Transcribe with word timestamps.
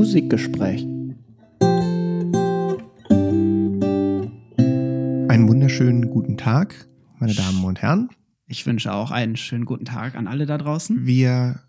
Musikgespräch. 0.00 0.80
Einen 5.28 5.46
wunderschönen 5.46 6.08
guten 6.08 6.38
Tag, 6.38 6.88
meine 7.18 7.34
Damen 7.34 7.62
und 7.64 7.82
Herren. 7.82 8.08
Ich 8.46 8.64
wünsche 8.64 8.94
auch 8.94 9.10
einen 9.10 9.36
schönen 9.36 9.66
guten 9.66 9.84
Tag 9.84 10.14
an 10.14 10.26
alle 10.26 10.46
da 10.46 10.56
draußen. 10.56 11.04
Wir 11.04 11.60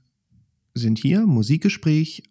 sind 0.74 0.98
hier, 0.98 1.28
Musikgespräch. 1.28 2.24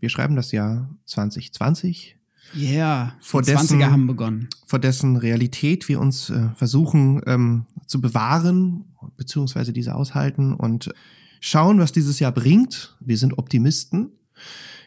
Wir 0.00 0.08
schreiben 0.08 0.34
das 0.34 0.50
Jahr 0.50 0.92
2020. 1.06 2.16
Ja, 2.54 2.70
yeah, 2.72 3.16
vor 3.20 3.42
die 3.42 3.52
dessen, 3.52 3.78
20er 3.78 3.92
haben 3.92 4.08
begonnen. 4.08 4.48
Vor 4.66 4.80
dessen 4.80 5.16
Realität 5.16 5.88
wir 5.88 6.00
uns 6.00 6.30
äh, 6.30 6.48
versuchen 6.56 7.22
ähm, 7.28 7.66
zu 7.86 8.00
bewahren, 8.00 8.86
beziehungsweise 9.16 9.72
diese 9.72 9.94
aushalten 9.94 10.52
und 10.52 10.92
schauen, 11.38 11.78
was 11.78 11.92
dieses 11.92 12.18
Jahr 12.18 12.32
bringt. 12.32 12.96
Wir 12.98 13.18
sind 13.18 13.38
Optimisten. 13.38 14.10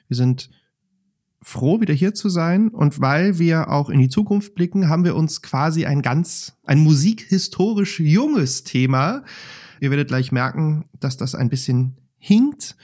Wir 0.07 0.17
sind 0.17 0.49
froh, 1.41 1.79
wieder 1.79 1.93
hier 1.93 2.13
zu 2.13 2.29
sein. 2.29 2.69
Und 2.69 2.99
weil 2.99 3.39
wir 3.39 3.69
auch 3.69 3.89
in 3.89 3.99
die 3.99 4.09
Zukunft 4.09 4.55
blicken, 4.55 4.89
haben 4.89 5.05
wir 5.05 5.15
uns 5.15 5.41
quasi 5.41 5.85
ein 5.85 6.01
ganz, 6.01 6.57
ein 6.63 6.79
musikhistorisch 6.79 7.99
junges 7.99 8.63
Thema. 8.63 9.23
Ihr 9.79 9.89
werdet 9.91 10.09
gleich 10.09 10.31
merken, 10.31 10.85
dass 10.99 11.17
das 11.17 11.35
ein 11.35 11.49
bisschen 11.49 11.97
hinkt. 12.17 12.75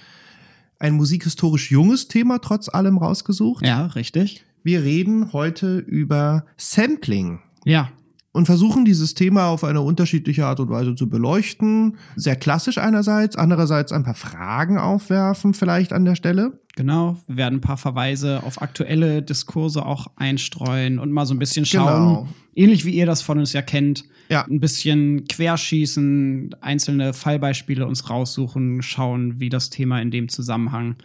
Ein 0.80 0.94
musikhistorisch 0.94 1.72
junges 1.72 2.08
Thema 2.08 2.40
trotz 2.40 2.70
allem 2.70 2.98
rausgesucht. 2.98 3.66
Ja, 3.66 3.88
richtig. 3.88 4.45
Wir 4.64 4.84
reden 4.84 5.34
heute 5.34 5.78
über 5.80 6.45
Sampling. 6.58 7.40
Ja. 7.66 7.90
Und 8.31 8.48
versuchen 8.48 8.84
dieses 8.84 9.14
Thema 9.14 9.48
auf 9.48 9.64
eine 9.64 9.81
unterschiedliche 9.81 10.45
Art 10.45 10.59
und 10.59 10.70
Weise 10.70 10.95
zu 10.95 11.08
beleuchten. 11.08 11.98
Sehr 12.16 12.36
klassisch 12.36 12.80
einerseits, 12.80 13.36
andererseits 13.36 13.92
ein 13.92 14.03
paar 14.03 14.16
Fragen 14.16 14.80
aufwerfen 14.80 15.53
vielleicht 15.53 15.94
an 15.94 16.06
der 16.06 16.16
Stelle. 16.16 16.59
Genau, 16.75 17.17
wir 17.27 17.38
werden 17.38 17.55
ein 17.59 17.61
paar 17.61 17.77
Verweise 17.77 18.41
auf 18.43 18.61
aktuelle 18.61 19.21
Diskurse 19.21 19.85
auch 19.85 20.07
einstreuen 20.16 20.97
und 20.97 21.11
mal 21.11 21.25
so 21.27 21.35
ein 21.35 21.39
bisschen 21.39 21.66
schauen, 21.66 21.85
Genau. 21.85 22.27
ähnlich 22.55 22.83
wie 22.83 22.91
ihr 22.95 23.05
das 23.05 23.21
von 23.21 23.38
uns 23.38 23.53
ja 23.53 23.61
kennt, 23.61 24.05
Ja. 24.29 24.43
ein 24.49 24.59
bisschen 24.59 25.25
querschießen, 25.27 26.55
einzelne 26.61 27.13
Fallbeispiele 27.13 27.85
uns 27.85 28.09
raussuchen, 28.09 28.81
schauen, 28.81 29.39
wie 29.39 29.49
das 29.49 29.69
Thema 29.69 30.01
in 30.01 30.09
dem 30.09 30.29
Zusammenhang 30.29 30.95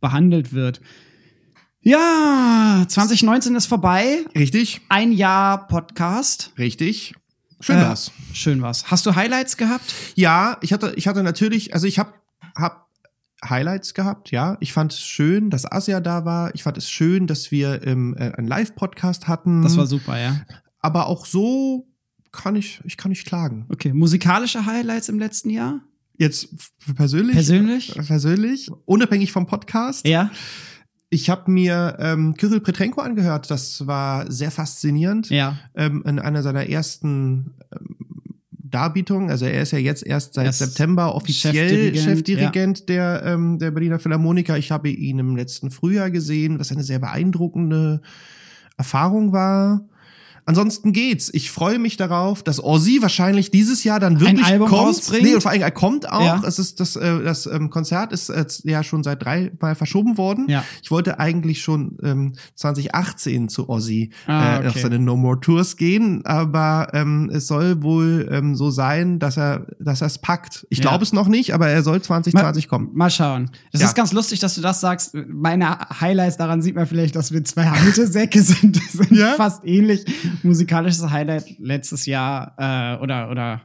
behandelt 0.00 0.52
wird. 0.52 0.80
Ja, 1.80 2.84
2019 2.88 3.54
ist 3.54 3.66
vorbei. 3.66 4.24
Richtig? 4.34 4.80
Ein 4.88 5.12
Jahr 5.12 5.68
Podcast. 5.68 6.52
Richtig. 6.58 7.14
Schön 7.60 7.76
Äh, 7.78 7.82
war's. 7.82 8.10
Schön 8.32 8.62
was. 8.62 8.90
Hast 8.90 9.06
du 9.06 9.14
Highlights 9.14 9.56
gehabt? 9.56 9.94
Ja, 10.16 10.56
ich 10.60 10.72
hatte, 10.72 10.94
ich 10.96 11.06
hatte 11.06 11.22
natürlich, 11.22 11.72
also 11.74 11.86
ich 11.86 11.98
habe 11.98 12.12
hab 12.56 12.83
Highlights 13.48 13.94
gehabt, 13.94 14.30
ja. 14.30 14.56
Ich 14.60 14.72
fand 14.72 14.92
es 14.92 15.00
schön, 15.00 15.50
dass 15.50 15.70
Asia 15.70 16.00
da 16.00 16.24
war. 16.24 16.54
Ich 16.54 16.62
fand 16.62 16.78
es 16.78 16.90
schön, 16.90 17.26
dass 17.26 17.50
wir 17.50 17.86
ähm, 17.86 18.14
äh, 18.18 18.32
einen 18.32 18.46
Live-Podcast 18.46 19.28
hatten. 19.28 19.62
Das 19.62 19.76
war 19.76 19.86
super, 19.86 20.18
ja. 20.18 20.42
Aber 20.80 21.06
auch 21.06 21.26
so 21.26 21.86
kann 22.32 22.56
ich, 22.56 22.80
ich 22.84 22.96
kann 22.96 23.10
nicht 23.10 23.26
klagen. 23.26 23.66
Okay, 23.70 23.92
musikalische 23.92 24.66
Highlights 24.66 25.08
im 25.08 25.18
letzten 25.18 25.50
Jahr? 25.50 25.80
Jetzt 26.16 26.48
persönlich? 26.94 27.34
Persönlich? 27.34 27.94
Persönlich, 28.06 28.70
unabhängig 28.84 29.32
vom 29.32 29.46
Podcast. 29.46 30.06
Ja. 30.06 30.30
Ich 31.10 31.30
habe 31.30 31.50
mir 31.50 31.96
ähm, 32.00 32.34
Kirill 32.34 32.60
Petrenko 32.60 33.00
angehört. 33.00 33.50
Das 33.50 33.86
war 33.86 34.30
sehr 34.30 34.50
faszinierend. 34.50 35.30
Ja. 35.30 35.58
ähm, 35.74 36.02
in 36.06 36.18
einer 36.18 36.42
seiner 36.42 36.68
ersten 36.68 37.54
ähm, 37.72 38.13
Darbietungen, 38.74 39.30
also 39.30 39.46
er 39.46 39.62
ist 39.62 39.70
ja 39.70 39.78
jetzt 39.78 40.04
erst 40.04 40.34
seit 40.34 40.46
Er 40.46 40.50
ist 40.50 40.58
September 40.58 41.14
offiziell 41.14 41.54
Chefdirigent, 41.54 42.04
Chefdirigent, 42.04 42.88
der, 42.88 43.22
ähm, 43.24 43.58
der 43.58 43.70
Berliner 43.70 43.98
Philharmoniker. 43.98 44.58
Ich 44.58 44.72
habe 44.72 44.88
ihn 44.88 45.18
im 45.20 45.36
letzten 45.36 45.70
Frühjahr 45.70 46.10
gesehen, 46.10 46.58
was 46.58 46.72
eine 46.72 46.82
sehr 46.82 46.98
beeindruckende 46.98 48.00
Erfahrung 48.76 49.32
war. 49.32 49.88
Ansonsten 50.46 50.92
geht's. 50.92 51.30
Ich 51.32 51.50
freue 51.50 51.78
mich 51.78 51.96
darauf, 51.96 52.42
dass 52.42 52.62
Ozzy 52.62 52.98
wahrscheinlich 53.00 53.50
dieses 53.50 53.82
Jahr 53.82 53.98
dann 53.98 54.20
wirklich 54.20 54.44
Album 54.44 54.68
kommt. 54.68 54.82
rausbringt. 54.82 55.22
Nee, 55.24 55.34
und 55.34 55.40
vor 55.40 55.50
allem 55.50 55.62
er 55.62 55.70
kommt 55.70 56.10
auch. 56.10 56.20
Ja. 56.24 56.42
Es 56.46 56.58
ist 56.58 56.80
das, 56.80 56.96
äh, 56.96 57.22
das 57.22 57.46
ähm, 57.46 57.70
Konzert 57.70 58.12
ist 58.12 58.28
jetzt 58.28 58.64
ja 58.64 58.82
schon 58.82 59.02
seit 59.02 59.24
drei 59.24 59.52
Mal 59.60 59.74
verschoben 59.74 60.18
worden. 60.18 60.46
Ja. 60.48 60.62
Ich 60.82 60.90
wollte 60.90 61.18
eigentlich 61.18 61.62
schon 61.62 61.96
ähm, 62.02 62.32
2018 62.56 63.48
zu 63.48 63.68
Ozzy 63.68 64.10
Ah, 64.26 64.56
äh, 64.56 64.66
auf 64.66 64.72
okay. 64.72 64.80
seine 64.80 64.98
No 64.98 65.16
More 65.16 65.40
Tours 65.40 65.76
gehen, 65.76 66.24
aber 66.26 66.88
ähm, 66.92 67.30
es 67.32 67.46
soll 67.46 67.82
wohl 67.82 68.28
ähm, 68.30 68.54
so 68.54 68.70
sein, 68.70 69.18
dass 69.18 69.36
er 69.38 69.66
dass 69.80 70.00
er 70.02 70.08
es 70.08 70.18
packt. 70.18 70.66
Ich 70.70 70.78
Ja. 70.78 70.82
glaube 70.90 71.04
es 71.04 71.12
noch 71.12 71.28
nicht, 71.28 71.54
aber 71.54 71.68
er 71.68 71.82
soll 71.82 72.02
2020 72.02 72.68
kommen. 72.68 72.90
Mal 72.92 73.10
schauen. 73.10 73.50
Das 73.72 73.80
Ja. 73.80 73.86
ist 73.88 73.94
ganz 73.94 74.12
lustig, 74.12 74.40
dass 74.40 74.54
du 74.54 74.60
das 74.60 74.80
sagst. 74.80 75.14
Meine 75.28 75.78
Highlights, 76.00 76.36
daran 76.36 76.60
sieht 76.62 76.74
man 76.74 76.86
vielleicht, 76.86 77.16
dass 77.16 77.32
wir 77.32 77.42
zwei 77.44 77.66
alte 77.68 78.06
Säcke 78.06 78.42
sind. 78.42 78.76
Die 78.76 78.96
sind 78.96 79.12
Ja? 79.12 79.34
fast 79.36 79.64
ähnlich. 79.64 80.04
Musikalisches 80.42 81.08
Highlight 81.10 81.58
letztes 81.58 82.06
Jahr 82.06 82.54
äh, 82.58 83.02
oder, 83.02 83.30
oder 83.30 83.62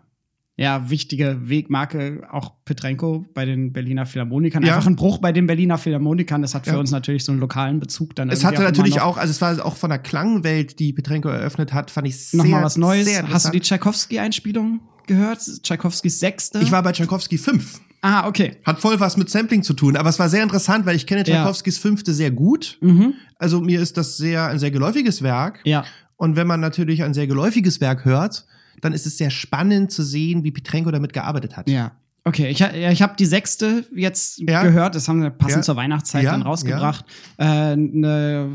ja, 0.58 0.90
wichtige 0.90 1.38
Wegmarke, 1.50 2.28
auch 2.32 2.52
Petrenko 2.66 3.26
bei 3.34 3.46
den 3.46 3.72
Berliner 3.72 4.06
Philharmonikern. 4.06 4.62
Ja. 4.64 4.76
Einfach 4.76 4.88
ein 4.90 4.98
Bruch 4.98 5.20
bei 5.20 5.32
den 5.32 5.48
Berliner 5.48 5.78
Philharmonikern. 5.78 6.42
Das 6.42 6.54
hat 6.54 6.66
für 6.66 6.74
Ja. 6.74 6.78
uns 6.80 6.92
natürlich 6.92 7.24
so 7.24 7.32
einen 7.32 7.40
lokalen 7.40 7.80
Bezug 7.80 8.14
dann. 8.16 8.30
Es 8.30 8.44
hatte 8.44 8.62
natürlich 8.64 8.98
immer 8.98 9.06
noch, 9.06 9.12
auch, 9.14 9.18
also 9.18 9.32
es 9.32 9.40
war 9.40 9.66
auch 9.66 9.78
von 9.78 9.90
der 9.90 10.00
Klangwelt, 10.00 10.78
die 10.80 10.92
Petrenko 10.92 11.30
eröffnet 11.30 11.72
hat, 11.74 11.92
fand 11.92 12.08
ich 12.08 12.26
sehr, 12.28 12.40
noch 12.44 12.46
mal 12.50 12.64
was 12.64 12.76
Neues. 12.78 13.08
Hast 13.32 13.48
du 13.48 13.52
die. 13.52 13.62
Tchaikovsky-Einspielung 13.62 14.82
gehört? 15.08 15.40
Tchaikovskys 15.64 16.20
Sechste? 16.20 16.60
Ich 16.60 16.72
war 16.72 16.84
bei 16.84 16.92
Tchaikovsky 16.92 17.38
5. 17.38 17.80
ah, 18.02 18.28
okay. 18.28 18.58
Hat 18.66 18.80
voll 18.82 19.00
was 19.00 19.16
mit 19.16 19.30
Sampling 19.30 19.64
zu 19.64 19.74
tun, 19.74 19.96
aber 19.96 20.10
es 20.10 20.20
war 20.20 20.28
sehr 20.28 20.44
interessant, 20.44 20.86
weil 20.86 20.96
ich 20.98 21.08
kenne 21.08 21.24
Ja. 21.26 21.36
Tchaikovskys 21.44 21.78
Fünfte 21.78 22.14
sehr 22.14 22.32
gut. 22.32 22.78
Mhm. 22.82 23.14
Also 23.38 23.62
mir 23.62 23.80
ist 23.82 23.96
das 23.98 24.18
sehr 24.18 24.48
ein 24.48 24.60
sehr 24.60 24.72
geläufiges 24.72 25.22
Werk. 25.22 25.62
Ja. 25.64 25.86
Und 26.20 26.36
wenn 26.36 26.48
man 26.48 26.60
natürlich 26.60 27.02
ein 27.04 27.14
sehr 27.14 27.28
geläufiges 27.28 27.80
Werk 27.80 28.04
hört, 28.04 28.46
dann 28.82 28.92
ist 28.92 29.06
es 29.08 29.18
sehr 29.18 29.30
spannend 29.30 29.92
zu 29.92 30.04
sehen, 30.04 30.44
wie 30.44 30.52
Petrenko 30.52 30.92
damit 30.92 31.14
gearbeitet 31.14 31.56
hat. 31.56 31.70
Ja. 31.70 31.94
Okay, 32.26 32.50
ich, 32.50 32.60
ja, 32.60 32.92
ich 32.92 33.02
habe 33.02 33.14
die 33.18 33.26
sechste 33.26 33.86
jetzt 33.96 34.40
Ja. 34.40 34.62
gehört. 34.64 34.96
Das 34.96 35.08
haben 35.08 35.22
wir 35.22 35.30
passend 35.30 35.60
Ja. 35.60 35.62
zur 35.64 35.76
Weihnachtszeit 35.78 36.24
Ja, 36.26 36.32
dann 36.32 36.42
rausgebracht. 36.42 37.06
Äh, 37.38 37.46
eine 37.46 38.50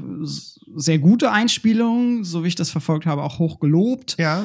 sehr 0.76 0.98
gute 0.98 1.32
Einspielung, 1.32 2.22
so 2.24 2.44
wie 2.44 2.48
ich 2.48 2.54
das 2.54 2.68
verfolgt 2.70 3.06
habe, 3.06 3.22
auch 3.22 3.38
hoch 3.38 3.60
gelobt. 3.60 4.16
Ja, 4.18 4.44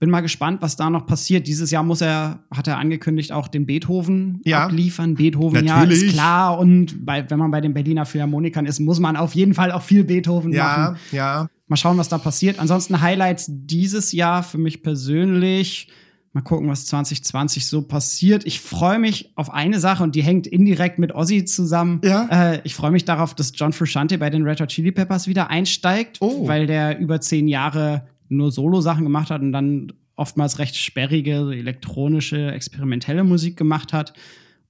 Bin 0.00 0.10
mal 0.10 0.20
gespannt, 0.20 0.60
was 0.60 0.76
da 0.76 0.90
noch 0.90 1.06
passiert. 1.06 1.46
Dieses 1.46 1.70
Jahr 1.70 1.82
muss 1.82 2.02
er, 2.02 2.40
hat 2.50 2.66
er 2.68 2.78
angekündigt, 2.78 3.32
auch 3.32 3.48
den 3.48 3.64
Beethoven 3.64 4.40
Ja. 4.44 4.64
abliefern. 4.66 5.14
Beethoven, 5.14 5.64
ja, 5.64 5.76
Natürlich. 5.78 6.02
ist 6.04 6.12
klar. 6.12 6.58
Und 6.58 7.06
bei, 7.06 7.28
wenn 7.30 7.38
man 7.38 7.50
bei 7.50 7.60
den 7.62 7.72
Berliner 7.74 8.04
Philharmonikern 8.04 8.66
ist, 8.66 8.80
muss 8.80 9.00
man 9.00 9.16
auf 9.16 9.34
jeden 9.34 9.54
Fall 9.54 9.72
auch 9.72 9.82
viel 9.82 10.04
Beethoven 10.04 10.52
ja, 10.52 10.64
machen. 10.64 10.96
ja. 11.12 11.48
Mal 11.66 11.76
schauen, 11.76 11.96
was 11.98 12.08
da 12.08 12.18
passiert. 12.18 12.58
Ansonsten 12.58 13.00
Highlights 13.00 13.46
dieses 13.48 14.12
Jahr 14.12 14.42
für 14.42 14.58
mich 14.58 14.82
persönlich. 14.82 15.88
Mal 16.32 16.42
gucken, 16.42 16.68
was 16.68 16.84
2020 16.86 17.64
so 17.66 17.82
passiert. 17.82 18.44
Ich 18.44 18.60
freue 18.60 18.98
mich 18.98 19.30
auf 19.36 19.50
eine 19.54 19.78
Sache 19.78 20.02
und 20.02 20.14
die 20.16 20.22
hängt 20.22 20.46
indirekt 20.48 20.98
mit 20.98 21.14
Ozzy 21.14 21.44
zusammen. 21.44 22.00
Ja. 22.04 22.26
Äh, 22.54 22.60
ich 22.64 22.74
freue 22.74 22.90
mich 22.90 23.04
darauf, 23.04 23.34
dass 23.34 23.52
John 23.54 23.72
Frusciante 23.72 24.18
bei 24.18 24.30
den 24.30 24.42
Red 24.42 24.60
Hot 24.60 24.68
Chili 24.70 24.90
Peppers 24.90 25.28
wieder 25.28 25.48
einsteigt, 25.48 26.18
Oh. 26.20 26.46
weil 26.48 26.66
der 26.66 26.98
über 26.98 27.20
zehn 27.20 27.46
Jahre 27.46 28.08
nur 28.28 28.50
Solo-Sachen 28.50 29.04
gemacht 29.04 29.30
hat 29.30 29.42
und 29.42 29.52
dann 29.52 29.92
oftmals 30.16 30.58
recht 30.58 30.76
sperrige, 30.76 31.52
elektronische, 31.54 32.50
experimentelle 32.52 33.22
Musik 33.24 33.56
gemacht 33.56 33.92
hat. 33.92 34.12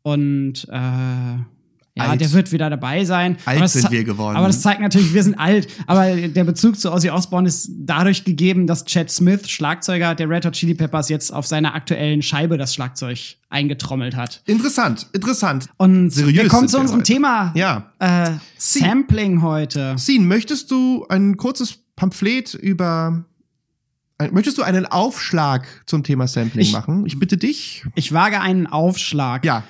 Und 0.03 0.69
äh, 0.71 1.39
ja, 1.97 2.07
Alt. 2.09 2.21
der 2.21 2.33
wird 2.33 2.51
wieder 2.51 2.69
dabei 2.71 3.05
sein. 3.05 3.37
Alt 3.45 3.69
sind 3.69 3.89
wir 3.93 4.03
geworden. 4.03 4.37
Aber 4.37 4.49
das 4.49 4.63
zeigt 4.63 4.81
natürlich, 4.81 5.15
wir 5.15 5.23
sind 5.23 5.39
alt. 5.39 5.69
Aber 5.87 6.17
der 6.17 6.43
Bezug 6.43 6.77
zu 6.79 6.93
Ozzy 6.93 7.09
Osbourne 7.11 7.47
ist 7.47 7.71
dadurch 7.73 8.25
gegeben, 8.25 8.67
dass 8.67 8.85
Chad 8.85 9.11
Smith, 9.13 9.49
Schlagzeuger 9.49 10.17
der 10.17 10.29
Red 10.29 10.45
Hot 10.45 10.55
Chili 10.55 10.75
Peppers, 10.75 11.09
jetzt 11.09 11.33
auf 11.33 11.47
seiner 11.47 11.73
aktuellen 11.77 12.21
Scheibe 12.21 12.59
das 12.59 12.75
Schlagzeug 12.75 13.37
eingetrommelt 13.49 14.17
hat. 14.17 14.43
Interessant, 14.47 15.07
interessant. 15.13 15.69
Und 15.77 16.11
Seriös 16.11 16.43
wir 16.43 16.49
kommen 16.49 16.67
zu 16.69 16.81
unserem 16.81 16.99
heute. 17.01 17.13
Thema. 17.13 17.53
Ja. 17.55 17.93
Äh, 18.01 18.33
Sampling 18.59 19.43
heute. 19.43 19.95
Sin, 19.97 20.27
möchtest 20.27 20.73
du 20.73 21.07
ein 21.09 21.37
kurzes 21.37 21.79
Pamphlet 21.95 22.55
über. 22.55 23.25
Möchtest 24.33 24.59
du 24.59 24.63
einen 24.63 24.87
Aufschlag 24.87 25.67
zum 25.87 26.03
Thema 26.03 26.27
Sampling 26.27 26.63
Ich- 26.65 26.73
machen? 26.73 27.05
Ich 27.07 27.21
bitte 27.21 27.37
dich. 27.37 27.85
Ich 27.95 28.13
wage 28.13 28.41
einen 28.41 28.67
Aufschlag. 28.67 29.45
Ja. 29.45 29.63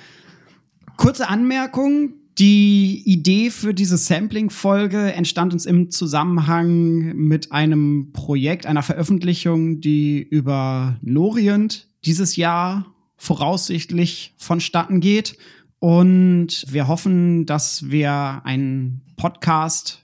Kurze 0.97 1.27
Anmerkung. 1.27 2.13
Die 2.37 3.01
Idee 3.05 3.49
für 3.49 3.73
diese 3.73 3.95
Sampling-Folge 3.95 5.13
entstand 5.13 5.53
uns 5.53 5.65
im 5.65 5.89
Zusammenhang 5.89 7.15
mit 7.15 7.53
einem 7.53 8.11
Projekt, 8.11 8.65
einer 8.65 8.83
Veröffentlichung, 8.83 9.79
die 9.79 10.21
über 10.21 10.97
Norient 11.01 11.87
dieses 12.03 12.35
Jahr 12.35 12.93
voraussichtlich 13.15 14.33
vonstatten 14.37 14.99
geht. 14.99 15.37
Und 15.79 16.65
wir 16.67 16.89
hoffen, 16.89 17.45
dass 17.45 17.89
wir 17.89 18.41
einen 18.43 19.01
Podcast 19.15 20.03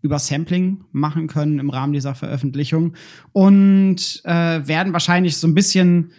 über 0.00 0.18
Sampling 0.18 0.84
machen 0.92 1.26
können 1.26 1.58
im 1.58 1.68
Rahmen 1.68 1.92
dieser 1.92 2.14
Veröffentlichung 2.14 2.94
und 3.32 4.22
äh, 4.24 4.66
werden 4.66 4.94
wahrscheinlich 4.94 5.36
so 5.36 5.46
ein 5.46 5.54
bisschen 5.54 6.12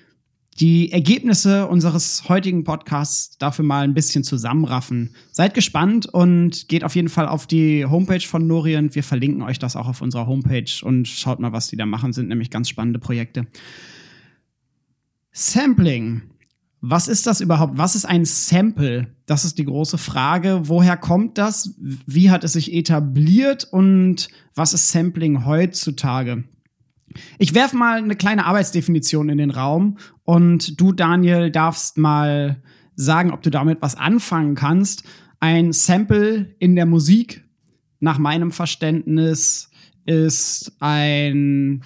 die 0.59 0.91
Ergebnisse 0.91 1.67
unseres 1.67 2.27
heutigen 2.29 2.63
Podcasts 2.63 3.37
dafür 3.37 3.63
mal 3.63 3.83
ein 3.83 3.93
bisschen 3.93 4.23
zusammenraffen. 4.23 5.13
Seid 5.31 5.53
gespannt 5.53 6.07
und 6.07 6.67
geht 6.67 6.83
auf 6.83 6.95
jeden 6.95 7.09
Fall 7.09 7.27
auf 7.27 7.45
die 7.45 7.85
Homepage 7.85 8.25
von 8.25 8.47
Norient. 8.47 8.95
Wir 8.95 9.03
verlinken 9.03 9.43
euch 9.43 9.59
das 9.59 9.75
auch 9.75 9.87
auf 9.87 10.01
unserer 10.01 10.25
Homepage 10.25 10.71
und 10.81 11.07
schaut 11.07 11.39
mal, 11.39 11.53
was 11.53 11.67
die 11.67 11.77
da 11.77 11.85
machen. 11.85 12.11
Sind 12.11 12.29
nämlich 12.29 12.49
ganz 12.49 12.69
spannende 12.69 12.97
Projekte. 12.97 13.45
Sampling. 15.31 16.23
Was 16.81 17.07
ist 17.07 17.27
das 17.27 17.41
überhaupt? 17.41 17.77
Was 17.77 17.95
ist 17.95 18.05
ein 18.05 18.25
Sample? 18.25 19.07
Das 19.27 19.45
ist 19.45 19.59
die 19.59 19.65
große 19.65 19.97
Frage. 19.99 20.61
Woher 20.63 20.97
kommt 20.97 21.37
das? 21.37 21.75
Wie 21.77 22.31
hat 22.31 22.43
es 22.43 22.53
sich 22.53 22.73
etabliert? 22.73 23.67
Und 23.69 24.29
was 24.55 24.73
ist 24.73 24.89
Sampling 24.89 25.45
heutzutage? 25.45 26.45
Ich 27.37 27.53
werfe 27.53 27.75
mal 27.75 27.97
eine 27.97 28.15
kleine 28.15 28.45
Arbeitsdefinition 28.45 29.29
in 29.29 29.37
den 29.37 29.51
Raum 29.51 29.97
und 30.23 30.79
du, 30.79 30.91
Daniel, 30.91 31.51
darfst 31.51 31.97
mal 31.97 32.61
sagen, 32.95 33.31
ob 33.31 33.41
du 33.43 33.49
damit 33.49 33.81
was 33.81 33.95
anfangen 33.95 34.55
kannst. 34.55 35.03
Ein 35.39 35.71
Sample 35.71 36.55
in 36.59 36.75
der 36.75 36.85
Musik, 36.85 37.43
nach 37.99 38.17
meinem 38.17 38.51
Verständnis, 38.51 39.69
ist 40.05 40.71
ein 40.79 41.83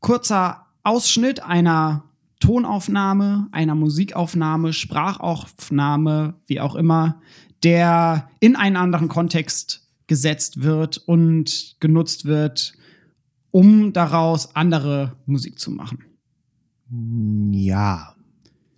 kurzer 0.00 0.66
Ausschnitt 0.82 1.42
einer 1.42 2.04
Tonaufnahme, 2.40 3.48
einer 3.52 3.74
Musikaufnahme, 3.74 4.74
Sprachaufnahme, 4.74 6.34
wie 6.46 6.60
auch 6.60 6.74
immer, 6.74 7.22
der 7.62 8.28
in 8.40 8.56
einen 8.56 8.76
anderen 8.76 9.08
Kontext 9.08 9.88
gesetzt 10.06 10.62
wird 10.62 10.98
und 10.98 11.76
genutzt 11.80 12.26
wird, 12.26 12.74
um 13.54 13.92
daraus 13.92 14.56
andere 14.56 15.12
Musik 15.26 15.60
zu 15.60 15.70
machen. 15.70 16.00
Ja. 17.52 18.16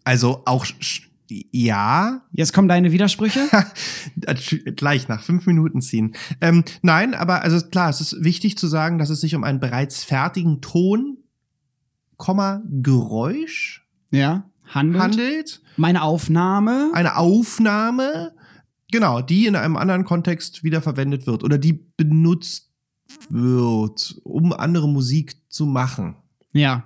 Also 0.05 0.43
auch 0.45 0.67
ja. 1.31 2.21
Jetzt 2.31 2.53
kommen 2.53 2.69
deine 2.69 2.93
Widersprüche. 2.93 3.41
Gleich 4.77 5.09
nach 5.09 5.23
fünf 5.23 5.47
Minuten 5.47 5.81
ziehen. 5.81 6.15
Ähm, 6.43 6.63
nein, 6.83 7.15
aber 7.15 7.41
also 7.41 7.67
klar, 7.67 7.89
es 7.89 8.03
ist 8.03 8.23
wichtig 8.23 8.59
zu 8.59 8.67
sagen, 8.67 8.99
dass 8.99 9.09
es 9.09 9.23
sich 9.23 9.35
um 9.35 9.45
einen 9.45 9.61
bereits 9.61 10.05
fertigen 10.05 10.61
Ton, 10.61 11.17
Komma, 12.19 12.63
Geräusch 12.69 13.89
ja, 14.11 14.45
handelt. 14.67 15.03
handelt. 15.03 15.63
Meine 15.79 16.03
Aufnahme. 16.03 16.91
Eine 16.93 17.17
Aufnahme, 17.17 18.35
genau, 18.93 19.23
die 19.23 19.47
in 19.47 19.57
einem 19.57 19.79
anderen 19.79 20.05
Kontext 20.05 20.65
wiederverwendet 20.65 21.27
wird 21.27 21.45
oder 21.45 21.57
die 21.57 21.73
benutzt 21.97 22.66
wird, 23.29 24.21
um 24.25 24.53
andere 24.53 24.89
Musik 24.89 25.37
zu 25.49 25.67
machen. 25.67 26.17
Ja. 26.53 26.85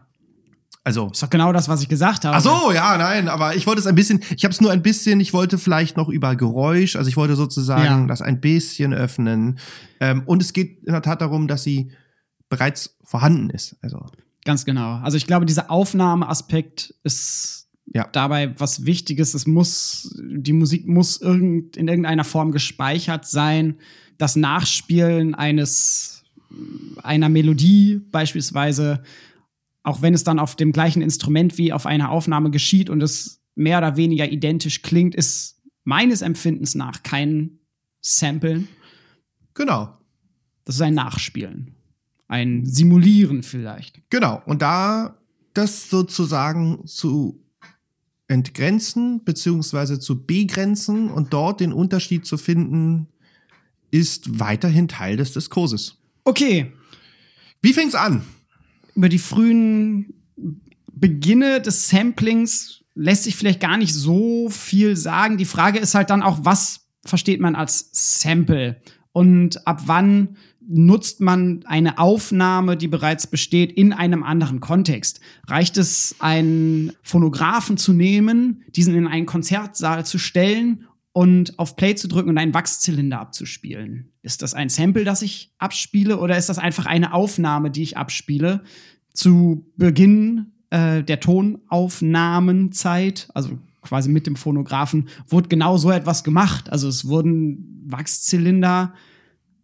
Also. 0.82 1.08
Ist 1.08 1.22
doch 1.22 1.31
genau 1.31 1.52
das, 1.52 1.69
was 1.69 1.82
ich 1.82 1.88
gesagt 1.88 2.25
habe. 2.25 2.37
Ach 2.37 2.40
so, 2.40 2.72
ja, 2.72 2.96
nein, 2.96 3.28
aber 3.28 3.55
ich 3.55 3.67
wollte 3.67 3.81
es 3.81 3.87
ein 3.87 3.94
bisschen, 3.94 4.20
ich 4.37 4.44
habe 4.44 4.52
es 4.52 4.61
nur 4.61 4.70
ein 4.70 4.82
bisschen, 4.82 5.20
ich 5.20 5.32
wollte 5.32 5.58
vielleicht 5.58 5.96
noch 5.96 6.08
über 6.08 6.37
Geräusch, 6.37 6.96
also 6.96 7.08
ich 7.08 7.17
wollte 7.17 7.37
sozusagen 7.37 8.02
ja. 8.02 8.06
das 8.06 8.22
ein 8.22 8.40
bisschen 8.40 8.94
öffnen. 8.94 9.58
Ähm, 10.00 10.22
und 10.25 10.43
es 10.43 10.52
geht 10.52 10.82
in 10.84 10.93
der 10.93 11.02
Tat 11.02 11.20
darum, 11.20 11.49
dass 11.49 11.62
sie 11.62 11.93
bereits 12.49 12.96
vorhanden 13.05 13.50
ist. 13.50 13.76
Also. 13.82 14.06
Ganz 14.44 14.64
genau. 14.64 14.96
Also 15.02 15.16
ich 15.16 15.26
glaube, 15.26 15.44
dieser 15.44 15.70
Aufnahmeaspekt 15.70 16.94
ist 17.05 17.69
ja. 17.92 18.08
dabei 18.12 18.58
was 18.58 18.87
Wichtiges. 18.87 19.34
Es 19.34 19.46
muss, 19.46 20.14
die 20.20 20.52
Musik 20.52 20.87
muss 20.87 21.20
irgend, 21.20 21.76
in 21.76 21.88
irgendeiner 21.88 22.25
Form 22.25 22.52
gespeichert 22.52 23.26
sein. 23.26 23.76
Das 24.19 24.37
Nachspielen 24.37 25.34
eines, 25.34 26.25
einer 27.02 27.28
Melodie 27.28 28.00
beispielsweise, 28.10 29.02
auch 29.82 30.02
wenn 30.02 30.14
es 30.14 30.25
dann 30.25 30.38
auf 30.38 30.56
dem 30.56 30.72
gleichen 30.72 31.02
Instrument 31.02 31.58
wie 31.58 31.72
auf 31.72 31.87
einer 31.87 32.10
Aufnahme 32.10 32.50
geschieht 32.50 32.90
und 32.90 33.02
es 33.02 33.42
mehr 33.54 33.78
oder 33.78 33.96
weniger 33.96 34.31
identisch 34.31 34.82
klingt, 34.82 35.14
ist 35.14 35.60
meines 35.84 36.22
Empfindens 36.22 36.75
nach 36.75 37.02
kein 37.02 37.58
Samplen. 38.00 38.69
Genau. 39.54 39.96
Das 40.64 40.76
ist 40.76 40.82
ein 40.82 40.94
Nachspielen. 40.94 41.75
Ein 42.28 42.64
Simulieren 42.64 43.42
vielleicht. 43.42 44.00
Genau. 44.10 44.40
Und 44.46 44.62
da 44.62 45.16
das 45.52 45.90
sozusagen 45.90 46.87
zu 46.87 47.42
entgrenzen 48.30 49.24
beziehungsweise 49.24 49.98
zu 49.98 50.24
begrenzen 50.24 51.10
und 51.10 51.32
dort 51.32 51.60
den 51.60 51.72
Unterschied 51.72 52.24
zu 52.24 52.38
finden, 52.38 53.08
ist 53.90 54.38
weiterhin 54.38 54.86
Teil 54.86 55.16
des 55.16 55.32
Diskurses. 55.32 55.96
Okay. 56.24 56.72
Wie 57.60 57.72
fing's 57.72 57.96
an? 57.96 58.22
Über 58.94 59.08
die 59.08 59.18
frühen 59.18 60.14
Beginne 60.92 61.60
des 61.60 61.88
Samplings 61.88 62.84
lässt 62.94 63.24
sich 63.24 63.34
vielleicht 63.34 63.60
gar 63.60 63.76
nicht 63.76 63.94
so 63.94 64.48
viel 64.48 64.96
sagen. 64.96 65.36
Die 65.36 65.44
Frage 65.44 65.80
ist 65.80 65.94
halt 65.94 66.10
dann 66.10 66.22
auch, 66.22 66.38
was 66.42 66.86
versteht 67.04 67.40
man 67.40 67.56
als 67.56 67.90
Sample? 67.92 68.80
Und 69.12 69.66
ab 69.66 69.82
wann 69.86 70.36
nutzt 70.66 71.20
man 71.20 71.64
eine 71.66 71.98
Aufnahme, 71.98 72.76
die 72.76 72.88
bereits 72.88 73.26
besteht, 73.26 73.72
in 73.72 73.92
einem 73.92 74.22
anderen 74.22 74.60
Kontext? 74.60 75.20
Reicht 75.46 75.76
es, 75.76 76.16
einen 76.18 76.92
Phonographen 77.02 77.76
zu 77.76 77.92
nehmen, 77.92 78.62
diesen 78.74 78.94
in 78.94 79.06
einen 79.06 79.26
Konzertsaal 79.26 80.06
zu 80.06 80.16
stellen 80.18 80.86
und 81.12 81.58
auf 81.58 81.76
Play 81.76 81.96
zu 81.96 82.08
drücken 82.08 82.30
und 82.30 82.38
einen 82.38 82.54
Wachszylinder 82.54 83.20
abzuspielen? 83.20 84.12
Ist 84.22 84.42
das 84.42 84.54
ein 84.54 84.68
Sample, 84.68 85.04
das 85.04 85.22
ich 85.22 85.52
abspiele, 85.58 86.18
oder 86.18 86.36
ist 86.36 86.48
das 86.48 86.58
einfach 86.58 86.86
eine 86.86 87.14
Aufnahme, 87.14 87.70
die 87.70 87.82
ich 87.82 87.96
abspiele? 87.96 88.64
Zu 89.12 89.66
Beginn 89.76 90.52
äh, 90.70 91.02
der 91.02 91.20
Tonaufnahmenzeit, 91.20 93.28
also 93.34 93.58
quasi 93.82 94.10
mit 94.10 94.26
dem 94.26 94.36
Phonographen, 94.36 95.08
wurde 95.26 95.48
genau 95.48 95.78
so 95.78 95.90
etwas 95.90 96.22
gemacht. 96.22 96.70
Also 96.70 96.86
es 96.88 97.08
wurden 97.08 97.82
Wachszylinder 97.86 98.92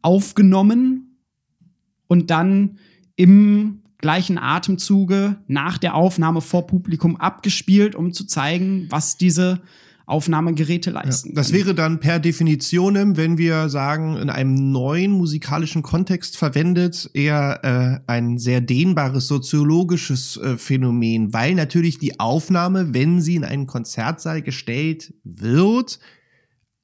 aufgenommen 0.06 1.18
und 2.06 2.30
dann 2.30 2.78
im 3.16 3.82
gleichen 3.98 4.38
Atemzuge 4.38 5.36
nach 5.48 5.78
der 5.78 5.96
Aufnahme 5.96 6.40
vor 6.40 6.68
Publikum 6.68 7.16
abgespielt, 7.16 7.96
um 7.96 8.12
zu 8.12 8.24
zeigen, 8.24 8.86
was 8.88 9.16
diese 9.16 9.60
Aufnahmegeräte 10.04 10.92
leisten. 10.92 11.30
Ja, 11.30 11.34
das 11.34 11.52
wäre 11.52 11.74
dann 11.74 11.98
per 11.98 12.20
Definition, 12.20 13.16
wenn 13.16 13.36
wir 13.36 13.68
sagen, 13.68 14.16
in 14.16 14.30
einem 14.30 14.70
neuen 14.70 15.10
musikalischen 15.10 15.82
Kontext 15.82 16.36
verwendet, 16.36 17.10
eher 17.12 17.64
äh, 18.06 18.12
ein 18.12 18.38
sehr 18.38 18.60
dehnbares 18.60 19.26
soziologisches 19.26 20.36
äh, 20.36 20.56
Phänomen, 20.56 21.32
weil 21.32 21.56
natürlich 21.56 21.98
die 21.98 22.20
Aufnahme, 22.20 22.94
wenn 22.94 23.20
sie 23.20 23.34
in 23.34 23.44
einen 23.44 23.66
Konzertsaal 23.66 24.42
gestellt 24.42 25.12
wird, 25.24 25.98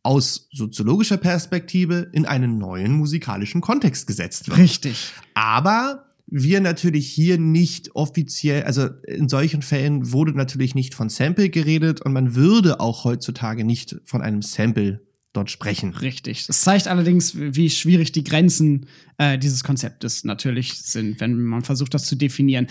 aus 0.03 0.49
soziologischer 0.53 1.17
Perspektive 1.17 2.11
in 2.13 2.27
einen 2.27 2.59
neuen 2.59 2.93
musikalischen 2.93 3.61
Kontext 3.61 4.07
gesetzt 4.07 4.49
wird. 4.49 4.59
Richtig. 4.59 5.13
Aber 5.35 6.07
wir 6.27 6.61
natürlich 6.61 7.09
hier 7.09 7.39
nicht 7.39 7.95
offiziell, 7.95 8.65
also 8.65 8.89
in 9.07 9.29
solchen 9.29 9.63
Fällen 9.63 10.13
wurde 10.13 10.33
natürlich 10.33 10.75
nicht 10.75 10.95
von 10.95 11.09
Sample 11.09 11.51
geredet 11.51 12.01
und 12.01 12.13
man 12.13 12.35
würde 12.35 12.81
auch 12.81 13.05
heutzutage 13.05 13.65
nicht 13.65 13.97
von 14.05 14.23
einem 14.23 14.43
Sample 14.43 15.03
dort 15.33 15.51
sprechen. 15.51 15.95
Richtig. 15.95 16.47
Das 16.47 16.63
zeigt 16.63 16.89
allerdings, 16.89 17.37
wie 17.37 17.71
schwierig 17.71 18.13
die 18.13 18.25
Grenzen 18.25 18.87
äh, 19.19 19.39
dieses 19.39 19.63
Konzeptes 19.63 20.25
natürlich 20.25 20.75
sind, 20.75 21.21
wenn 21.21 21.43
man 21.43 21.63
versucht, 21.63 21.95
das 21.95 22.07
zu 22.07 22.17
definieren. 22.17 22.67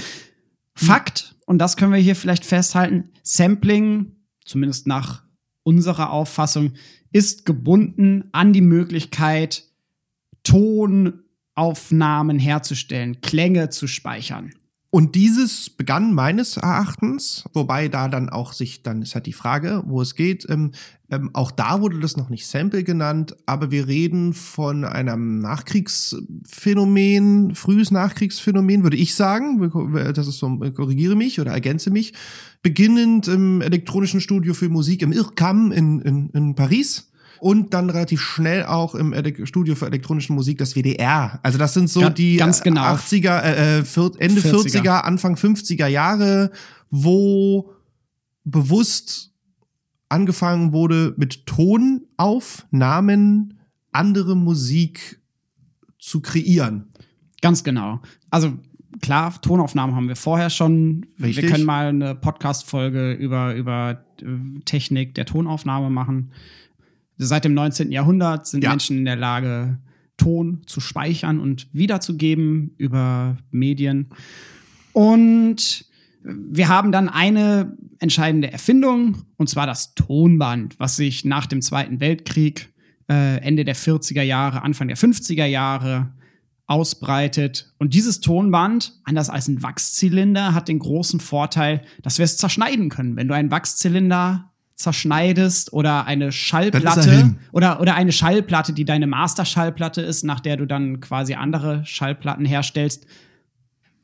Fakt, 0.74 1.36
und 1.46 1.60
das 1.60 1.78
können 1.78 1.92
wir 1.92 2.00
hier 2.00 2.16
vielleicht 2.16 2.46
festhalten, 2.46 3.10
Sampling, 3.24 4.16
zumindest 4.46 4.88
nach 4.88 5.24
unserer 5.64 6.12
Auffassung, 6.12 6.74
ist 7.12 7.46
gebunden 7.46 8.30
an 8.32 8.54
die 8.54 8.62
Möglichkeit, 8.62 9.66
Tonaufnahmen 10.44 12.40
herzustellen, 12.40 13.22
Klänge 13.22 13.70
zu 13.70 13.88
speichern. 13.88 14.54
Und 14.94 15.16
dieses 15.16 15.70
begann 15.70 16.14
meines 16.14 16.58
Erachtens, 16.58 17.46
wobei 17.54 17.88
da 17.88 18.10
dann 18.10 18.30
auch 18.30 18.52
sich, 18.52 18.84
dann 18.84 19.02
ist 19.02 19.16
halt 19.16 19.26
die 19.26 19.32
Frage, 19.32 19.84
wo 19.86 20.02
es 20.02 20.16
geht. 20.16 20.46
Ähm, 20.50 20.74
ähm, 21.10 21.30
auch 21.32 21.52
da 21.52 21.80
wurde 21.80 22.02
das 22.02 22.18
noch 22.18 22.30
nicht 22.30 22.46
Sample 22.46 22.84
genannt, 22.84 23.38
aber 23.46 23.72
wir 23.72 23.88
reden 23.88 24.34
von 24.34 24.84
einem 24.84 25.40
Nachkriegsphänomen, 25.40 27.56
frühes 27.56 27.92
Nachkriegsphänomen, 27.92 28.84
würde 28.84 28.98
ich 28.98 29.16
sagen. 29.16 29.72
Das 30.14 30.28
ist 30.28 30.40
so, 30.40 30.60
korrigiere 30.76 31.16
mich 31.16 31.40
oder 31.40 31.52
ergänze 31.52 31.90
mich. 31.90 32.12
Beginnend 32.62 33.30
im 33.30 33.62
elektronischen 33.62 34.20
Studio 34.20 34.54
für 34.54 34.68
Musik 34.68 35.04
im 35.04 35.14
IRCAM 35.14 35.72
in, 35.72 36.02
in, 36.02 36.32
in 36.32 36.56
Paris 36.56 37.11
und 37.42 37.74
dann 37.74 37.90
relativ 37.90 38.22
schnell 38.22 38.66
auch 38.66 38.94
im 38.94 39.16
Studio 39.46 39.74
für 39.74 39.88
elektronische 39.88 40.32
Musik 40.32 40.60
das 40.60 40.76
WDR. 40.76 41.40
Also 41.42 41.58
das 41.58 41.74
sind 41.74 41.90
so 41.90 42.02
ja, 42.02 42.12
die 42.12 42.38
ganz 42.38 42.62
genau. 42.62 42.84
80er, 42.84 43.42
äh, 43.42 43.80
äh 43.80 43.84
Ende 44.20 44.42
40er. 44.42 44.82
40er, 44.82 45.02
Anfang 45.02 45.34
50er 45.34 45.88
Jahre, 45.88 46.52
wo 46.92 47.74
bewusst 48.44 49.32
angefangen 50.08 50.72
wurde 50.72 51.16
mit 51.18 51.48
Tonaufnahmen 51.48 53.58
andere 53.92 54.36
Musik 54.36 55.20
zu 55.98 56.22
kreieren. 56.22 56.92
Ganz 57.42 57.64
genau. 57.64 58.02
Also 58.30 58.54
klar, 59.02 59.42
Tonaufnahmen 59.42 59.96
haben 59.96 60.10
wir 60.10 60.16
vorher 60.16 60.52
schon. 60.52 61.08
Richtig. 61.20 61.44
Wir 61.44 61.50
können 61.50 61.66
mal 61.66 61.88
eine 61.88 62.14
Podcast-Folge 62.14 63.14
über, 63.14 63.56
über 63.56 64.06
äh, 64.22 64.26
Technik 64.66 65.16
der 65.16 65.26
Tonaufnahme 65.26 65.90
machen. 65.90 66.34
Seit 67.26 67.46
dem 67.46 67.54
19. 67.54 67.92
Jahrhundert 67.92 68.48
sind 68.48 68.64
Ja. 68.64 68.72
Menschen 68.72 68.98
in 68.98 69.06
der 69.06 69.16
Lage, 69.16 69.80
Ton 70.18 70.62
zu 70.68 70.80
speichern 70.82 71.40
und 71.40 71.68
wiederzugeben 71.74 72.76
über 72.78 73.38
Medien. 73.50 74.10
Und 74.94 75.86
wir 76.24 76.68
haben 76.68 76.92
dann 76.92 77.10
eine 77.10 77.76
entscheidende 78.00 78.52
Erfindung, 78.52 79.24
und 79.38 79.50
zwar 79.50 79.66
das 79.66 79.96
Tonband, 79.96 80.80
was 80.80 80.96
sich 80.96 81.26
nach 81.26 81.48
dem 81.48 81.62
Zweiten 81.62 82.00
Weltkrieg, 82.00 82.72
äh, 83.10 83.38
Ende 83.38 83.66
der 83.66 83.76
40er 83.76 84.22
Jahre, 84.22 84.62
Anfang 84.62 84.88
der 84.88 84.98
50er 84.98 85.46
Jahre 85.46 86.14
ausbreitet. 86.68 87.74
Und 87.80 87.94
dieses 87.94 88.22
Tonband, 88.22 88.94
anders 89.04 89.30
als 89.30 89.48
ein 89.48 89.64
Wachszylinder, 89.64 90.54
hat 90.54 90.68
den 90.68 90.80
großen 90.80 91.20
Vorteil, 91.20 91.82
dass 92.02 92.18
wir 92.18 92.26
es 92.26 92.38
zerschneiden 92.38 92.90
können. 92.90 93.16
Wenn 93.16 93.28
du 93.28 93.34
einen 93.34 93.52
Wachszylinder 93.52 94.51
zerschneidest 94.82 95.74
oder 95.74 96.06
eine 96.06 96.32
Schallplatte 96.32 97.36
oder, 97.52 97.80
oder 97.80 97.96
eine 97.96 98.12
Schallplatte, 98.12 98.74
die 98.74 98.86
deine 98.86 99.08
Master-Schallplatte 99.08 100.02
ist, 100.02 100.24
nach 100.24 100.40
der 100.40 100.58
du 100.58 100.66
dann 100.66 101.00
quasi 101.00 101.34
andere 101.36 101.86
Schallplatten 101.86 102.46
herstellst, 102.46 103.06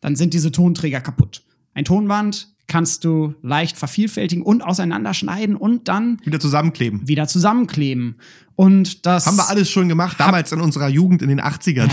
dann 0.01 0.15
sind 0.15 0.34
diese 0.34 0.51
Tonträger 0.51 1.01
kaputt. 1.01 1.43
Ein 1.74 1.86
Tonband 1.86 2.48
kannst 2.67 3.05
du 3.05 3.34
leicht 3.41 3.77
vervielfältigen 3.77 4.43
und 4.43 4.62
auseinanderschneiden 4.62 5.55
und 5.55 5.88
dann 5.88 6.19
Wieder 6.24 6.39
zusammenkleben. 6.39 7.07
wieder 7.07 7.27
zusammenkleben. 7.27 8.17
Und 8.55 9.05
das 9.05 9.25
Haben 9.25 9.38
wir 9.38 9.48
alles 9.48 9.69
schon 9.69 9.88
gemacht, 9.88 10.19
damals 10.19 10.51
in 10.51 10.60
unserer 10.60 10.89
Jugend 10.89 11.22
in 11.22 11.29
den 11.29 11.39
80ern. 11.39 11.91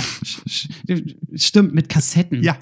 Stimmt, 1.34 1.74
mit 1.74 1.88
Kassetten. 1.88 2.42
Ja. 2.42 2.56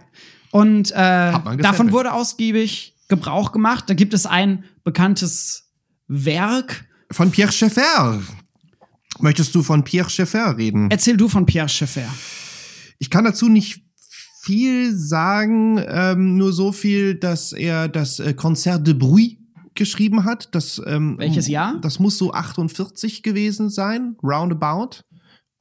Und 0.50 0.91
äh, 0.91 0.95
davon 0.95 1.93
wurde 1.93 2.12
ausgiebig 2.12 2.95
Gebrauch 3.09 3.52
gemacht. 3.52 3.85
Da 3.88 3.95
gibt 3.95 4.12
es 4.12 4.26
ein 4.26 4.64
bekanntes 4.85 5.62
Werk. 6.12 6.85
Von 7.11 7.31
Pierre 7.31 7.52
Schaeffer. 7.52 8.21
Möchtest 9.21 9.54
du 9.54 9.62
von 9.62 9.83
Pierre 9.83 10.11
Schaeffer 10.11 10.57
reden? 10.57 10.90
Erzähl 10.90 11.16
du 11.16 11.28
von 11.28 11.47
Pierre 11.47 11.69
Schaeffer. 11.69 12.09
Ich 12.99 13.11
kann 13.11 13.25
dazu 13.25 13.49
nicht 13.49 13.83
viel 14.42 14.95
sagen, 14.95 15.83
ähm, 15.87 16.37
nur 16.37 16.52
so 16.52 16.73
viel, 16.73 17.14
dass 17.14 17.52
er 17.52 17.88
das 17.88 18.19
äh, 18.19 18.35
Concert 18.35 18.87
de 18.87 18.95
Bruit 18.95 19.38
geschrieben 19.75 20.25
hat. 20.25 20.54
Das, 20.54 20.83
ähm, 20.85 21.16
Welches 21.19 21.49
Jahr? 21.49 21.78
Das 21.81 21.99
muss 21.99 22.19
so 22.19 22.33
48 22.33 23.23
gewesen 23.23 23.71
sein, 23.71 24.16
roundabout. 24.23 25.04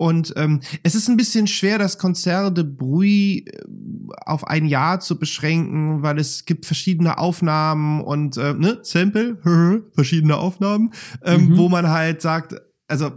Und 0.01 0.33
ähm, 0.35 0.61
es 0.81 0.95
ist 0.95 1.09
ein 1.09 1.15
bisschen 1.15 1.45
schwer, 1.45 1.77
das 1.77 1.99
Concert 1.99 2.57
de 2.57 2.63
Bruit 2.63 3.47
äh, 3.47 3.61
auf 4.25 4.47
ein 4.47 4.65
Jahr 4.65 4.99
zu 4.99 5.19
beschränken, 5.19 6.01
weil 6.01 6.17
es 6.17 6.45
gibt 6.45 6.65
verschiedene 6.65 7.19
Aufnahmen 7.19 8.01
und 8.01 8.35
äh, 8.35 8.55
ne, 8.55 8.79
Sample, 8.81 9.37
verschiedene 9.93 10.37
Aufnahmen, 10.37 10.89
ähm, 11.23 11.49
Mhm. 11.49 11.57
wo 11.57 11.69
man 11.69 11.87
halt 11.87 12.23
sagt, 12.23 12.55
also 12.87 13.11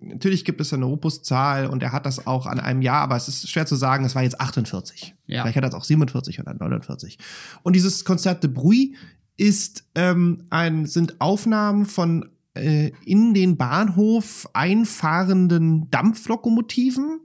natürlich 0.00 0.46
gibt 0.46 0.62
es 0.62 0.72
eine 0.72 0.86
Opuszahl 0.86 1.66
und 1.66 1.82
er 1.82 1.92
hat 1.92 2.06
das 2.06 2.26
auch 2.26 2.46
an 2.46 2.58
einem 2.58 2.80
Jahr, 2.80 3.02
aber 3.02 3.16
es 3.16 3.28
ist 3.28 3.50
schwer 3.50 3.66
zu 3.66 3.76
sagen, 3.76 4.06
es 4.06 4.14
war 4.14 4.22
jetzt 4.22 4.40
48. 4.40 5.14
Ja. 5.26 5.42
Vielleicht 5.42 5.56
hat 5.58 5.64
er 5.64 5.68
es 5.68 5.74
auch 5.74 5.84
47 5.84 6.40
oder 6.40 6.54
49. 6.54 7.18
Und 7.62 7.76
dieses 7.76 8.02
Konzert 8.06 8.42
de 8.42 8.50
Bruit 8.50 8.94
ist 9.36 9.84
ähm, 9.94 10.44
ein, 10.48 10.86
sind 10.86 11.20
Aufnahmen 11.20 11.84
von 11.84 12.30
äh, 12.54 12.92
in 13.04 13.34
den 13.34 13.56
Bahnhof 13.56 14.48
einfahrenden 14.52 15.90
Dampflokomotiven, 15.90 17.20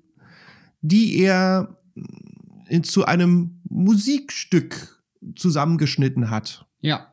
die 0.81 1.19
er 1.19 1.77
in, 2.67 2.83
zu 2.83 3.05
einem 3.05 3.61
Musikstück 3.69 5.03
zusammengeschnitten 5.35 6.29
hat. 6.29 6.65
Ja. 6.81 7.07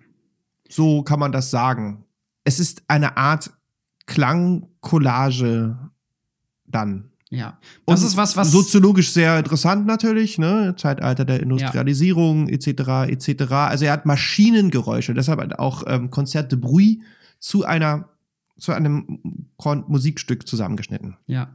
So 0.68 1.02
kann 1.02 1.20
man 1.20 1.32
das 1.32 1.50
sagen. 1.50 2.04
Es 2.44 2.60
ist 2.60 2.82
eine 2.88 3.16
Art 3.16 3.52
Klangcollage 4.06 5.78
dann. 6.66 7.10
Ja. 7.28 7.58
Das 7.86 8.02
ist 8.02 8.16
was, 8.16 8.36
was. 8.36 8.52
soziologisch 8.52 9.10
sehr 9.10 9.38
interessant 9.38 9.84
natürlich, 9.84 10.38
ne? 10.38 10.74
Zeitalter 10.78 11.24
der 11.24 11.40
Industrialisierung 11.40 12.48
etc. 12.48 13.10
etc. 13.10 13.52
Also 13.52 13.84
er 13.84 13.92
hat 13.92 14.06
Maschinengeräusche, 14.06 15.12
deshalb 15.12 15.58
auch 15.58 15.82
ähm, 15.86 16.10
Konzert 16.10 16.52
de 16.52 16.58
Bruit 16.58 17.00
zu 17.46 17.64
einer 17.64 18.08
zu 18.58 18.72
einem 18.72 19.20
Musikstück 19.86 20.48
zusammengeschnitten. 20.48 21.16
Ja. 21.26 21.54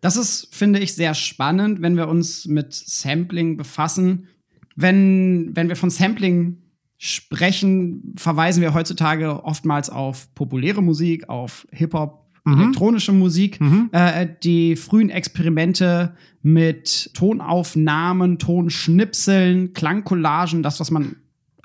Das 0.00 0.16
ist, 0.16 0.54
finde 0.54 0.78
ich, 0.78 0.94
sehr 0.94 1.14
spannend, 1.14 1.82
wenn 1.82 1.96
wir 1.96 2.06
uns 2.08 2.46
mit 2.46 2.72
Sampling 2.72 3.56
befassen. 3.56 4.28
Wenn, 4.76 5.50
wenn 5.54 5.68
wir 5.68 5.74
von 5.74 5.90
Sampling 5.90 6.58
sprechen, 6.96 8.14
verweisen 8.16 8.62
wir 8.62 8.72
heutzutage 8.72 9.44
oftmals 9.44 9.90
auf 9.90 10.32
populäre 10.34 10.80
Musik, 10.80 11.28
auf 11.28 11.66
Hip-Hop, 11.72 12.22
Mhm. 12.44 12.60
elektronische 12.60 13.12
Musik. 13.12 13.60
Mhm. 13.60 13.88
Äh, 13.92 14.28
die 14.42 14.74
frühen 14.76 15.10
Experimente 15.10 16.16
mit 16.42 17.10
Tonaufnahmen, 17.14 18.38
Tonschnipseln, 18.38 19.72
Klangcollagen, 19.74 20.62
das, 20.62 20.80
was 20.80 20.90
man 20.90 21.16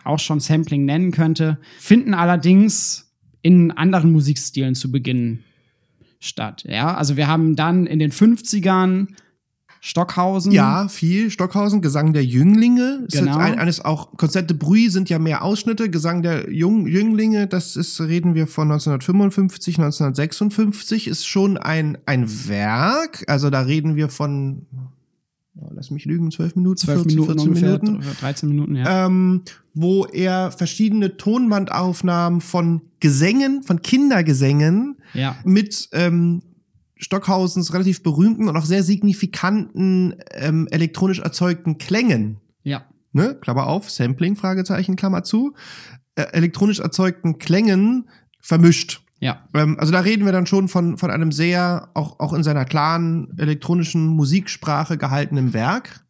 auch 0.03 0.19
schon 0.19 0.39
Sampling 0.39 0.85
nennen 0.85 1.11
könnte, 1.11 1.59
finden 1.79 2.13
allerdings 2.13 3.06
in 3.41 3.71
anderen 3.71 4.11
Musikstilen 4.11 4.75
zu 4.75 4.91
Beginn 4.91 5.39
statt. 6.19 6.63
Ja, 6.67 6.95
also 6.95 7.17
wir 7.17 7.27
haben 7.27 7.55
dann 7.55 7.85
in 7.85 7.99
den 7.99 8.11
50ern 8.11 9.07
Stockhausen. 9.79 10.51
Ja, 10.51 10.87
viel. 10.87 11.29
Stockhausen, 11.29 11.81
Gesang 11.81 12.11
der 12.11 12.25
Jünglinge. 12.25 13.05
Ist 13.07 13.19
Genau. 13.19 13.37
ein, 13.37 13.59
eines 13.59 13.83
auch, 13.83 14.17
Konzert 14.17 14.49
de 14.49 14.57
Bruit 14.57 14.91
sind 14.91 15.09
ja 15.09 15.19
mehr 15.19 15.43
Ausschnitte. 15.43 15.89
Gesang 15.89 16.23
der 16.23 16.51
Jung, 16.51 16.87
Jünglinge, 16.87 17.47
das 17.47 17.75
ist, 17.75 18.01
reden 18.01 18.33
wir 18.35 18.47
von 18.47 18.71
1955, 18.71 19.77
1956, 19.77 21.07
ist 21.07 21.25
schon 21.27 21.57
ein, 21.57 21.97
ein 22.05 22.27
Werk. 22.47 23.23
Also 23.27 23.49
da 23.49 23.61
reden 23.61 23.95
wir 23.95 24.09
von, 24.09 24.65
oh, 25.55 25.69
lass 25.73 25.91
mich 25.91 26.05
lügen, 26.05 26.31
12 26.31 26.55
Minuten, 26.55 26.77
12 26.77 27.01
14, 27.03 27.15
Minuten 27.15 27.33
14 27.33 27.47
ungefähr, 27.47 27.69
Minuten. 27.79 27.97
oder 27.97 28.13
13 28.19 28.49
Minuten, 28.49 28.75
ja. 28.75 29.05
Ähm, 29.05 29.41
wo 29.75 30.05
er 30.05 30.51
verschiedene 30.51 31.17
Tonbandaufnahmen 31.17 32.41
von 32.41 32.81
Gesängen, 32.99 33.63
von 33.63 33.81
Kindergesängen 33.81 34.97
ja. 35.13 35.35
mit 35.43 35.89
ähm, 35.91 36.41
Stockhausens 36.95 37.73
relativ 37.73 38.01
berühmten 38.03 38.49
und 38.49 38.57
auch 38.57 38.65
sehr 38.65 38.83
signifikanten 38.83 40.15
ähm, 40.31 40.67
elektronisch 40.71 41.19
erzeugten 41.19 41.77
Klängen, 41.77 42.37
Ja. 42.63 42.85
ne, 43.11 43.35
Klammer 43.39 43.67
auf, 43.67 43.89
Sampling, 43.91 44.35
Fragezeichen, 44.35 44.95
Klammer 44.95 45.23
zu, 45.23 45.53
äh, 46.15 46.23
elektronisch 46.31 46.79
erzeugten 46.79 47.37
Klängen 47.37 48.09
vermischt. 48.41 49.01
Ja. 49.19 49.47
Ähm, 49.53 49.77
also 49.79 49.91
da 49.91 49.99
reden 49.99 50.25
wir 50.25 50.31
dann 50.31 50.45
schon 50.47 50.67
von, 50.67 50.97
von 50.97 51.11
einem 51.11 51.31
sehr, 51.31 51.89
auch, 51.93 52.19
auch 52.19 52.33
in 52.33 52.43
seiner 52.43 52.65
klaren 52.65 53.33
elektronischen 53.37 54.07
Musiksprache 54.07 54.97
gehaltenen 54.97 55.53
Werk. 55.53 56.03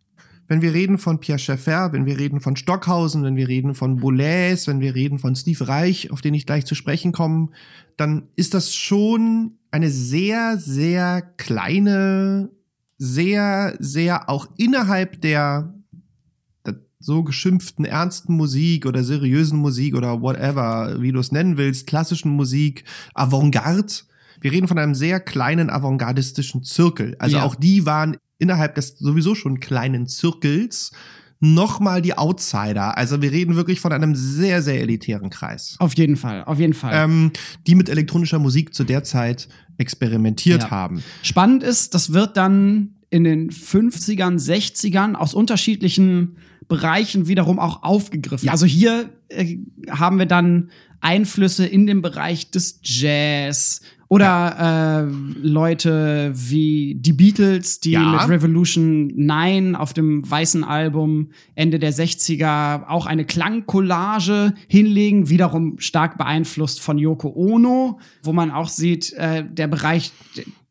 Wenn 0.48 0.62
wir 0.62 0.74
reden 0.74 0.98
von 0.98 1.20
Pierre 1.20 1.40
Schaeffer, 1.40 1.92
wenn 1.92 2.06
wir 2.06 2.18
reden 2.18 2.40
von 2.40 2.56
Stockhausen, 2.56 3.24
wenn 3.24 3.36
wir 3.36 3.48
reden 3.48 3.76
von 3.76 3.98
Boulez, 3.98 4.68
wenn 4.68 4.80
wir 4.80 4.96
reden 4.96 5.20
von 5.20 5.36
Steve 5.36 5.68
Reich, 5.68 6.12
auf 6.12 6.22
den 6.22 6.34
ich 6.34 6.46
gleich 6.46 6.66
zu 6.66 6.74
sprechen 6.74 7.12
komme, 7.12 7.50
dann 7.98 8.24
ist 8.36 8.54
das 8.54 8.74
schon 8.74 9.58
eine 9.72 9.92
sehr, 9.92 10.58
sehr 10.58 11.22
kleine, 11.22 12.50
sehr, 12.98 13.76
sehr 13.80 14.30
auch 14.30 14.48
innerhalb 14.58 15.22
der, 15.22 15.74
der 16.66 16.76
so 17.00 17.24
geschimpften 17.24 17.84
ernsten 17.84 18.34
Musik 18.34 18.86
oder 18.86 19.04
seriösen 19.04 19.60
Musik 19.60 19.96
oder 19.96 20.22
whatever, 20.22 21.02
wie 21.02 21.12
du 21.12 21.20
es 21.20 21.34
nennen 21.34 21.58
willst, 21.58 21.88
klassischen 21.88 22.32
Musik, 22.32 22.86
Avantgarde. 23.14 23.94
Wir 24.40 24.52
reden 24.52 24.68
von 24.68 24.78
einem 24.78 24.96
sehr 24.96 25.20
kleinen 25.20 25.70
avantgardistischen 25.70 26.64
Zirkel. 26.64 27.16
Also 27.20 27.38
Ja. 27.38 27.44
auch 27.44 27.56
die 27.56 27.86
waren 27.86 28.18
innerhalb 28.40 28.76
des 28.76 28.98
sowieso 29.00 29.36
schon 29.36 29.60
kleinen 29.60 30.08
Zirkels 30.08 30.92
nochmal 31.40 32.02
die 32.02 32.18
Outsider. 32.18 32.98
Also 32.98 33.22
wir 33.22 33.32
reden 33.32 33.56
wirklich 33.56 33.80
von 33.80 33.92
einem 33.92 34.16
sehr, 34.16 34.62
sehr 34.64 34.82
elitären 34.82 35.30
Kreis. 35.30 35.76
Auf 35.80 35.94
jeden 35.96 36.16
Fall, 36.16 36.44
auf 36.46 36.60
jeden 36.60 36.74
Fall. 36.74 36.92
Ähm, 36.96 37.32
die 37.68 37.76
mit 37.76 37.90
elektronischer 37.90 38.40
Musik 38.40 38.74
zu 38.74 38.84
der 38.84 39.04
Zeit 39.04 39.48
experimentiert 39.78 40.64
Ja. 40.64 40.72
haben. 40.72 41.04
Spannend 41.22 41.62
ist, 41.64 41.94
das 41.94 42.14
wird 42.14 42.38
dann 42.38 42.96
in 43.10 43.24
den 43.24 43.52
50ern, 43.52 44.40
60ern 44.40 45.14
aus 45.14 45.34
unterschiedlichen 45.34 46.38
Bereichen 46.68 47.28
wiederum 47.28 47.60
auch 47.60 47.84
aufgegriffen. 47.84 48.48
Ja. 48.48 48.52
Also 48.52 48.66
hier 48.66 49.10
äh, 49.30 49.58
haben 49.90 50.18
wir 50.18 50.26
dann 50.26 50.72
Einflüsse 51.00 51.66
in 51.66 51.86
dem 51.88 52.02
Bereich 52.02 52.50
des 52.52 52.80
Jazz 52.84 53.82
oder 54.10 55.06
äh, 55.08 55.40
Leute 55.42 56.32
wie 56.34 56.96
die 57.00 57.14
Beatles, 57.14 57.82
die 57.82 57.92
Ja. 57.92 58.12
mit 58.12 58.30
Revolution 58.30 59.12
9 59.16 59.76
auf 59.76 59.94
dem 59.94 60.30
weißen 60.30 60.64
Album 60.64 61.32
Ende 61.56 61.78
der 61.78 61.94
60er 61.94 62.88
auch 62.88 63.06
eine 63.06 63.26
Klangcollage 63.26 64.54
hinlegen, 64.68 65.30
wiederum 65.30 65.80
stark 65.80 66.18
beeinflusst 66.18 66.80
von 66.80 66.98
Yoko 66.98 67.34
Ono, 67.36 68.00
wo 68.24 68.32
man 68.32 68.52
auch 68.52 68.70
sieht, 68.70 69.14
äh, 69.14 69.44
der 69.44 69.68
Bereich 69.68 70.14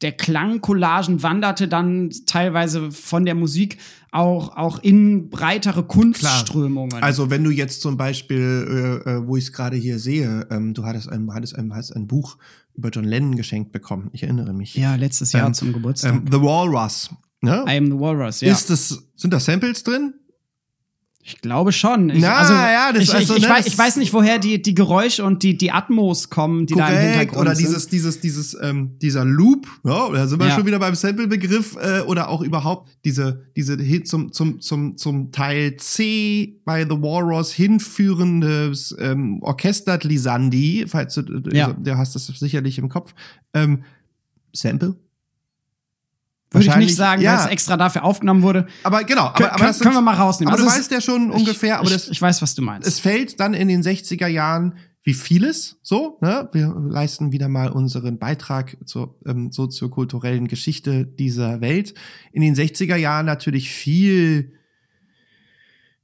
der 0.03 0.13
Klangcollagen 0.13 1.23
wanderte 1.23 1.69
dann 1.69 2.11
teilweise 2.27 2.91
von 2.91 3.25
der 3.25 3.35
Musik 3.35 3.79
auch, 4.11 4.57
auch 4.57 4.79
in 4.83 5.29
breitere 5.31 5.83
Kunstströmungen. 5.83 7.03
Also 7.03 7.31
wenn 7.31 7.45
du 7.45 7.51
jetzt 7.51 7.81
zum 7.83 7.97
Beispiel, 7.97 9.03
äh, 9.07 9.11
äh 9.11 9.27
wo 9.27 9.37
ich 9.37 9.45
es 9.45 9.53
gerade 9.53 9.77
hier 9.77 9.99
sehe, 9.99 10.47
ähm, 10.51 10.75
du 10.75 10.85
hattest 10.85 11.09
ein, 11.11 11.33
hattest, 11.33 11.57
ein, 11.57 11.75
hattest 11.75 11.97
ein 11.97 12.07
Buch 12.07 12.39
über 12.77 12.91
John 12.91 13.05
Lennon 13.05 13.37
geschenkt 13.37 13.73
bekommen. 13.73 14.11
Ich 14.13 14.23
erinnere 14.23 14.53
mich. 14.53 14.75
Ja, 14.75 14.95
letztes 14.97 15.33
Jahr 15.33 15.47
Ähm, 15.47 15.55
zum 15.55 15.73
Geburtstag. 15.73 16.15
Ähm, 16.15 16.25
The 16.31 16.41
Walrus. 16.41 17.11
Ne? 17.41 17.65
I 17.69 17.77
am 17.77 17.87
the 17.87 17.99
Walrus, 17.99 18.41
ja. 18.41 18.53
Ist 18.53 18.71
das, 18.71 19.07
sind 19.17 19.33
da 19.33 19.41
Samples 19.41 19.83
drin? 19.83 20.15
Ich 21.29 21.41
glaube 21.41 21.73
schon. 21.73 22.09
Ich, 22.11 22.21
Na, 22.21 22.35
also, 22.37 22.53
ja, 22.55 22.93
das- 22.93 23.03
ich, 23.03 23.13
also, 23.13 23.35
ich, 23.35 23.43
ich, 23.43 23.49
ne, 23.49 23.55
weiß, 23.57 23.67
ich 23.67 23.77
weiß 23.77 23.97
nicht, 23.97 24.13
woher 24.13 24.39
die, 24.39 24.63
die 24.63 24.77
Geräusche 24.77 25.25
und 25.25 25.43
die, 25.43 25.59
die 25.59 25.73
Atmos 25.73 26.31
kommen, 26.31 26.67
die 26.67 26.75
da 26.75 26.87
im 26.87 26.95
Korrekt. 26.95 27.09
Hintergrund 27.11 27.41
Oder 27.41 27.57
sind. 27.57 27.67
dieses, 27.67 27.89
dieses, 27.89 28.21
dieses, 28.21 28.57
ähm, 28.63 28.97
dieser 29.03 29.25
Loop, 29.25 29.67
ja, 29.83 30.09
da 30.13 30.29
sind 30.29 30.39
wir 30.39 30.47
Ja. 30.47 30.55
schon 30.55 30.67
wieder 30.67 30.79
beim 30.79 30.95
Sample-Begriff, 30.95 31.77
äh, 31.83 32.03
oder 32.03 32.29
auch 32.29 32.43
überhaupt 32.43 32.91
diese, 33.05 33.43
diese 33.57 33.77
zum, 34.05 34.31
zum, 34.33 34.61
zum, 34.61 34.97
zum 34.97 35.33
Teil 35.33 35.75
C 35.79 36.61
bei 36.65 36.85
The 36.85 36.91
Walrus 37.03 37.51
hinführendes 37.53 38.95
ähm, 39.01 39.43
Orchester 39.43 39.99
Lisandi, 40.01 40.85
falls 40.87 41.15
du, 41.15 41.23
Ja. 41.53 41.73
du 41.73 41.97
hast 41.97 42.15
das 42.15 42.27
sicherlich 42.27 42.79
im 42.79 42.89
Kopf. 42.89 43.15
Ähm, 43.53 43.83
Sample? 44.55 44.95
Würde 46.57 46.69
ich 46.69 46.77
nicht 46.77 46.97
sagen, 46.97 47.23
ja. 47.23 47.33
weil 47.33 47.47
es 47.47 47.51
extra 47.53 47.77
dafür 47.77 48.05
aufgenommen 48.05 48.43
wurde. 48.43 48.67
Aber 48.83 49.05
genau, 49.05 49.27
aber, 49.27 49.53
aber 49.53 49.65
können, 49.65 49.79
können 49.79 49.95
wir 49.95 50.01
mal 50.01 50.15
rausnehmen. 50.15 50.53
aber 50.53 50.63
du 50.63 50.69
Also 50.69 50.79
weißt 50.79 50.91
ja 50.91 51.01
schon 51.01 51.31
ungefähr, 51.31 51.79
aber 51.79 51.87
ich, 51.87 51.93
das, 51.93 52.09
ich 52.09 52.21
weiß, 52.21 52.43
was 52.43 52.55
du 52.55 52.63
meinst. 52.63 52.87
es 52.89 52.99
fällt 52.99 53.41
dann 53.41 53.55
in 53.55 53.69
den 53.69 53.83
60er 53.83 54.27
Jahren 54.27 54.75
wie 55.07 55.15
vieles 55.15 55.79
so. 55.83 56.19
Ne? 56.21 56.49
Wir 56.53 56.75
leisten 56.89 57.31
wieder 57.31 57.49
mal 57.49 57.71
unseren 57.71 58.19
Beitrag 58.19 58.77
zur 58.85 59.17
ähm, 59.25 59.53
soziokulturellen 59.53 60.49
Geschichte 60.49 61.07
dieser 61.07 61.61
Welt. 61.61 61.95
In 62.33 62.43
den 62.43 62.57
60er 62.57 62.97
Jahren 62.97 63.25
natürlich 63.25 63.71
viel 63.71 64.53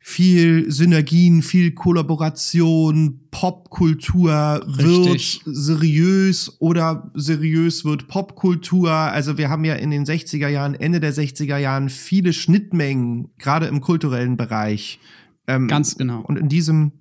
viel 0.05 0.71
Synergien, 0.71 1.43
viel 1.43 1.73
Kollaboration, 1.73 3.21
Popkultur 3.31 4.63
wird 4.67 5.43
seriös 5.45 6.57
oder 6.59 7.11
seriös 7.15 7.85
wird 7.85 8.09
Popkultur. 8.09 8.91
Also 8.91 9.39
wir 9.39 9.49
haben 9.49 9.65
ja 9.65 9.75
in 9.75 9.91
den 9.91 10.05
60er 10.05 10.49
Jahren, 10.49 10.75
Ende 10.75 10.99
der 10.99 11.15
60er 11.15 11.57
Jahren 11.57 11.89
viele 11.89 12.33
Schnittmengen, 12.33 13.31
gerade 13.39 13.67
im 13.67 13.81
kulturellen 13.81 14.37
Bereich. 14.37 14.99
Ähm, 15.47 15.69
Ganz 15.69 15.97
genau. 15.97 16.21
Und 16.23 16.37
in 16.37 16.49
diesem 16.49 16.93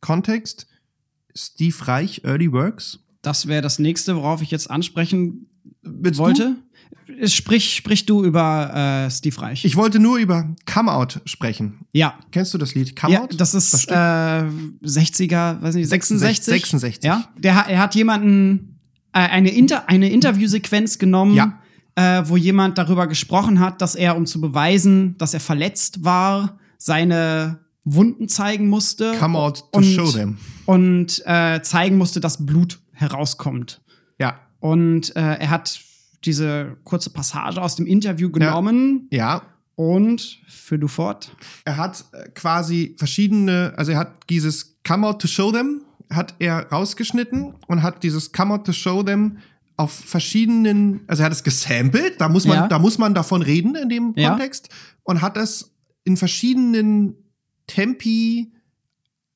Kontext 0.00 0.66
Steve 1.34 1.76
Reich, 1.86 2.22
Early 2.24 2.50
Works. 2.50 2.98
Das 3.20 3.46
wäre 3.46 3.62
das 3.62 3.78
nächste, 3.78 4.16
worauf 4.16 4.42
ich 4.42 4.50
jetzt 4.50 4.70
ansprechen 4.70 5.48
Willst 5.82 6.20
du? 6.20 6.56
Sprich, 7.26 7.74
sprich 7.76 8.06
du 8.06 8.24
über 8.24 9.04
äh, 9.06 9.10
Steve 9.10 9.40
Reich. 9.40 9.64
Ich 9.64 9.76
wollte 9.76 9.98
nur 9.98 10.18
über 10.18 10.48
Come 10.72 10.90
Out 10.92 11.20
sprechen. 11.26 11.80
ja. 11.92 12.14
Kennst 12.30 12.52
du 12.54 12.58
das 12.58 12.74
Lied 12.74 12.96
Come 12.98 13.12
Ja, 13.12 13.22
Out? 13.22 13.40
das 13.40 13.54
ist 13.54 13.82
Stück? 13.82 13.94
äh, 13.94 14.44
60er, 14.84 15.60
weiß 15.62 15.74
nicht, 15.74 15.88
66? 15.88 16.44
66. 16.44 17.04
Ja, 17.04 17.24
der, 17.36 17.52
er 17.68 17.78
hat 17.78 17.94
jemanden, 17.94 18.78
äh, 19.12 19.18
eine, 19.20 19.50
Inter, 19.50 19.88
eine 19.88 20.10
Interviewsequenz 20.10 20.98
genommen, 20.98 21.34
Ja. 21.34 21.58
äh, 21.94 22.22
wo 22.26 22.36
jemand 22.36 22.78
darüber 22.78 23.06
gesprochen 23.06 23.60
hat, 23.60 23.82
dass 23.82 23.94
er, 23.94 24.16
um 24.16 24.26
zu 24.26 24.40
beweisen, 24.40 25.16
dass 25.18 25.34
er 25.34 25.40
verletzt 25.40 26.04
war, 26.04 26.58
seine 26.78 27.58
Wunden 27.84 28.28
zeigen 28.28 28.68
musste. 28.68 29.14
Come 29.18 29.38
Out 29.38 29.58
to 29.72 29.78
und, 29.78 29.84
show 29.84 30.10
them. 30.10 30.38
Und 30.66 31.22
äh, 31.26 31.60
zeigen 31.62 31.98
musste, 31.98 32.20
dass 32.20 32.44
Blut 32.46 32.78
herauskommt. 32.92 33.80
Ja. 34.18 34.38
Und 34.60 35.14
äh, 35.16 35.20
er 35.20 35.50
hat 35.50 35.80
diese 36.24 36.76
kurze 36.84 37.10
Passage 37.10 37.60
aus 37.60 37.76
dem 37.76 37.86
Interview 37.86 38.30
genommen 38.30 39.08
Ja. 39.10 39.42
und 39.74 40.40
für 40.48 40.78
du 40.78 40.88
fort. 40.88 41.34
Er 41.64 41.76
hat 41.76 42.04
äh, 42.12 42.28
quasi 42.30 42.94
verschiedene, 42.98 43.72
also 43.76 43.92
er 43.92 43.98
hat 43.98 44.28
dieses 44.30 44.78
Come 44.86 45.06
Out 45.06 45.20
to 45.22 45.28
Show 45.28 45.52
Them, 45.52 45.82
hat 46.10 46.34
er 46.38 46.68
rausgeschnitten 46.70 47.54
und 47.66 47.82
hat 47.82 48.02
dieses 48.02 48.32
Come 48.32 48.54
Out 48.54 48.66
to 48.66 48.72
Show 48.72 49.02
Them 49.02 49.38
auf 49.76 49.92
verschiedenen, 49.92 51.00
also 51.08 51.22
er 51.22 51.26
hat 51.26 51.32
es 51.32 51.42
gesampelt, 51.42 52.20
da 52.20 52.28
muss 52.28 52.46
man, 52.46 52.56
Ja. 52.56 52.68
da 52.68 52.78
muss 52.78 52.98
man 52.98 53.14
davon 53.14 53.42
reden 53.42 53.74
in 53.74 53.88
dem 53.88 54.12
Ja. 54.16 54.30
Kontext 54.30 54.68
und 55.02 55.22
hat 55.22 55.36
es 55.36 55.74
in 56.04 56.16
verschiedenen 56.16 57.14
Tempi 57.66 58.52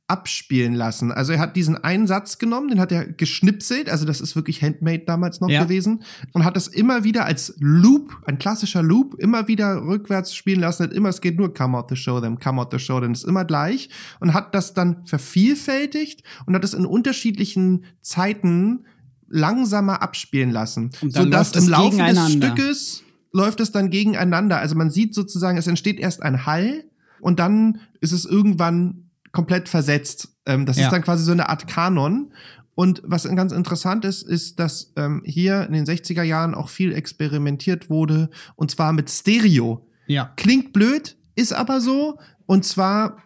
abspielen 0.08 0.74
lassen. 0.74 1.10
Also 1.10 1.32
er 1.32 1.40
hat 1.40 1.56
diesen 1.56 1.76
einen 1.82 2.06
Satz 2.06 2.38
genommen, 2.38 2.68
den 2.68 2.78
hat 2.78 2.92
er 2.92 3.06
geschnipselt, 3.06 3.90
also 3.90 4.04
das 4.04 4.20
ist 4.20 4.36
wirklich 4.36 4.62
handmade 4.62 5.00
damals 5.04 5.40
noch 5.40 5.48
Ja. 5.48 5.64
gewesen 5.64 6.02
und 6.32 6.44
hat 6.44 6.54
das 6.54 6.68
immer 6.68 7.02
wieder 7.02 7.24
als 7.24 7.54
Loop, 7.58 8.16
ein 8.24 8.38
klassischer 8.38 8.84
Loop, 8.84 9.14
immer 9.18 9.48
wieder 9.48 9.82
rückwärts 9.82 10.34
spielen 10.34 10.60
lassen, 10.60 10.84
hat 10.84 10.92
immer, 10.92 11.08
es 11.08 11.20
geht 11.20 11.36
nur 11.36 11.52
come 11.52 11.76
out 11.76 11.88
to 11.88 11.96
show 11.96 12.20
them, 12.20 12.38
come 12.38 12.60
out 12.60 12.70
to 12.70 12.78
show 12.78 13.00
them, 13.00 13.12
ist 13.12 13.24
immer 13.24 13.44
gleich 13.44 13.88
und 14.20 14.32
hat 14.32 14.54
das 14.54 14.74
dann 14.74 15.04
vervielfältigt 15.06 16.22
und 16.46 16.54
hat 16.54 16.62
es 16.62 16.72
in 16.74 16.86
unterschiedlichen 16.86 17.84
Zeiten 18.00 18.84
langsamer 19.28 20.02
abspielen 20.02 20.50
lassen, 20.52 20.92
sodass 21.00 21.52
läuft 21.52 21.56
es 21.56 21.64
im 21.64 21.70
Laufe 21.70 21.96
des. 21.96 22.32
Stückes 22.32 23.02
läuft 23.32 23.58
es 23.58 23.72
dann 23.72 23.90
gegeneinander. 23.90 24.58
Also 24.58 24.76
man 24.76 24.90
sieht 24.90 25.14
sozusagen, 25.16 25.58
es 25.58 25.66
entsteht 25.66 25.98
erst 25.98 26.22
ein 26.22 26.46
Hall 26.46 26.84
und 27.20 27.40
dann 27.40 27.80
ist 28.00 28.12
es 28.12 28.24
irgendwann 28.24 29.05
komplett 29.36 29.68
versetzt. 29.68 30.28
Ähm, 30.46 30.64
das 30.66 30.78
Ja. 30.78 30.86
ist 30.86 30.92
dann 30.92 31.02
quasi 31.02 31.22
so 31.22 31.32
eine 31.32 31.48
Art 31.50 31.68
Kanon. 31.68 32.32
Und 32.74 33.02
was 33.04 33.24
ganz 33.36 33.52
interessant 33.52 34.04
ist, 34.04 34.22
ist, 34.22 34.58
dass 34.58 34.92
ähm, 34.96 35.22
hier 35.24 35.64
in 35.66 35.72
den 35.72 35.84
60er 35.86 36.22
Jahren 36.22 36.54
auch 36.54 36.68
viel 36.68 36.92
experimentiert 36.94 37.88
wurde, 37.90 38.30
und 38.56 38.70
zwar 38.70 38.92
mit 38.92 39.08
Stereo. 39.10 39.86
Ja. 40.06 40.32
Klingt 40.36 40.72
blöd, 40.72 41.16
ist 41.36 41.52
aber 41.52 41.80
so. 41.80 42.18
Und 42.46 42.64
zwar 42.64 43.22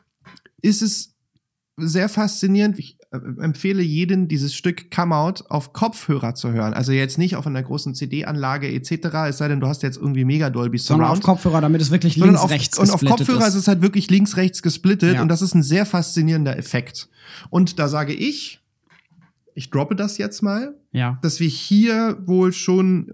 ist 0.62 0.82
es 0.82 1.14
sehr 1.76 2.08
faszinierend. 2.08 2.78
Ich 2.78 2.96
empfehle 3.12 3.82
jedem, 3.82 4.28
dieses 4.28 4.54
Stück 4.54 4.90
Come 4.92 5.16
Out 5.16 5.44
auf 5.48 5.72
Kopfhörer 5.72 6.34
zu 6.36 6.52
hören. 6.52 6.74
Also 6.74 6.92
jetzt 6.92 7.18
nicht 7.18 7.34
auf 7.34 7.44
einer 7.46 7.62
großen 7.62 7.94
CD-Anlage 7.94 8.72
etc., 8.72 8.90
es 9.28 9.38
sei 9.38 9.48
denn, 9.48 9.58
du 9.60 9.66
hast 9.66 9.82
jetzt 9.82 9.96
irgendwie 9.96 10.24
Mega 10.24 10.48
Dolby 10.48 10.78
Sondern 10.78 11.08
auf 11.08 11.16
Surround. 11.16 11.24
Kopfhörer, 11.24 11.60
damit 11.60 11.80
es 11.82 11.90
wirklich 11.90 12.16
links, 12.16 12.40
auf, 12.40 12.50
rechts 12.50 12.78
und 12.78 12.88
auf 12.90 13.04
Kopfhörer 13.04 13.42
ist 13.48 13.54
ist. 13.54 13.62
es 13.62 13.68
halt 13.68 13.82
wirklich 13.82 14.08
links, 14.10 14.36
rechts 14.36 14.62
gesplittet 14.62 15.16
Ja. 15.16 15.22
und 15.22 15.28
das 15.28 15.42
ist 15.42 15.54
ein 15.54 15.64
sehr 15.64 15.86
faszinierender 15.86 16.56
Effekt. 16.56 17.08
Und 17.50 17.80
da 17.80 17.88
sage 17.88 18.12
ich, 18.12 18.60
ich 19.56 19.70
droppe 19.70 19.96
das 19.96 20.16
jetzt 20.16 20.40
mal, 20.42 20.76
Ja. 20.92 21.18
dass 21.22 21.40
wir 21.40 21.48
hier 21.48 22.16
wohl 22.26 22.52
schon 22.52 23.12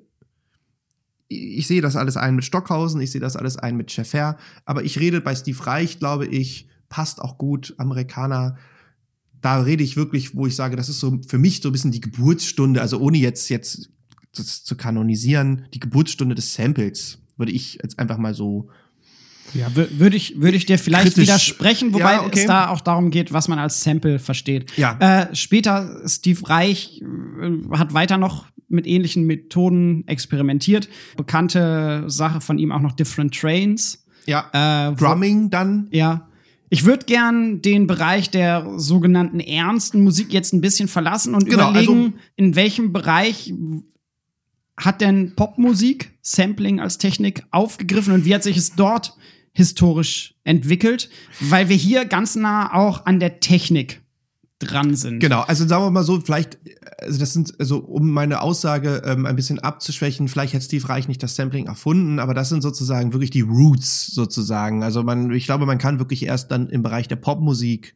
ich 1.28 1.66
sehe 1.66 1.80
das 1.80 1.96
alles 1.96 2.16
ein 2.16 2.36
mit 2.36 2.44
Stockhausen, 2.44 3.00
ich 3.00 3.10
sehe 3.10 3.20
das 3.20 3.34
alles 3.34 3.56
ein 3.56 3.76
mit 3.76 3.90
Schäfer, 3.90 4.36
aber 4.64 4.84
ich 4.84 5.00
rede 5.00 5.20
bei 5.20 5.34
Steve 5.34 5.66
Reich, 5.66 5.98
glaube 5.98 6.24
ich, 6.26 6.68
passt 6.88 7.20
auch 7.20 7.36
gut, 7.36 7.74
Amerikaner. 7.78 8.56
Da 9.42 9.60
rede 9.60 9.84
ich 9.84 9.96
wirklich, 9.96 10.34
wo 10.34 10.46
ich 10.46 10.56
sage, 10.56 10.76
das 10.76 10.88
ist 10.88 11.00
so 11.00 11.18
für 11.28 11.38
mich 11.38 11.60
so 11.62 11.68
ein 11.68 11.72
bisschen 11.72 11.92
die 11.92 12.00
Geburtsstunde, 12.00 12.80
also 12.80 12.98
ohne 12.98 13.18
jetzt, 13.18 13.48
jetzt 13.48 13.90
das 14.34 14.64
zu 14.64 14.76
kanonisieren, 14.76 15.66
die 15.74 15.80
Geburtsstunde 15.80 16.34
des 16.34 16.54
Samples, 16.54 17.18
würde 17.36 17.52
ich 17.52 17.78
jetzt 17.82 17.98
einfach 17.98 18.18
mal 18.18 18.34
so 18.34 18.68
Ja, 19.54 19.68
wür- 19.68 19.98
würde 19.98 20.16
ich, 20.16 20.40
würde 20.40 20.56
ich 20.56 20.66
dir 20.66 20.78
vielleicht 20.78 21.04
Kritisch. 21.08 21.22
widersprechen, 21.28 21.92
wobei 21.94 22.14
Ja, 22.14 22.22
okay. 22.24 22.40
es 22.40 22.46
da 22.46 22.68
auch 22.68 22.80
darum 22.80 23.10
geht, 23.10 23.32
was 23.32 23.46
man 23.48 23.58
als 23.58 23.82
Sample 23.82 24.18
versteht. 24.18 24.72
Ja. 24.76 24.96
Äh, 24.98 25.34
später, 25.36 26.02
Steve 26.08 26.48
Reich 26.48 27.00
äh, 27.40 27.76
hat 27.76 27.94
weiter 27.94 28.18
noch 28.18 28.46
mit 28.68 28.86
ähnlichen 28.86 29.24
Methoden 29.26 30.02
experimentiert. 30.08 30.88
Bekannte 31.16 32.04
Sache 32.08 32.40
von 32.40 32.58
ihm 32.58 32.72
auch 32.72 32.80
noch 32.80 32.92
Different 32.92 33.32
Trains. 33.38 34.04
Ja, 34.26 34.90
Äh, 34.90 34.94
Drumming 34.96 35.50
dann. 35.50 35.86
Ja. 35.92 36.28
Ich 36.68 36.84
würde 36.84 37.06
gern 37.06 37.62
den 37.62 37.86
Bereich 37.86 38.30
der 38.30 38.74
sogenannten 38.78 39.40
ernsten 39.40 40.02
Musik 40.02 40.32
jetzt 40.32 40.52
ein 40.52 40.60
bisschen 40.60 40.88
verlassen 40.88 41.34
und 41.34 41.48
Genau, 41.48 41.70
überlegen, 41.70 41.92
also- 42.04 42.12
in 42.36 42.56
welchem 42.56 42.92
Bereich 42.92 43.52
hat 44.76 45.00
denn 45.00 45.34
Popmusik 45.36 46.12
Sampling 46.22 46.80
als 46.80 46.98
Technik 46.98 47.44
aufgegriffen 47.50 48.12
und 48.14 48.24
wie 48.24 48.34
hat 48.34 48.42
sich 48.42 48.56
es 48.56 48.74
dort 48.74 49.16
historisch 49.52 50.34
entwickelt? 50.44 51.08
Weil 51.40 51.68
wir 51.68 51.76
hier 51.76 52.04
ganz 52.04 52.34
nah 52.36 52.74
auch 52.74 53.06
an 53.06 53.20
der 53.20 53.40
Technik 53.40 54.02
dran 54.58 54.94
sind. 54.94 55.20
Genau, 55.20 55.42
also 55.42 55.66
sagen 55.66 55.84
wir 55.84 55.90
mal 55.90 56.02
so, 56.02 56.20
vielleicht, 56.20 56.58
also 56.98 57.18
das 57.18 57.32
sind, 57.32 57.54
also 57.60 57.78
um 57.78 58.10
meine 58.10 58.40
Aussage 58.40 59.02
ähm, 59.04 59.26
ein 59.26 59.36
bisschen 59.36 59.58
abzuschwächen, 59.58 60.28
vielleicht 60.28 60.54
hat 60.54 60.62
Steve 60.62 60.88
Reich 60.88 61.08
nicht 61.08 61.22
das 61.22 61.36
Sampling 61.36 61.66
erfunden, 61.66 62.18
aber 62.18 62.32
das 62.34 62.48
sind 62.48 62.62
sozusagen 62.62 63.12
wirklich 63.12 63.30
die 63.30 63.42
Roots 63.42 64.06
sozusagen. 64.06 64.82
Also 64.82 65.02
man, 65.02 65.30
ich 65.32 65.44
glaube, 65.46 65.66
man 65.66 65.78
kann 65.78 65.98
wirklich 65.98 66.24
erst 66.24 66.50
dann 66.50 66.68
im 66.70 66.82
Bereich 66.82 67.06
der 67.08 67.16
Popmusik 67.16 67.94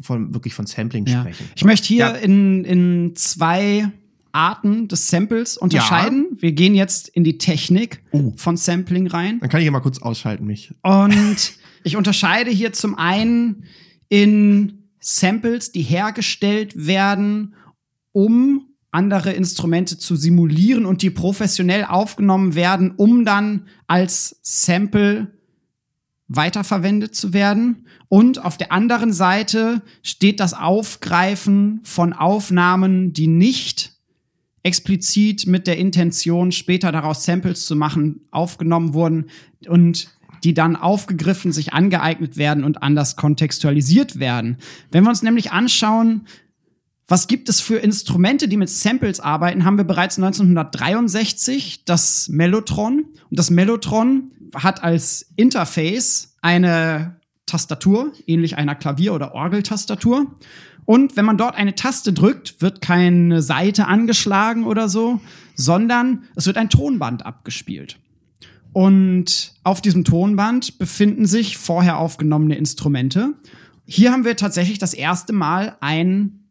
von 0.00 0.32
wirklich 0.34 0.54
von 0.54 0.66
Sampling 0.66 1.06
Ja. 1.06 1.20
sprechen. 1.22 1.46
Ich 1.56 1.64
möchte 1.64 1.88
hier 1.88 1.98
Ja. 1.98 2.10
in, 2.12 2.64
in 2.64 3.16
zwei 3.16 3.90
Arten 4.30 4.86
des 4.86 5.08
Samples 5.08 5.56
unterscheiden. 5.56 6.28
Wir 6.38 6.52
gehen 6.52 6.74
jetzt 6.76 7.08
in 7.08 7.24
die 7.24 7.38
Technik 7.38 8.02
Oh. 8.12 8.32
von 8.36 8.56
Sampling 8.56 9.08
rein. 9.08 9.40
Dann 9.40 9.48
kann 9.48 9.58
ich 9.60 9.64
ja 9.66 9.72
mal 9.72 9.80
kurz 9.80 9.98
ausschalten 10.00 10.44
mich. 10.46 10.72
Und 10.82 11.54
ich 11.82 11.96
unterscheide 11.96 12.50
hier 12.50 12.72
zum 12.72 12.96
einen 12.96 13.64
in 14.08 14.84
Samples, 15.00 15.72
die 15.72 15.82
hergestellt 15.82 16.74
werden, 16.86 17.54
um 18.18 18.66
andere 18.90 19.30
Instrumente 19.30 19.96
zu 19.96 20.16
simulieren 20.16 20.86
und 20.86 21.02
die 21.02 21.10
professionell 21.10 21.84
aufgenommen 21.84 22.56
werden, 22.56 22.90
um 22.96 23.24
dann 23.24 23.68
als 23.86 24.40
Sample 24.42 25.28
weiterverwendet 26.26 27.14
zu 27.14 27.32
werden. 27.32 27.86
Und 28.08 28.44
auf 28.44 28.58
der 28.58 28.72
anderen 28.72 29.12
Seite 29.12 29.82
steht 30.02 30.40
das 30.40 30.52
Aufgreifen 30.52 31.78
von 31.84 32.12
Aufnahmen, 32.12 33.12
die 33.12 33.28
nicht 33.28 33.92
explizit 34.64 35.46
mit 35.46 35.68
der 35.68 35.78
Intention, 35.78 36.50
später 36.50 36.90
daraus 36.90 37.24
Samples 37.24 37.66
zu 37.66 37.76
machen, 37.76 38.22
aufgenommen 38.32 38.94
wurden 38.94 39.26
und 39.68 40.08
die 40.42 40.54
dann 40.54 40.74
aufgegriffen, 40.74 41.52
sich 41.52 41.72
angeeignet 41.72 42.36
werden 42.36 42.64
und 42.64 42.82
anders 42.82 43.14
kontextualisiert 43.14 44.18
werden. 44.18 44.56
Wenn 44.90 45.04
wir 45.04 45.10
uns 45.10 45.22
nämlich 45.22 45.52
anschauen, 45.52 46.26
was 47.08 47.26
gibt 47.26 47.48
es 47.48 47.62
für 47.62 47.78
Instrumente, 47.78 48.48
die 48.48 48.58
mit 48.58 48.68
Samples 48.68 49.18
arbeiten, 49.18 49.64
haben 49.64 49.78
wir 49.78 49.84
bereits 49.84 50.18
1963 50.18 51.86
das 51.86 52.28
Mellotron. 52.28 53.06
Und 53.30 53.38
das 53.38 53.48
Mellotron 53.50 54.30
hat 54.54 54.82
als 54.82 55.30
Interface 55.34 56.36
eine 56.42 57.16
Tastatur, 57.46 58.12
ähnlich 58.26 58.58
einer 58.58 58.74
Klavier- 58.74 59.14
oder 59.14 59.34
Orgeltastatur. 59.34 60.26
Und 60.84 61.16
wenn 61.16 61.24
man 61.24 61.38
dort 61.38 61.56
eine 61.56 61.74
Taste 61.74 62.12
drückt, 62.12 62.60
wird 62.60 62.82
keine 62.82 63.40
Seite 63.40 63.86
angeschlagen 63.86 64.64
oder 64.64 64.90
so, 64.90 65.20
sondern 65.54 66.24
es 66.34 66.46
wird 66.46 66.58
ein 66.58 66.68
Tonband 66.68 67.24
abgespielt. 67.24 67.98
Und 68.74 69.54
auf 69.64 69.80
diesem 69.80 70.04
Tonband 70.04 70.78
befinden 70.78 71.26
sich 71.26 71.56
vorher 71.56 71.96
aufgenommene 71.96 72.56
Instrumente. 72.56 73.32
Hier 73.86 74.12
haben 74.12 74.26
wir 74.26 74.36
tatsächlich 74.36 74.78
das 74.78 74.92
erste 74.92 75.32
Mal 75.32 75.76
ein 75.80 76.47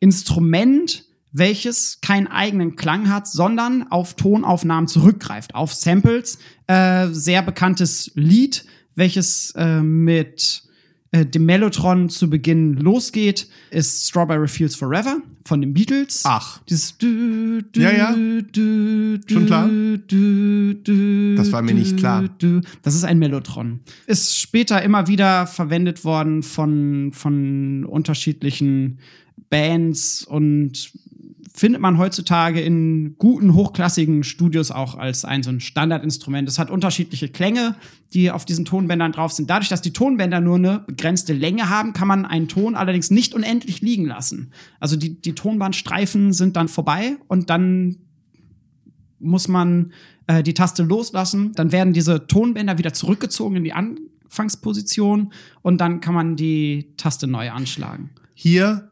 Instrument, 0.00 1.04
welches 1.32 2.00
keinen 2.00 2.26
eigenen 2.26 2.76
Klang 2.76 3.08
hat, 3.08 3.28
sondern 3.28 3.86
auf 3.90 4.14
Tonaufnahmen 4.14 4.88
zurückgreift, 4.88 5.54
auf 5.54 5.72
Samples. 5.72 6.38
Äh, 6.66 7.08
sehr 7.12 7.42
bekanntes 7.42 8.10
Lied, 8.14 8.64
welches 8.94 9.52
äh, 9.56 9.80
mit 9.80 10.64
äh, 11.12 11.26
dem 11.26 11.44
Mellotron 11.44 12.08
zu 12.08 12.30
Beginn 12.30 12.74
losgeht, 12.74 13.48
ist 13.70 14.08
Strawberry 14.08 14.46
Fields 14.46 14.76
Forever 14.76 15.20
von 15.44 15.60
den 15.60 15.74
Beatles. 15.74 16.22
Ach. 16.24 16.60
Dieses 16.68 16.96
du, 16.98 17.62
du, 17.62 17.80
Ja, 17.80 17.90
ja. 17.90 18.12
Du, 18.12 19.18
du, 19.18 19.18
Schon 19.26 19.46
klar? 19.46 19.68
Du, 19.68 20.74
du, 20.74 21.34
Das 21.34 21.50
war 21.50 21.62
mir 21.62 21.74
nicht 21.74 21.96
klar. 21.96 22.28
Du. 22.38 22.60
Das 22.82 22.94
ist 22.94 23.02
ein 23.02 23.18
Mellotron. 23.18 23.80
Ist 24.06 24.38
später 24.38 24.82
immer 24.82 25.08
wieder 25.08 25.48
verwendet 25.48 26.04
worden 26.04 26.44
von, 26.44 27.10
von 27.12 27.84
unterschiedlichen 27.84 28.98
Bands 29.50 30.24
und 30.24 30.92
findet 31.52 31.82
man 31.82 31.98
heutzutage 31.98 32.60
in 32.60 33.16
guten, 33.18 33.54
hochklassigen 33.54 34.22
Studios 34.24 34.70
auch 34.70 34.96
als 34.96 35.24
ein 35.24 35.42
so 35.42 35.50
ein 35.50 35.60
Standardinstrument. 35.60 36.48
Es 36.48 36.58
hat 36.58 36.70
unterschiedliche 36.70 37.28
Klänge, 37.28 37.76
die 38.14 38.30
auf 38.30 38.44
diesen 38.44 38.64
Tonbändern 38.64 39.12
drauf 39.12 39.32
sind. 39.32 39.50
Dadurch, 39.50 39.68
dass 39.68 39.82
die 39.82 39.92
Tonbänder 39.92 40.40
nur 40.40 40.56
eine 40.56 40.78
begrenzte 40.86 41.32
Länge 41.32 41.68
haben, 41.68 41.92
kann 41.92 42.08
man 42.08 42.24
einen 42.24 42.48
Ton 42.48 42.76
allerdings 42.76 43.10
nicht 43.10 43.34
unendlich 43.34 43.82
liegen 43.82 44.06
lassen. 44.06 44.52
Also 44.78 44.96
die, 44.96 45.20
die 45.20 45.34
Tonbandstreifen 45.34 46.32
sind 46.32 46.56
dann 46.56 46.68
vorbei 46.68 47.16
und 47.28 47.50
dann 47.50 47.96
muss 49.18 49.48
man 49.48 49.92
äh, 50.28 50.42
die 50.42 50.54
Taste 50.54 50.82
loslassen. 50.82 51.52
Dann 51.54 51.72
werden 51.72 51.92
diese 51.92 52.26
Tonbänder 52.26 52.78
wieder 52.78 52.92
zurückgezogen 52.92 53.56
in 53.56 53.64
die 53.64 53.74
Anfangsposition 53.74 55.32
und 55.60 55.80
dann 55.80 56.00
kann 56.00 56.14
man 56.14 56.36
die 56.36 56.94
Taste 56.96 57.26
neu 57.26 57.50
anschlagen. 57.50 58.10
Hier, 58.34 58.89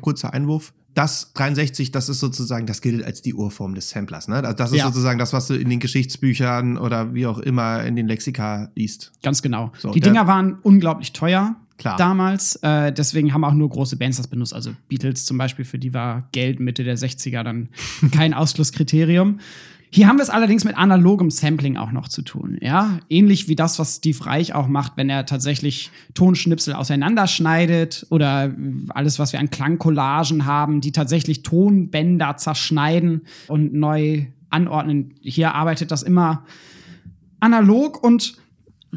kurzer 0.00 0.32
Einwurf. 0.34 0.72
Das 0.94 1.32
63, 1.34 1.90
das 1.90 2.08
ist 2.08 2.20
sozusagen, 2.20 2.66
das 2.66 2.80
gilt 2.80 3.02
als 3.04 3.20
die 3.20 3.34
Urform 3.34 3.74
des 3.74 3.90
Samplers. 3.90 4.28
Ne? 4.28 4.42
Das 4.56 4.70
ist 4.70 4.78
Ja. 4.78 4.84
sozusagen 4.86 5.18
das, 5.18 5.32
was 5.32 5.48
du 5.48 5.54
in 5.54 5.68
den 5.68 5.80
Geschichtsbüchern 5.80 6.78
oder 6.78 7.14
wie 7.14 7.26
auch 7.26 7.38
immer 7.38 7.82
in 7.84 7.96
den 7.96 8.06
Lexika 8.06 8.70
liest. 8.76 9.10
Ganz 9.22 9.42
genau. 9.42 9.72
So, 9.78 9.90
die 9.90 9.98
Dinger 10.00 10.28
waren 10.28 10.58
unglaublich 10.62 11.12
teuer 11.12 11.56
Klar. 11.78 11.96
damals. 11.96 12.54
Äh, 12.62 12.92
deswegen 12.92 13.34
haben 13.34 13.42
auch 13.44 13.54
nur 13.54 13.68
große 13.70 13.96
Bands 13.96 14.18
das 14.18 14.28
benutzt. 14.28 14.54
Also 14.54 14.70
Beatles 14.88 15.24
zum 15.24 15.36
Beispiel, 15.36 15.64
für 15.64 15.80
die 15.80 15.92
war 15.94 16.28
Geld 16.30 16.60
Mitte 16.60 16.84
der 16.84 16.96
60er 16.96 17.42
dann 17.42 17.70
kein 18.12 18.32
Ausschlusskriterium. 18.34 19.40
Hier 19.94 20.08
haben 20.08 20.18
wir 20.18 20.24
es 20.24 20.30
allerdings 20.30 20.64
mit 20.64 20.76
analogem 20.76 21.30
Sampling 21.30 21.76
auch 21.76 21.92
noch 21.92 22.08
zu 22.08 22.22
tun. 22.22 22.58
Ja, 22.60 22.98
ähnlich 23.08 23.46
wie 23.46 23.54
das, 23.54 23.78
was 23.78 23.98
Steve 23.98 24.26
Reich 24.26 24.52
auch 24.52 24.66
macht, 24.66 24.96
wenn 24.96 25.08
er 25.08 25.24
tatsächlich 25.24 25.92
Tonschnipsel 26.14 26.74
auseinanderschneidet 26.74 28.04
oder 28.10 28.52
alles, 28.88 29.20
was 29.20 29.32
wir 29.32 29.38
an 29.38 29.50
Klangcollagen 29.50 30.46
haben, 30.46 30.80
die 30.80 30.90
tatsächlich 30.90 31.44
Tonbänder 31.44 32.36
zerschneiden 32.38 33.20
und 33.46 33.72
neu 33.72 34.26
anordnen. 34.50 35.14
Hier 35.20 35.54
arbeitet 35.54 35.92
das 35.92 36.02
immer 36.02 36.44
analog 37.38 38.02
und 38.02 38.36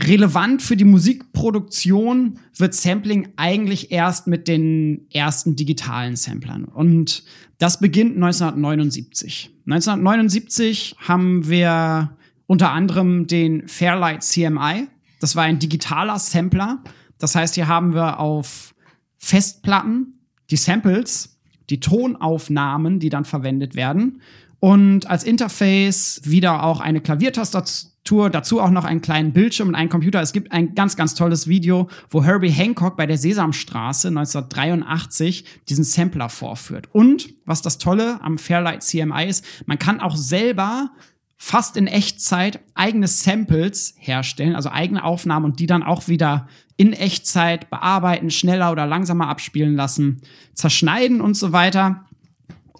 relevant 0.04 0.62
für 0.62 0.78
die 0.78 0.84
Musikproduktion 0.84 2.40
wird 2.56 2.74
Sampling 2.74 3.30
eigentlich 3.36 3.92
erst 3.92 4.28
mit 4.28 4.48
den 4.48 5.08
ersten 5.12 5.56
digitalen 5.56 6.16
Samplern. 6.16 6.66
Und 6.66 7.24
das 7.58 7.80
beginnt 7.80 8.16
1979. 8.16 9.52
1979 9.66 10.96
haben 11.00 11.48
wir 11.48 12.16
unter 12.46 12.72
anderem 12.72 13.28
den 13.28 13.68
Fairlight 13.68 14.24
CMI. 14.24 14.88
Das 15.20 15.36
war 15.36 15.44
ein 15.44 15.60
digitaler 15.60 16.20
Sampler. 16.20 16.84
Das 17.18 17.36
heißt, 17.36 17.56
hier 17.56 17.68
haben 17.68 17.94
wir 17.94 18.20
auf 18.20 18.76
Festplatten 19.18 20.20
die 20.50 20.58
Samples, 20.58 21.40
die 21.70 21.80
Tonaufnahmen, 21.80 23.00
die 23.00 23.10
dann 23.10 23.26
verwendet 23.26 23.76
werden. 23.76 24.22
Und 24.60 25.08
als 25.08 25.24
Interface 25.24 26.22
wieder 26.24 26.64
auch 26.64 26.80
eine 26.80 27.02
Klaviertastatur, 27.02 27.97
dazu 28.30 28.62
auch 28.62 28.70
noch 28.70 28.86
einen 28.86 29.02
kleinen 29.02 29.34
Bildschirm 29.34 29.70
und 29.70 29.76
einen 29.76 29.90
Computer. 29.90 30.22
Es 30.22 30.34
gibt 30.34 30.52
ein 30.52 30.76
ganz, 30.76 30.96
ganz 30.96 31.14
tolles 31.14 31.48
Video, 31.48 31.90
wo 32.10 32.24
Herbie 32.24 32.50
Hancock 32.50 32.96
bei 32.96 33.06
der 33.06 33.18
Sesamstraße 33.18 34.08
1983 34.08 35.46
diesen 35.70 35.84
Sampler 35.84 36.30
vorführt. 36.30 36.88
Und 36.94 37.30
was 37.46 37.62
das 37.62 37.78
Tolle 37.78 38.20
am 38.22 38.38
Fairlight 38.38 38.84
CMI 38.84 39.28
ist, 39.28 39.46
man 39.66 39.78
kann 39.78 40.00
auch 40.00 40.16
selber 40.16 40.92
fast 41.38 41.78
in 41.78 41.88
Echtzeit 41.88 42.60
eigene 42.74 43.08
Samples 43.08 43.94
herstellen, 43.98 44.56
also 44.56 44.70
eigene 44.70 45.04
Aufnahmen 45.04 45.46
und 45.46 45.60
die 45.60 45.68
dann 45.68 45.84
auch 45.84 46.08
wieder 46.08 46.48
in 46.78 46.94
Echtzeit 46.94 47.70
bearbeiten, 47.70 48.32
schneller 48.32 48.72
oder 48.72 48.86
langsamer 48.86 49.28
abspielen 49.28 49.76
lassen, 49.76 50.22
zerschneiden 50.54 51.22
und 51.22 51.36
so 51.36 51.52
weiter. 51.52 52.06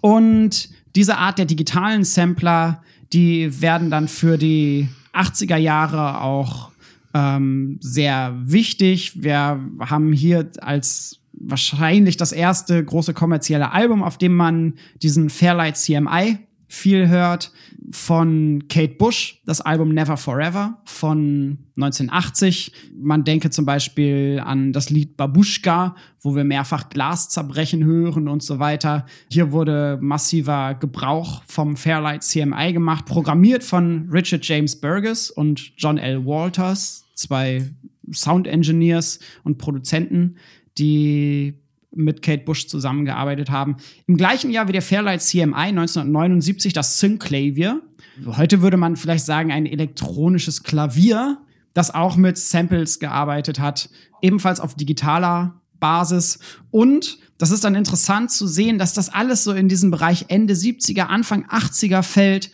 Und 0.00 0.70
diese 0.96 1.18
Art 1.18 1.38
der 1.38 1.46
digitalen 1.46 2.04
Sampler, 2.04 2.82
die 3.12 3.60
werden 3.60 3.90
dann 3.90 4.08
für 4.08 4.38
die 4.38 4.88
80er 5.18 5.56
Jahre 5.56 6.20
auch 6.20 6.70
ähm, 7.14 7.78
sehr 7.80 8.34
wichtig. 8.44 9.22
Wir 9.22 9.60
haben 9.80 10.12
hier 10.12 10.50
als 10.60 11.20
wahrscheinlich 11.32 12.16
das 12.16 12.32
erste 12.32 12.84
große 12.84 13.14
kommerzielle 13.14 13.72
Album, 13.72 14.02
auf 14.02 14.18
dem 14.18 14.34
man 14.34 14.74
diesen 15.02 15.30
Fairlight 15.30 15.76
CMI 15.76 16.38
viel 16.68 17.08
hört, 17.08 17.50
von 17.90 18.64
Kate 18.68 18.94
Bush, 18.94 19.40
das 19.46 19.62
Album 19.62 19.94
Never 19.94 20.18
Forever 20.18 20.82
von 20.84 21.58
1980. 21.76 22.72
Man 22.94 23.24
denke 23.24 23.48
zum 23.48 23.64
Beispiel 23.64 24.42
an 24.44 24.72
das 24.74 24.90
Lied 24.90 25.16
Babushka, 25.16 25.96
wo 26.20 26.36
wir 26.36 26.44
mehrfach 26.44 26.90
Glas 26.90 27.30
zerbrechen 27.30 27.84
hören 27.84 28.28
und 28.28 28.42
so 28.42 28.58
weiter. 28.58 29.06
Hier 29.30 29.52
wurde 29.52 29.98
massiver 30.02 30.74
Gebrauch 30.74 31.42
vom 31.46 31.76
Fairlight 31.76 32.22
CMI 32.22 32.74
gemacht, 32.74 33.06
programmiert 33.06 33.64
von 33.64 34.08
Richard 34.12 34.46
James 34.46 34.78
Burgess 34.78 35.30
und 35.30 35.72
John 35.78 35.96
L. 35.96 36.26
Walters, 36.26 37.06
zwei 37.14 37.64
Sound 38.12 38.46
Engineers 38.46 39.18
und 39.44 39.56
Produzenten, 39.56 40.36
die 40.76 41.54
mit 41.98 42.22
Kate 42.22 42.44
Bush 42.44 42.66
zusammengearbeitet 42.66 43.50
haben. 43.50 43.76
Im 44.06 44.16
gleichen 44.16 44.50
Jahr 44.50 44.68
wie 44.68 44.72
der 44.72 44.82
Fairlight 44.82 45.22
CMI 45.22 45.68
1979 45.68 46.72
das 46.72 46.98
Synclavier. 46.98 47.82
Heute 48.26 48.62
würde 48.62 48.76
man 48.76 48.96
vielleicht 48.96 49.24
sagen 49.24 49.52
ein 49.52 49.66
elektronisches 49.66 50.62
Klavier, 50.62 51.38
das 51.74 51.94
auch 51.94 52.16
mit 52.16 52.38
Samples 52.38 52.98
gearbeitet 52.98 53.60
hat, 53.60 53.90
ebenfalls 54.22 54.60
auf 54.60 54.74
digitaler 54.74 55.60
Basis. 55.78 56.38
Und 56.70 57.18
das 57.38 57.50
ist 57.50 57.64
dann 57.64 57.74
interessant 57.74 58.30
zu 58.30 58.46
sehen, 58.46 58.78
dass 58.78 58.94
das 58.94 59.08
alles 59.08 59.44
so 59.44 59.52
in 59.52 59.68
diesem 59.68 59.90
Bereich 59.90 60.26
Ende 60.28 60.54
70er, 60.54 61.02
Anfang 61.02 61.46
80er 61.46 62.02
fällt. 62.02 62.50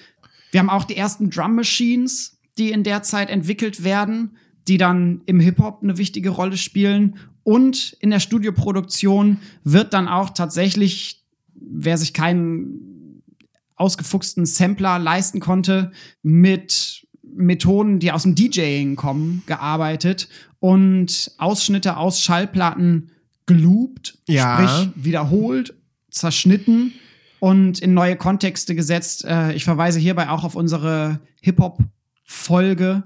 Wir 0.50 0.60
haben 0.60 0.70
auch 0.70 0.84
die 0.84 0.96
ersten 0.96 1.30
Drum 1.30 1.54
Machines, 1.54 2.38
die 2.58 2.70
in 2.70 2.84
der 2.84 3.02
Zeit 3.02 3.30
entwickelt 3.30 3.82
werden, 3.82 4.36
die 4.68 4.78
dann 4.78 5.20
im 5.26 5.40
Hip-Hop 5.40 5.82
eine 5.82 5.98
wichtige 5.98 6.30
Rolle 6.30 6.56
spielen. 6.56 7.16
Und 7.42 7.96
in 8.00 8.10
der 8.10 8.20
Studioproduktion 8.20 9.38
wird 9.64 9.92
dann 9.92 10.08
auch 10.08 10.30
tatsächlich, 10.30 11.22
wer 11.54 11.98
sich 11.98 12.14
keinen 12.14 13.22
ausgefuchsten 13.76 14.46
Sampler 14.46 14.98
leisten 14.98 15.40
konnte, 15.40 15.92
mit 16.22 17.06
Methoden, 17.22 17.98
die 17.98 18.12
aus 18.12 18.22
dem 18.22 18.34
DJing 18.34 18.96
kommen, 18.96 19.42
gearbeitet 19.46 20.28
und 20.60 21.32
Ausschnitte 21.38 21.96
aus 21.96 22.20
Schallplatten 22.22 23.10
geloopt, 23.46 24.18
Ja. 24.28 24.56
sprich 24.56 25.04
wiederholt, 25.04 25.74
zerschnitten 26.10 26.92
und 27.40 27.80
in 27.80 27.92
neue 27.92 28.16
Kontexte 28.16 28.74
gesetzt. 28.74 29.24
Äh, 29.24 29.52
ich 29.54 29.64
verweise 29.64 29.98
hierbei 29.98 30.30
auch 30.30 30.44
auf 30.44 30.54
unsere 30.54 31.20
Hip-Hop-Folge. 31.42 33.02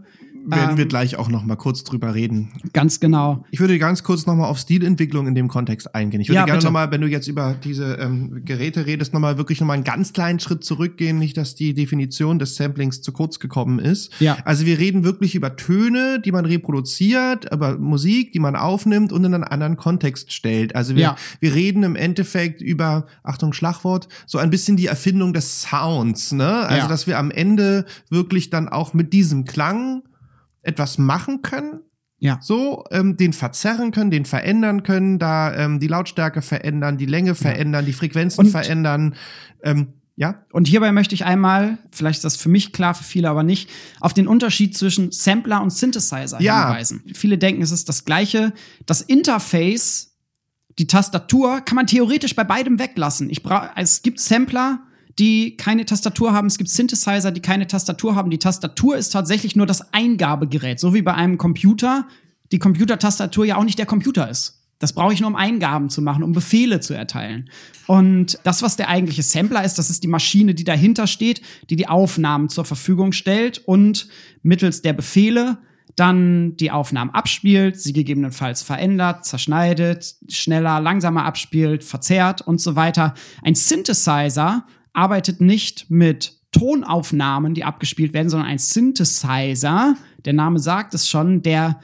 Werden 0.51 0.71
Ähm, 0.73 0.77
wir 0.79 0.87
gleich 0.87 1.17
auch 1.17 1.29
noch 1.29 1.45
mal 1.45 1.57
kurz 1.57 1.85
drüber 1.85 2.15
reden. 2.15 2.49
Ganz 2.73 3.01
genau. 3.01 3.45
Ich 3.51 3.61
würde 3.61 3.79
ganz 3.79 4.03
kurz 4.03 4.25
noch 4.27 4.35
mal 4.35 4.47
auf 4.47 4.59
Stilentwicklung 4.59 5.27
in 5.27 5.35
dem 5.35 5.49
Kontext 5.49 5.95
eingehen. 5.95 6.21
Ich 6.23 6.29
würde 6.29 6.37
Ja, 6.37 6.45
gerne 6.47 6.59
bitte. 6.59 6.67
noch 6.67 6.73
mal, 6.73 6.91
wenn 6.91 7.01
du 7.03 7.07
jetzt 7.07 7.29
über 7.29 7.55
diese 7.63 7.95
ähm, 7.97 8.43
Geräte 8.45 8.87
redest, 8.87 9.13
noch 9.13 9.21
mal 9.21 9.37
wirklich 9.37 9.61
noch 9.61 9.67
mal 9.67 9.75
einen 9.75 9.85
ganz 9.85 10.13
kleinen 10.13 10.41
Schritt 10.41 10.65
zurückgehen, 10.65 11.19
nicht, 11.19 11.37
dass 11.37 11.55
die 11.55 11.75
Definition 11.75 12.39
des 12.39 12.57
Samplings 12.57 13.03
zu 13.03 13.13
kurz 13.13 13.39
gekommen 13.41 13.79
ist. 13.79 14.11
Ja. 14.21 14.39
Also 14.45 14.65
wir 14.65 14.79
reden 14.79 15.05
wirklich 15.05 15.35
über 15.35 15.57
Töne, 15.57 16.21
die 16.25 16.33
man 16.33 16.47
reproduziert, 16.47 17.53
über 17.53 17.77
Musik, 17.77 18.33
die 18.33 18.39
man 18.39 18.57
aufnimmt 18.57 19.13
und 19.13 19.25
in 19.25 19.35
einen 19.35 19.45
anderen 19.45 19.77
Kontext 19.77 20.33
stellt. 20.33 20.75
Also 20.75 20.95
wir, 20.95 21.03
Ja. 21.03 21.17
wir 21.41 21.55
reden 21.55 21.83
im 21.83 21.97
Endeffekt 21.97 22.61
über, 22.63 23.07
Achtung 23.23 23.53
Schlagwort, 23.53 24.09
so 24.27 24.39
ein 24.39 24.51
bisschen 24.51 24.77
die 24.77 24.87
Erfindung 24.87 25.33
des 25.33 25.63
Sounds, 25.63 26.33
ne? 26.33 26.49
Also 26.49 26.83
Ja. 26.83 26.89
dass 26.89 27.07
wir 27.07 27.19
am 27.19 27.31
Ende 27.31 27.85
wirklich 28.09 28.51
dann 28.51 28.69
auch 28.69 28.95
mit 28.95 29.13
diesem 29.13 29.45
Klang 29.45 30.03
etwas 30.63 30.99
machen 30.99 31.43
können, 31.43 31.81
Ja. 32.19 32.39
so 32.43 32.85
ähm, 32.91 33.17
den 33.17 33.33
verzerren 33.33 33.91
können, 33.93 34.11
den 34.11 34.25
verändern 34.25 34.83
können, 34.83 35.19
da 35.19 35.55
ähm, 35.55 35.79
die 35.81 35.87
Lautstärke 35.89 36.43
verändern, 36.43 36.99
die 36.99 37.07
Länge 37.07 37.35
verändern, 37.35 37.85
die 37.87 37.93
Frequenzen 37.93 38.41
Und- 38.47 38.51
verändern. 38.51 39.15
Ähm, 39.63 39.89
ja, 40.17 40.43
Und 40.53 40.67
hierbei 40.67 40.91
möchte 40.91 41.15
ich 41.15 41.25
einmal, 41.25 41.79
vielleicht 41.93 42.17
ist 42.19 42.25
das 42.25 42.35
für 42.37 42.49
mich 42.49 42.73
klar, 42.73 42.93
für 42.95 43.05
viele 43.05 43.31
aber 43.31 43.45
nicht, 43.45 43.71
auf 44.01 44.13
den 44.15 44.27
Unterschied 44.27 44.77
zwischen 44.77 45.13
Sampler 45.13 45.63
und 45.63 45.71
Synthesizer 45.73 46.41
Ja. 46.41 46.67
hinweisen. 46.67 47.05
Viele 47.15 47.39
denken, 47.39 47.63
es 47.63 47.71
ist 47.71 47.89
das 47.89 48.05
gleiche. 48.05 48.53
Das 48.85 49.01
Interface, 49.01 50.17
die 50.81 50.89
Tastatur, 50.89 51.61
kann 51.61 51.77
man 51.77 51.87
theoretisch 51.87 52.35
bei 52.35 52.43
beidem 52.43 52.81
weglassen. 52.81 53.31
Ich 53.31 53.45
bra 53.45 53.71
es 53.77 54.03
gibt 54.03 54.19
Sampler, 54.19 54.81
die 55.19 55.57
keine 55.57 55.85
Tastatur 55.85 56.33
haben. 56.33 56.47
Es 56.47 56.59
gibt 56.59 56.71
Synthesizer, 56.71 57.33
die 57.33 57.41
keine 57.41 57.67
Tastatur 57.67 58.15
haben. 58.15 58.31
Die 58.31 58.39
Tastatur 58.39 58.97
ist 58.97 59.11
tatsächlich 59.11 59.57
nur 59.57 59.67
das 59.67 59.93
Eingabegerät, 59.93 60.79
so 60.79 60.95
wie 60.95 61.03
bei 61.03 61.15
einem 61.15 61.39
Computer 61.39 62.07
die 62.53 62.59
Computertastatur 62.59 63.45
ja 63.45 63.57
auch 63.57 63.65
nicht 63.65 63.79
der 63.79 63.87
Computer 63.87 64.29
ist. 64.31 64.59
Das 64.79 64.93
brauche 64.93 65.13
ich 65.13 65.21
nur, 65.21 65.29
um 65.29 65.37
Eingaben 65.37 65.91
zu 65.91 66.01
machen, 66.01 66.23
um 66.23 66.33
Befehle 66.33 66.79
zu 66.81 66.95
erteilen. 66.95 67.51
Und 67.89 68.39
das, 68.45 68.63
was 68.63 68.77
der 68.77 68.89
eigentliche 68.89 69.25
Sampler 69.25 69.65
ist, 69.65 69.77
das 69.77 69.91
ist 69.91 70.05
die 70.05 70.09
Maschine, 70.09 70.55
die 70.55 70.65
dahinter 70.65 71.09
steht, 71.09 71.43
die 71.69 71.77
die 71.77 71.89
Aufnahmen 71.89 72.49
zur 72.49 72.65
Verfügung 72.65 73.13
stellt 73.13 73.59
und 73.67 74.09
mittels 74.43 74.83
der 74.83 74.93
Befehle 74.93 75.59
dann 75.97 76.57
die 76.57 76.71
Aufnahmen 76.71 77.11
abspielt, 77.11 77.81
sie 77.81 77.93
gegebenenfalls 77.93 78.63
verändert, 78.63 79.25
zerschneidet, 79.25 80.15
schneller, 80.29 80.81
langsamer 80.81 81.25
abspielt, 81.25 81.83
verzerrt 81.83 82.41
und 82.41 82.61
so 82.61 82.77
weiter. 82.77 83.15
Ein 83.43 83.57
Synthesizer 83.57 84.65
arbeitet 84.93 85.41
nicht 85.41 85.91
mit 85.91 86.39
Tonaufnahmen, 86.53 87.55
die 87.55 87.65
abgespielt 87.65 88.13
werden, 88.13 88.31
sondern 88.31 88.49
ein 88.49 88.59
Synthesizer, 88.59 89.97
der 90.25 90.33
Name 90.33 90.59
sagt 90.59 90.95
es 90.95 91.09
schon, 91.09 91.43
der 91.43 91.81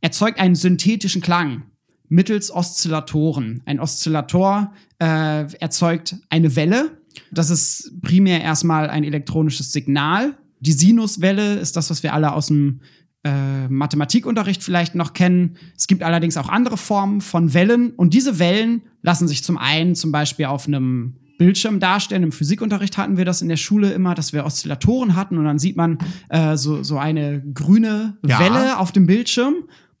erzeugt 0.00 0.38
einen 0.40 0.54
synthetischen 0.54 1.22
Klang 1.22 1.64
mittels 2.08 2.50
Oszillatoren. 2.50 3.62
Ein 3.66 3.80
Oszillator 3.80 4.72
äh, 4.98 5.52
erzeugt 5.54 6.16
eine 6.28 6.56
Welle. 6.56 6.98
Das 7.30 7.50
ist 7.50 7.92
primär 8.02 8.42
erstmal 8.42 8.90
ein 8.90 9.04
elektronisches 9.04 9.72
Signal. 9.72 10.36
Die 10.60 10.72
Sinuswelle 10.72 11.54
ist 11.54 11.76
das, 11.76 11.90
was 11.90 12.02
wir 12.02 12.12
alle 12.12 12.32
aus 12.32 12.48
dem 12.48 12.80
äh, 13.24 13.68
Mathematikunterricht 13.68 14.62
vielleicht 14.62 14.94
noch 14.94 15.12
kennen. 15.12 15.56
Es 15.76 15.86
gibt 15.86 16.02
allerdings 16.02 16.36
auch 16.36 16.48
andere 16.48 16.76
Formen 16.76 17.20
von 17.20 17.54
Wellen 17.54 17.92
und 17.92 18.14
diese 18.14 18.38
Wellen 18.38 18.82
lassen 19.02 19.28
sich 19.28 19.44
zum 19.44 19.56
einen 19.56 19.94
zum 19.94 20.10
Beispiel 20.10 20.46
auf 20.46 20.66
einem 20.66 21.19
Bildschirm 21.40 21.80
darstellen. 21.80 22.22
Im 22.22 22.32
Physikunterricht 22.32 22.98
hatten 22.98 23.16
wir 23.16 23.24
das 23.24 23.40
in 23.40 23.48
der 23.48 23.56
Schule 23.56 23.92
immer, 23.92 24.14
dass 24.14 24.34
wir 24.34 24.44
Oszillatoren 24.44 25.16
hatten 25.16 25.38
und 25.38 25.46
dann 25.46 25.58
sieht 25.58 25.74
man 25.74 25.96
äh, 26.28 26.58
so, 26.58 26.82
so 26.82 26.98
eine 26.98 27.42
grüne 27.54 28.18
Ja. 28.26 28.38
Welle 28.40 28.78
auf 28.78 28.92
dem 28.92 29.06
Bildschirm. 29.06 29.54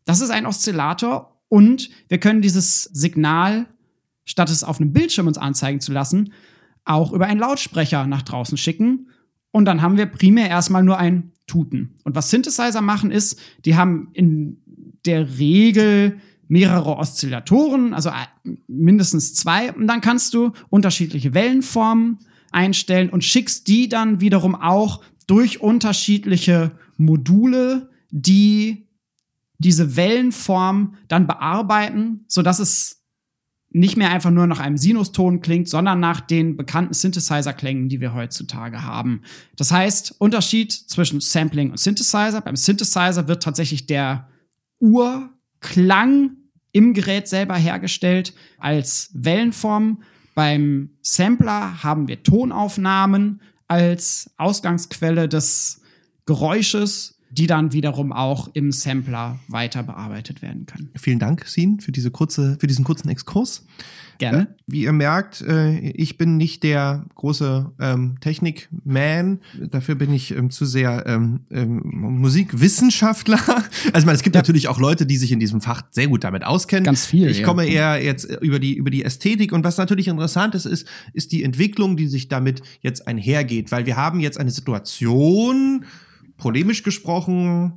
Das 0.04 0.20
ist 0.20 0.28
ein 0.28 0.44
Oszillator 0.44 1.40
und 1.48 1.88
wir 2.08 2.18
können 2.18 2.42
dieses 2.42 2.82
Signal, 2.82 3.64
statt 4.26 4.50
es 4.50 4.62
auf 4.62 4.80
einem 4.80 4.92
Bildschirm 4.92 5.28
uns 5.28 5.38
anzeigen 5.38 5.80
zu 5.80 5.92
lassen, 5.92 6.34
auch 6.84 7.10
über 7.14 7.24
einen 7.24 7.40
Lautsprecher 7.40 8.06
nach 8.06 8.20
draußen 8.20 8.58
schicken. 8.58 9.08
Und 9.50 9.64
dann 9.64 9.80
haben 9.80 9.96
wir 9.96 10.04
primär 10.06 10.50
erstmal 10.50 10.82
nur 10.82 10.98
ein 10.98 11.32
Tuten. 11.46 11.96
Und 12.04 12.14
was 12.16 12.28
Synthesizer 12.28 12.82
machen 12.82 13.10
ist, 13.10 13.40
die 13.64 13.76
haben 13.76 14.10
in 14.12 14.62
der 15.06 15.38
Regel 15.38 16.18
mehrere 16.50 16.96
Oszillatoren, 16.96 17.94
also 17.94 18.10
äh, 18.10 18.56
mindestens 18.66 19.34
zwei. 19.34 19.72
Und 19.72 19.86
dann 19.86 20.00
kannst 20.00 20.34
du 20.34 20.52
unterschiedliche 20.68 21.32
Wellenformen 21.32 22.18
einstellen 22.50 23.08
und 23.08 23.24
schickst 23.24 23.68
die 23.68 23.88
dann 23.88 24.20
wiederum 24.20 24.56
auch 24.56 25.00
durch 25.28 25.60
unterschiedliche 25.60 26.72
Module, 26.96 27.88
die 28.10 28.88
diese 29.58 29.94
Wellenform 29.94 30.94
dann 31.06 31.28
bearbeiten, 31.28 32.24
sodass 32.26 32.58
es 32.58 33.04
nicht 33.72 33.96
mehr 33.96 34.10
einfach 34.10 34.32
nur 34.32 34.48
nach 34.48 34.58
einem 34.58 34.76
Sinuston 34.76 35.42
klingt, 35.42 35.68
sondern 35.68 36.00
nach 36.00 36.20
den 36.20 36.56
bekannten 36.56 36.94
Synthesizer-Klängen, 36.94 37.88
die 37.88 38.00
wir 38.00 38.12
heutzutage 38.12 38.82
haben. 38.82 39.22
Das 39.54 39.70
heißt, 39.70 40.16
Unterschied 40.18 40.72
zwischen 40.72 41.20
Sampling 41.20 41.70
und 41.70 41.78
Synthesizer. 41.78 42.40
Beim 42.40 42.56
Synthesizer 42.56 43.28
wird 43.28 43.44
tatsächlich 43.44 43.86
der 43.86 44.28
Urklang 44.80 46.39
im 46.72 46.94
Gerät 46.94 47.28
selber 47.28 47.56
hergestellt 47.56 48.34
als 48.58 49.10
Wellenform. 49.14 50.02
Beim 50.34 50.90
Sampler 51.02 51.82
haben 51.82 52.08
wir 52.08 52.22
Tonaufnahmen 52.22 53.40
als 53.68 54.30
Ausgangsquelle 54.36 55.28
des 55.28 55.80
Geräusches, 56.26 57.18
die 57.30 57.46
dann 57.46 57.72
wiederum 57.72 58.12
auch 58.12 58.48
im 58.54 58.72
Sampler 58.72 59.38
weiter 59.48 59.82
bearbeitet 59.82 60.42
werden 60.42 60.66
können. 60.66 60.90
vielen 60.96 61.18
Dank, 61.18 61.46
Sin, 61.46 61.80
für 61.80 61.92
diese 61.92 62.10
kurze, 62.10 62.56
für 62.60 62.66
diesen 62.66 62.84
kurzen 62.84 63.08
Exkurs. 63.08 63.64
Gerne. 64.20 64.54
Wie 64.66 64.82
ihr 64.82 64.92
merkt, 64.92 65.40
äh, 65.40 65.78
ich 65.90 66.16
bin 66.18 66.36
nicht 66.36 66.62
der 66.62 67.04
große 67.16 67.72
ähm, 67.80 68.16
Technik-Man. 68.20 69.40
Dafür 69.70 69.96
bin 69.96 70.12
ich 70.12 70.30
ähm, 70.36 70.50
zu 70.50 70.64
sehr 70.66 71.04
ähm, 71.06 71.40
ähm, 71.50 71.80
Musikwissenschaftler. 71.84 73.40
Also 73.92 74.06
meine, 74.06 74.16
es 74.16 74.22
gibt 74.22 74.36
Ja. 74.36 74.40
natürlich 74.40 74.68
auch 74.68 74.78
Leute, 74.78 75.06
die 75.06 75.16
sich 75.16 75.32
in 75.32 75.40
diesem 75.40 75.60
Fach 75.60 75.82
sehr 75.90 76.06
gut 76.06 76.22
damit 76.22 76.44
auskennen. 76.44 76.84
Ganz 76.84 77.06
viel, 77.06 77.28
Ich 77.30 77.40
ja. 77.40 77.46
komme 77.46 77.66
eher 77.66 78.02
jetzt 78.02 78.24
über 78.42 78.58
die 78.58 78.74
über 78.74 78.90
die 78.90 79.04
Ästhetik 79.04 79.52
und 79.52 79.64
was 79.64 79.78
natürlich 79.78 80.06
interessant 80.06 80.54
ist, 80.54 80.66
ist 80.66 80.86
ist 81.14 81.32
die 81.32 81.42
Entwicklung, 81.42 81.96
die 81.96 82.06
sich 82.06 82.28
damit 82.28 82.62
jetzt 82.82 83.08
einhergeht, 83.08 83.72
weil 83.72 83.86
wir 83.86 83.96
haben 83.96 84.20
jetzt 84.20 84.38
eine 84.38 84.50
Situation, 84.50 85.84
polemisch 86.36 86.82
gesprochen, 86.82 87.72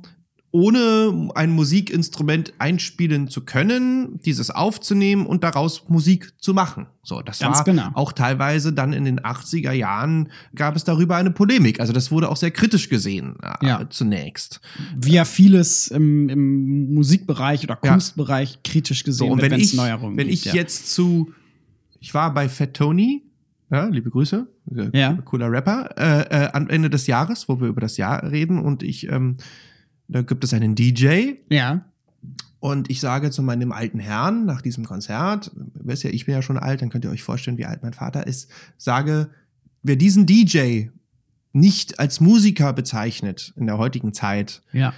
ohne 0.54 1.30
ein 1.34 1.50
Musikinstrument 1.50 2.52
einspielen 2.60 3.26
zu 3.26 3.44
können, 3.44 4.20
dieses 4.24 4.50
aufzunehmen 4.52 5.26
und 5.26 5.42
daraus 5.42 5.88
Musik 5.88 6.32
zu 6.38 6.54
machen. 6.54 6.86
So, 7.02 7.22
das 7.22 7.40
Ganz 7.40 7.58
war 7.58 7.64
genau. 7.64 7.88
auch 7.94 8.12
teilweise 8.12 8.72
dann 8.72 8.92
in 8.92 9.04
den 9.04 9.18
80er 9.18 9.72
Jahren 9.72 10.28
gab 10.54 10.76
es 10.76 10.84
darüber 10.84 11.16
eine 11.16 11.32
Polemik. 11.32 11.80
Also 11.80 11.92
das 11.92 12.12
wurde 12.12 12.28
auch 12.28 12.36
sehr 12.36 12.52
kritisch 12.52 12.88
gesehen 12.88 13.34
äh, 13.42 13.66
Ja. 13.66 13.90
zunächst. 13.90 14.60
wie 14.96 15.14
ja 15.14 15.24
vieles 15.24 15.88
im, 15.88 16.28
im 16.28 16.94
Musikbereich 16.94 17.64
oder 17.64 17.76
Ja. 17.82 17.90
Kunstbereich 17.90 18.60
kritisch 18.62 19.02
gesehen 19.02 19.26
So, 19.26 19.32
und 19.32 19.42
wird, 19.42 19.50
wenn 19.50 19.60
es 19.60 19.72
ich, 19.72 19.76
Neuerungen 19.76 20.16
wenn 20.16 20.28
gibt. 20.28 20.38
ich 20.38 20.44
ja. 20.44 20.54
jetzt 20.54 20.94
zu, 20.94 21.32
ich 21.98 22.14
war 22.14 22.32
bei 22.32 22.48
Fat 22.48 22.74
Tony, 22.74 23.24
ja, 23.72 23.86
liebe 23.88 24.08
Grüße, 24.08 24.46
äh, 24.76 24.96
Ja. 24.96 25.14
cooler 25.24 25.50
Rapper, 25.50 25.90
äh, 25.98 26.44
äh, 26.44 26.48
am 26.52 26.68
Ende 26.68 26.90
des 26.90 27.08
Jahres, 27.08 27.48
wo 27.48 27.60
wir 27.60 27.66
über 27.66 27.80
das 27.80 27.96
Jahr 27.96 28.22
reden 28.30 28.60
und 28.60 28.84
ich, 28.84 29.08
ähm, 29.10 29.36
da 30.08 30.22
gibt 30.22 30.44
es 30.44 30.52
einen 30.52 30.74
DJ 30.74 31.34
Ja, 31.50 31.84
und 32.64 32.88
ich 32.88 32.98
sage 32.98 33.30
zu 33.30 33.42
meinem 33.42 33.72
alten 33.72 33.98
Herrn 33.98 34.46
nach 34.46 34.62
diesem 34.62 34.86
Konzert, 34.86 35.50
wisst 35.74 36.02
ja, 36.02 36.08
ich 36.08 36.24
bin 36.24 36.34
ja 36.34 36.40
schon 36.40 36.56
alt, 36.56 36.80
dann 36.80 36.88
könnt 36.88 37.04
ihr 37.04 37.10
euch 37.10 37.22
vorstellen, 37.22 37.58
wie 37.58 37.66
alt 37.66 37.82
mein 37.82 37.92
Vater 37.92 38.26
ist, 38.26 38.50
sage, 38.78 39.28
wer 39.82 39.96
diesen 39.96 40.24
DJ 40.24 40.86
nicht 41.52 42.00
als 42.00 42.22
Musiker 42.22 42.72
bezeichnet 42.72 43.52
in 43.56 43.66
der 43.66 43.76
heutigen 43.76 44.14
Zeit, 44.14 44.62
ja. 44.72 44.94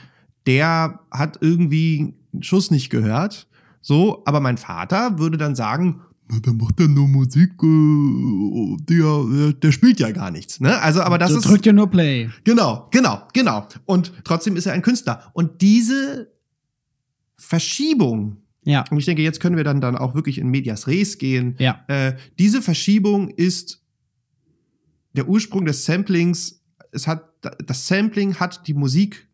der 0.47 1.01
hat 1.11 1.38
irgendwie 1.40 2.14
einen 2.33 2.45
Schuss 2.45 2.71
nicht 2.71 2.88
gehört. 2.88 3.49
So, 3.81 4.23
aber 4.27 4.38
mein 4.38 4.59
Vater 4.59 5.19
würde 5.19 5.37
dann 5.37 5.57
sagen, 5.57 6.03
na, 6.29 6.39
der 6.41 6.53
macht 6.55 6.81
ja 6.81 6.89
nur 6.89 7.07
Musik, 7.09 7.51
äh, 7.62 8.77
der, 8.89 9.25
der, 9.25 9.53
der 9.53 9.73
spielt 9.73 10.01
ja 10.01 10.11
gar 10.11 10.31
nichts. 10.31 10.61
Ne? 10.61 10.81
Also, 10.81 11.01
aber 11.03 11.19
das 11.19 11.31
du 11.33 11.39
ist. 11.39 11.45
drückt 11.49 11.67
ja 11.67 11.73
nur 11.73 11.89
Play. 11.89 12.29
Genau, 12.45 12.89
genau, 12.91 13.23
genau. 13.33 13.67
Und 13.85 14.12
trotzdem 14.25 14.57
ist 14.57 14.67
er 14.67 14.73
ein 14.73 14.83
Künstler. 14.83 15.31
Und 15.35 15.61
diese 15.62 16.33
Verschiebung, 17.37 18.39
Ja, 18.65 18.85
und 18.91 18.99
ich 18.99 19.05
denke, 19.05 19.23
jetzt 19.23 19.41
können 19.41 19.57
wir 19.57 19.65
dann, 19.65 19.81
dann 19.81 19.97
auch 19.97 20.15
wirklich 20.15 20.39
in 20.39 20.49
Medias 20.49 20.87
Res 20.87 21.19
gehen. 21.19 21.55
ja, 21.59 21.85
Äh, 21.89 22.17
diese 22.39 22.62
Verschiebung 22.62 23.29
ist 23.29 23.83
der 25.12 25.29
Ursprung 25.29 25.65
des 25.65 25.85
Samplings. 25.85 26.62
Es 26.93 27.07
hat, 27.07 27.25
das 27.65 27.87
Sampling 27.87 28.37
hat 28.37 28.67
die 28.67 28.75
Musik 28.75 29.29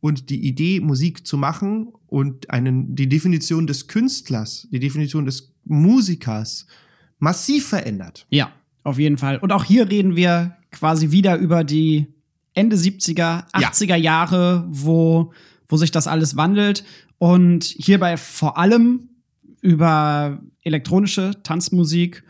und 0.00 0.30
die 0.30 0.46
Idee, 0.46 0.80
Musik 0.80 1.26
zu 1.26 1.36
machen 1.36 1.92
und 2.06 2.50
einen, 2.50 2.94
die 2.96 3.08
Definition 3.08 3.66
des 3.66 3.86
Künstlers, 3.86 4.66
die 4.72 4.80
Definition 4.80 5.26
des 5.26 5.51
Musikers 5.64 6.66
massiv 7.18 7.68
verändert. 7.68 8.26
ja. 8.30 8.52
Auf 8.84 8.98
jeden 8.98 9.16
Fall. 9.16 9.38
Und 9.38 9.52
auch 9.52 9.62
hier 9.62 9.88
reden 9.88 10.16
wir 10.16 10.56
quasi 10.72 11.12
wieder 11.12 11.36
über 11.36 11.62
die 11.62 12.08
Ende 12.52 12.74
70er, 12.74 13.48
80er 13.52 13.94
Jahre, 13.94 14.66
wo, 14.70 15.32
wo 15.68 15.76
sich 15.76 15.92
das 15.92 16.08
alles 16.08 16.36
wandelt. 16.36 16.84
Und 17.18 17.62
hierbei 17.62 18.16
vor 18.16 18.58
allem 18.58 19.08
über 19.60 20.42
elektronische 20.62 21.30
Tanzmusik 21.44 22.24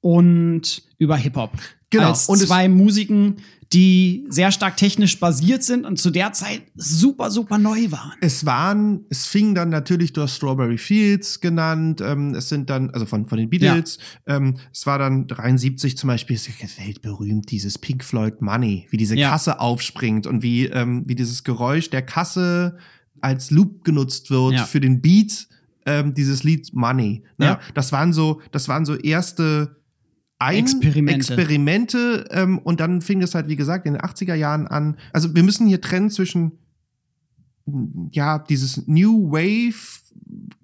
und 0.00 0.82
über 0.98 1.16
Hip-Hop. 1.16 1.52
Genau. 1.88 2.08
Als 2.08 2.28
Und 2.28 2.38
zwei 2.38 2.68
Musiken, 2.68 3.36
die 3.74 4.24
sehr 4.28 4.52
stark 4.52 4.76
technisch 4.76 5.18
basiert 5.18 5.64
sind 5.64 5.84
und 5.84 5.98
zu 5.98 6.10
der 6.10 6.32
Zeit 6.32 6.62
super, 6.76 7.30
super 7.30 7.58
neu 7.58 7.90
waren. 7.90 8.12
Es 8.20 8.46
waren, 8.46 9.04
es 9.10 9.26
fing 9.26 9.54
dann 9.54 9.68
natürlich 9.68 10.12
durch 10.12 10.30
Strawberry 10.32 10.78
Fields 10.78 11.40
genannt. 11.40 12.00
Ähm, 12.00 12.34
es 12.36 12.48
sind 12.48 12.70
dann, 12.70 12.90
also 12.90 13.04
von, 13.04 13.26
von 13.26 13.36
den 13.36 13.50
Beatles. 13.50 13.98
Ähm, 14.26 14.54
es 14.72 14.86
war 14.86 14.98
dann 15.00 15.26
73 15.26 15.96
zum 15.98 16.08
Beispiel, 16.08 16.36
ist 16.36 16.46
ja 16.48 16.68
weltberühmt, 16.86 17.50
dieses 17.50 17.76
Pink 17.78 18.04
Floyd 18.04 18.40
Money, 18.40 18.86
wie 18.90 18.96
diese 18.96 19.16
Ja. 19.16 19.30
Kasse 19.30 19.58
aufspringt 19.58 20.26
und 20.28 20.42
wie, 20.42 20.66
ähm, 20.66 21.02
wie 21.06 21.16
dieses 21.16 21.42
Geräusch 21.42 21.90
der 21.90 22.02
Kasse 22.02 22.78
als 23.20 23.50
Loop 23.50 23.84
genutzt 23.84 24.30
wird 24.30 24.52
Ja. 24.54 24.64
für 24.64 24.80
den 24.80 25.00
Beat 25.00 25.48
ähm, 25.86 26.14
dieses 26.14 26.44
Lied 26.44 26.72
Money. 26.74 27.24
Ne? 27.38 27.46
Ja. 27.46 27.60
Das 27.74 27.90
waren 27.90 28.12
so, 28.12 28.40
das 28.52 28.68
waren 28.68 28.84
so 28.86 28.94
erste 28.94 29.76
ein 30.38 30.58
Experimente. 30.58 31.34
Experimente 31.34 32.24
ähm, 32.30 32.58
und 32.58 32.80
dann 32.80 33.00
fing 33.00 33.20
das 33.20 33.34
halt, 33.34 33.48
wie 33.48 33.56
gesagt, 33.56 33.86
in 33.86 33.94
den 33.94 34.02
80er 34.02 34.34
Jahren 34.34 34.66
an. 34.66 34.96
Also 35.12 35.34
wir 35.34 35.42
müssen 35.42 35.66
hier 35.66 35.80
trennen 35.80 36.10
zwischen 36.10 36.52
ja, 38.10 38.38
dieses 38.38 38.86
New 38.86 39.30
Wave, 39.30 40.02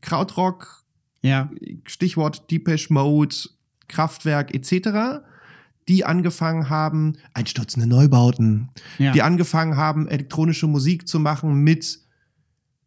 Krautrock, 0.01 0.85
Ja. 1.23 1.51
Stichwort 1.85 2.51
Depeche 2.51 2.93
Mode, 2.93 3.35
Kraftwerk 3.89 4.55
etc., 4.55 5.23
die 5.89 6.05
angefangen 6.05 6.71
haben, 6.71 7.15
einstürzende 7.35 7.89
Neubauten, 7.89 8.69
ja. 8.99 9.13
die 9.13 9.23
angefangen 9.23 9.77
haben, 9.77 10.07
elektronische 10.09 10.69
Musik 10.69 11.09
zu 11.09 11.19
machen 11.19 11.65
mit, 11.65 11.99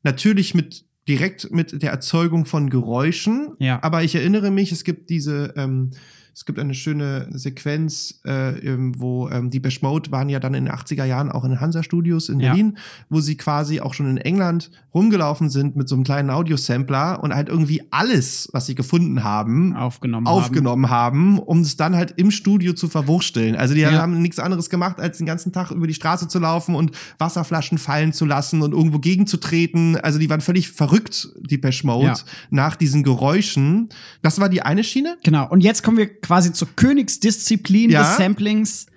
natürlich 0.03 0.53
mit, 0.53 0.85
direkt 1.07 1.51
mit 1.51 1.81
der 1.81 1.91
Erzeugung 1.91 2.45
von 2.45 2.69
Geräuschen. 2.69 3.55
Ja. 3.59 3.81
Aber 3.83 4.03
ich 4.03 4.15
erinnere 4.15 4.51
mich, 4.51 4.71
es 4.71 4.85
gibt 4.85 5.09
diese, 5.09 5.53
ähm, 5.57 5.91
es 6.35 6.45
gibt 6.45 6.57
eine 6.59 6.73
schöne 6.73 7.27
Sequenz, 7.31 8.19
äh, 8.25 8.75
wo 8.97 9.29
ähm, 9.29 9.49
die 9.49 9.61
Mode 9.81 10.11
waren 10.11 10.29
ja 10.29 10.39
dann 10.39 10.53
in 10.53 10.65
den 10.65 10.73
80er 10.73 11.05
Jahren 11.05 11.31
auch 11.31 11.43
in 11.45 11.59
Hansa 11.59 11.83
Studios 11.83 12.29
in 12.29 12.39
Ja. 12.39 12.49
Berlin, 12.49 12.77
wo 13.09 13.19
sie 13.19 13.37
quasi 13.37 13.79
auch 13.81 13.93
schon 13.93 14.07
in 14.09 14.17
England 14.17 14.71
rumgelaufen 14.93 15.49
sind 15.49 15.75
mit 15.75 15.87
so 15.89 15.95
einem 15.95 16.03
kleinen 16.03 16.29
Audiosampler 16.29 17.21
und 17.23 17.33
halt 17.33 17.49
irgendwie 17.49 17.83
alles, 17.91 18.49
was 18.53 18.65
sie 18.65 18.75
gefunden 18.75 19.23
haben, 19.23 19.75
aufgenommen 19.75 20.27
haben. 20.27 20.33
aufgenommen 20.37 20.89
haben, 20.89 21.39
um 21.39 21.61
es 21.61 21.77
dann 21.77 21.95
halt 21.95 22.13
im 22.17 22.31
Studio 22.31 22.73
zu 22.73 22.87
verwursteln. 22.87 23.55
Also 23.55 23.73
die 23.73 23.81
Ja. 23.81 23.91
haben 23.93 24.21
nichts 24.21 24.39
anderes 24.39 24.69
gemacht, 24.69 24.99
als 24.99 25.17
den 25.17 25.25
ganzen 25.27 25.51
Tag 25.51 25.71
über 25.71 25.87
die 25.87 25.93
Straße 25.93 26.27
zu 26.27 26.39
laufen 26.39 26.75
und 26.75 26.91
Wasserflaschen 27.19 27.77
fallen 27.77 28.13
zu 28.13 28.25
lassen 28.25 28.61
und 28.61 28.71
irgendwo 28.73 28.99
gegenzutreten. 28.99 29.97
Also 29.97 30.19
die 30.19 30.29
waren 30.29 30.41
völlig 30.41 30.71
verrückt, 30.71 31.29
die 31.39 31.57
Mode, 31.83 32.05
Ja. 32.07 32.15
nach 32.49 32.75
diesen 32.75 33.03
Geräuschen. 33.03 33.89
Das 34.21 34.39
war 34.39 34.49
die 34.49 34.61
eine 34.61 34.83
Schiene. 34.83 35.17
Genau. 35.23 35.47
Und 35.49 35.61
jetzt 35.61 35.83
kommen 35.83 35.97
wir 35.97 36.07
quasi 36.23 36.51
zur 36.53 36.69
Königsdisziplin 36.75 37.91
Ja. 37.91 38.01
des 38.01 38.17
Samplings. 38.17 38.87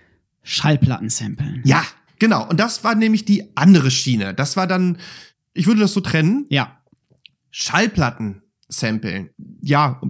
Schallplatten 0.43 1.11
samplen. 1.11 1.61
Ja, 1.65 1.83
genau. 2.21 2.49
Und 2.49 2.61
das 2.61 2.85
war 2.85 2.95
nämlich 2.95 3.25
die 3.25 3.51
andere 3.57 3.91
Schiene. 3.91 4.33
Das 4.33 4.57
war 4.57 4.67
dann, 4.69 4.97
ich 5.55 5.67
würde 5.67 5.81
das 5.81 5.93
so 5.93 6.01
trennen, 6.01 6.47
Ja. 6.49 6.79
Schallplatten 7.51 8.43
samplen. 8.69 9.31
Ja, 9.61 10.01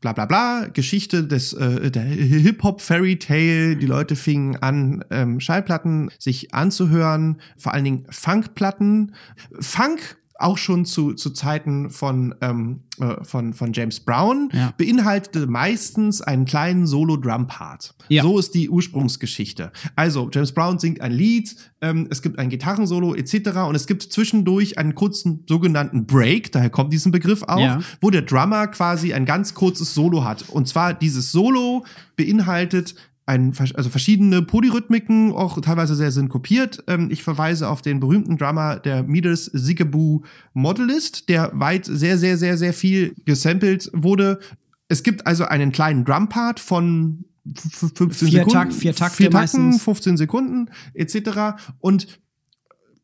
bla 0.00 0.12
bla 0.12 0.26
bla, 0.26 0.66
Geschichte 0.72 1.24
des 1.24 1.52
äh, 1.52 1.90
der 1.90 2.02
Hip-Hop 2.02 2.80
Fairy 2.80 3.18
Tale. 3.18 3.76
Die 3.76 3.86
Leute 3.86 4.14
fingen 4.16 4.56
an, 4.56 5.04
ähm, 5.10 5.40
Schallplatten 5.40 6.10
sich 6.18 6.54
anzuhören, 6.54 7.40
vor 7.56 7.72
allen 7.72 7.84
Dingen 7.84 8.06
Funkplatten. 8.10 9.14
Funk 9.60 10.16
auch 10.42 10.58
schon 10.58 10.84
zu, 10.84 11.14
zu 11.14 11.30
Zeiten 11.30 11.90
von, 11.90 12.34
ähm, 12.40 12.80
äh, 13.00 13.22
von, 13.24 13.52
von 13.54 13.72
James 13.72 14.00
Brown, 14.00 14.48
Ja. 14.52 14.72
beinhaltete 14.76 15.46
meistens 15.46 16.20
einen 16.20 16.44
kleinen 16.44 16.86
Solo-Drum-Part. 16.86 17.94
Ja. 18.08 18.22
So 18.22 18.38
ist 18.38 18.54
die 18.54 18.68
Ursprungsgeschichte. 18.68 19.72
Also, 19.96 20.28
James 20.32 20.52
Brown 20.52 20.78
singt 20.78 21.00
ein 21.00 21.12
Lied, 21.12 21.54
ähm, 21.80 22.06
es 22.10 22.22
gibt 22.22 22.38
ein 22.38 22.48
Gitarrensolo 22.48 23.14
etc. 23.14 23.34
und 23.68 23.74
es 23.74 23.86
gibt 23.86 24.02
zwischendurch 24.02 24.78
einen 24.78 24.94
kurzen 24.94 25.44
sogenannten 25.48 26.06
Break, 26.06 26.52
daher 26.52 26.70
kommt 26.70 26.92
diesen 26.92 27.12
Begriff 27.12 27.42
auch, 27.44 27.58
Ja. 27.60 27.80
wo 28.00 28.10
der 28.10 28.22
Drummer 28.22 28.66
quasi 28.68 29.12
ein 29.14 29.24
ganz 29.24 29.54
kurzes 29.54 29.94
Solo 29.94 30.24
hat. 30.24 30.48
Und 30.48 30.68
zwar 30.68 30.94
dieses 30.94 31.32
Solo 31.32 31.84
beinhaltet 32.16 32.94
ein, 33.24 33.54
also 33.74 33.88
verschiedene 33.88 34.42
Polyrhythmiken, 34.42 35.32
auch 35.32 35.60
teilweise 35.60 35.94
sehr 35.94 36.10
synkopiert. 36.10 36.82
Ähm, 36.88 37.08
ich 37.10 37.22
verweise 37.22 37.68
auf 37.68 37.80
den 37.82 38.00
berühmten 38.00 38.36
Drummer 38.36 38.80
der 38.80 39.04
Meters 39.04 39.50
Zigaboo 39.54 40.22
Modelist, 40.54 41.28
der 41.28 41.50
weit 41.54 41.84
sehr, 41.86 42.18
sehr, 42.18 42.36
sehr, 42.36 42.56
sehr 42.58 42.72
viel 42.72 43.14
gesampelt 43.24 43.90
wurde. 43.94 44.40
Es 44.88 45.02
gibt 45.02 45.26
also 45.26 45.44
einen 45.44 45.70
kleinen 45.72 46.04
Drumpart 46.04 46.58
von 46.60 47.24
f- 47.46 47.92
15 47.94 48.28
Vier 48.28 48.38
Sekunden. 48.40 48.50
Takt- 48.52 48.72
vier 48.74 48.94
Takte 48.94 49.16
vier 49.16 49.30
Takten, 49.30 49.62
meistens. 49.66 49.82
15 49.84 50.16
Sekunden 50.16 50.70
etc. 50.94 51.62
Und 51.78 52.20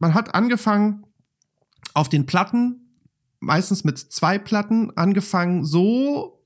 man 0.00 0.14
hat 0.14 0.34
angefangen 0.34 1.04
auf 1.94 2.08
den 2.08 2.26
Platten, 2.26 2.92
meistens 3.40 3.84
mit 3.84 3.98
zwei 3.98 4.38
Platten, 4.38 4.90
angefangen 4.96 5.64
so 5.64 6.37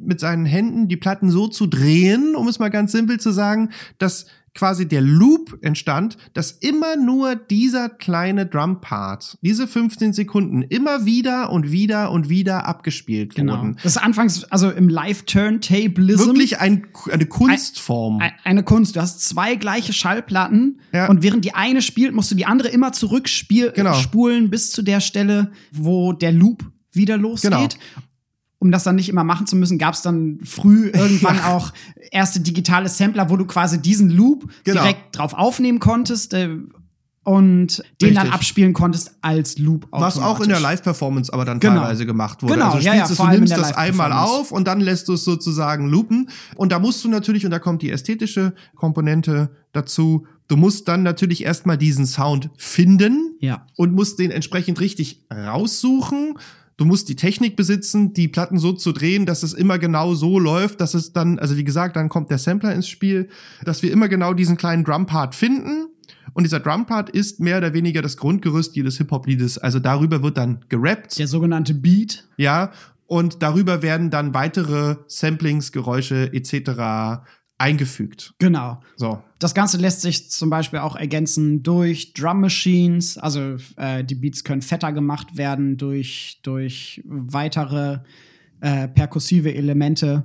mit 0.00 0.20
seinen 0.20 0.46
Händen 0.46 0.88
die 0.88 0.96
Platten 0.96 1.30
so 1.30 1.48
zu 1.48 1.66
drehen, 1.66 2.34
um 2.36 2.48
es 2.48 2.58
mal 2.58 2.68
ganz 2.70 2.92
simpel 2.92 3.18
zu 3.20 3.30
sagen, 3.32 3.70
dass 3.98 4.26
quasi 4.54 4.88
der 4.88 5.02
Loop 5.02 5.58
entstand, 5.62 6.16
dass 6.32 6.50
immer 6.50 6.96
nur 6.96 7.36
dieser 7.36 7.88
kleine 7.88 8.44
Drumpart, 8.46 9.38
diese 9.40 9.68
15 9.68 10.12
Sekunden, 10.12 10.62
immer 10.62 11.04
wieder 11.04 11.52
und 11.52 11.70
wieder 11.70 12.10
und 12.10 12.28
wieder 12.28 12.66
abgespielt 12.66 13.36
Genau. 13.36 13.58
wurden. 13.58 13.76
Das 13.84 13.92
ist 13.96 14.02
anfangs, 14.02 14.44
also 14.44 14.70
im 14.70 14.88
Live-Turntablism. 14.88 16.26
Wirklich 16.26 16.58
ein, 16.60 16.86
eine 17.10 17.26
Kunstform. 17.26 18.20
e- 18.20 18.30
eine 18.44 18.62
Kunst. 18.64 18.96
Du 18.96 19.00
hast 19.00 19.20
zwei 19.20 19.54
gleiche 19.54 19.92
Schallplatten 19.92 20.80
Ja. 20.92 21.08
und 21.08 21.22
während 21.22 21.44
die 21.44 21.54
eine 21.54 21.80
spielt, 21.82 22.14
musst 22.14 22.30
du 22.30 22.34
die 22.34 22.46
andere 22.46 22.68
immer 22.68 22.92
zurückspulen 22.92 23.72
Genau. 23.74 23.94
spulen 23.94 24.50
bis 24.50 24.70
zu 24.72 24.82
der 24.82 25.00
Stelle, 25.00 25.52
wo 25.72 26.12
der 26.12 26.32
Loop 26.32 26.64
wieder 26.92 27.16
losgeht. 27.16 27.50
Genau. 27.52 27.68
Um 28.60 28.72
das 28.72 28.82
dann 28.82 28.96
nicht 28.96 29.08
immer 29.08 29.22
machen 29.24 29.46
zu 29.46 29.54
müssen, 29.56 29.78
gab 29.78 29.94
es 29.94 30.02
dann 30.02 30.40
früh 30.44 30.88
irgendwann 30.92 31.36
Ja. 31.36 31.54
auch 31.54 31.72
erste 32.10 32.40
digitale 32.40 32.88
Sampler, 32.88 33.30
wo 33.30 33.36
du 33.36 33.44
quasi 33.46 33.80
diesen 33.80 34.10
Loop 34.10 34.50
Genau. 34.64 34.80
direkt 34.82 35.16
drauf 35.16 35.34
aufnehmen 35.34 35.78
konntest 35.78 36.34
äh, 36.34 36.50
und 37.24 37.82
den 38.00 38.14
dann 38.14 38.30
abspielen 38.30 38.72
konntest 38.72 39.14
als 39.20 39.58
Loop. 39.58 39.86
Was 39.90 40.18
auch 40.18 40.40
in 40.40 40.48
der. 40.48 40.60
Live-Performance 40.60 41.30
aber 41.32 41.44
dann 41.44 41.60
Genau. 41.60 41.80
teilweise 41.82 42.06
gemacht 42.06 42.42
wurde. 42.42 42.54
Genau, 42.54 42.70
also 42.72 42.78
ja, 42.78 42.94
ja, 42.94 43.04
es, 43.04 43.16
du 43.16 43.26
nimmst 43.26 43.52
das 43.56 43.76
einmal 43.76 44.12
auf 44.12 44.50
und 44.50 44.66
dann 44.66 44.80
lässt 44.80 45.08
du 45.08 45.12
es 45.12 45.24
sozusagen 45.24 45.88
loopen. 45.88 46.30
Und 46.56 46.72
da 46.72 46.78
musst 46.78 47.04
du 47.04 47.08
natürlich, 47.08 47.44
und 47.44 47.50
da 47.50 47.58
kommt 47.58 47.82
die 47.82 47.90
ästhetische 47.90 48.54
Komponente 48.74 49.50
dazu, 49.72 50.26
du 50.48 50.56
musst 50.56 50.88
dann 50.88 51.02
natürlich 51.02 51.44
erstmal 51.44 51.76
diesen 51.76 52.06
Sound 52.06 52.48
finden 52.56 53.34
Ja. 53.40 53.66
und 53.76 53.92
musst 53.92 54.18
den 54.18 54.30
entsprechend 54.30 54.80
richtig 54.80 55.26
raussuchen. 55.32 56.34
Du 56.78 56.84
musst 56.84 57.08
die 57.08 57.16
Technik 57.16 57.56
besitzen, 57.56 58.14
die 58.14 58.28
Platten 58.28 58.58
so 58.58 58.72
zu 58.72 58.92
drehen, 58.92 59.26
dass 59.26 59.42
es 59.42 59.52
immer 59.52 59.80
genau 59.80 60.14
so 60.14 60.38
läuft, 60.38 60.80
dass 60.80 60.94
es 60.94 61.12
dann, 61.12 61.40
also 61.40 61.56
wie 61.56 61.64
gesagt, 61.64 61.96
dann 61.96 62.08
kommt 62.08 62.30
der 62.30 62.38
Sampler 62.38 62.72
ins 62.72 62.88
Spiel, 62.88 63.28
dass 63.64 63.82
wir 63.82 63.90
immer 63.90 64.08
genau 64.08 64.32
diesen 64.32 64.56
kleinen 64.56 64.84
Drumpart 64.84 65.34
finden. 65.34 65.88
Und 66.34 66.44
dieser 66.44 66.60
Drumpart 66.60 67.10
ist 67.10 67.40
mehr 67.40 67.58
oder 67.58 67.74
weniger 67.74 68.00
das 68.00 68.16
Grundgerüst 68.16 68.76
jedes 68.76 68.96
Hip-Hop-Liedes. 68.98 69.58
Also 69.58 69.80
darüber 69.80 70.22
wird 70.22 70.36
dann 70.36 70.64
gerappt, 70.68 71.18
Der 71.18 71.26
sogenannte 71.26 71.74
Beat. 71.74 72.28
ja, 72.36 72.70
und 73.08 73.42
darüber 73.42 73.82
werden 73.82 74.10
dann 74.10 74.34
weitere 74.34 74.96
Samplings, 75.06 75.72
Geräusche 75.72 76.30
etc. 76.32 77.22
eingefügt. 77.58 78.34
Genau. 78.38 78.80
So. 78.96 79.20
Das 79.40 79.54
Ganze 79.54 79.76
lässt 79.78 80.00
sich 80.00 80.30
zum 80.30 80.48
Beispiel 80.48 80.78
auch 80.78 80.96
ergänzen 80.96 81.62
durch 81.62 82.12
Drum 82.12 82.40
Machines. 82.40 83.18
Also 83.18 83.56
äh, 83.76 84.04
die 84.04 84.14
Beats 84.14 84.44
können 84.44 84.62
fetter 84.62 84.92
gemacht 84.92 85.36
werden 85.36 85.76
durch, 85.76 86.38
durch 86.42 87.02
weitere 87.04 87.98
äh, 88.60 88.88
perkussive 88.88 89.54
Elemente. 89.54 90.24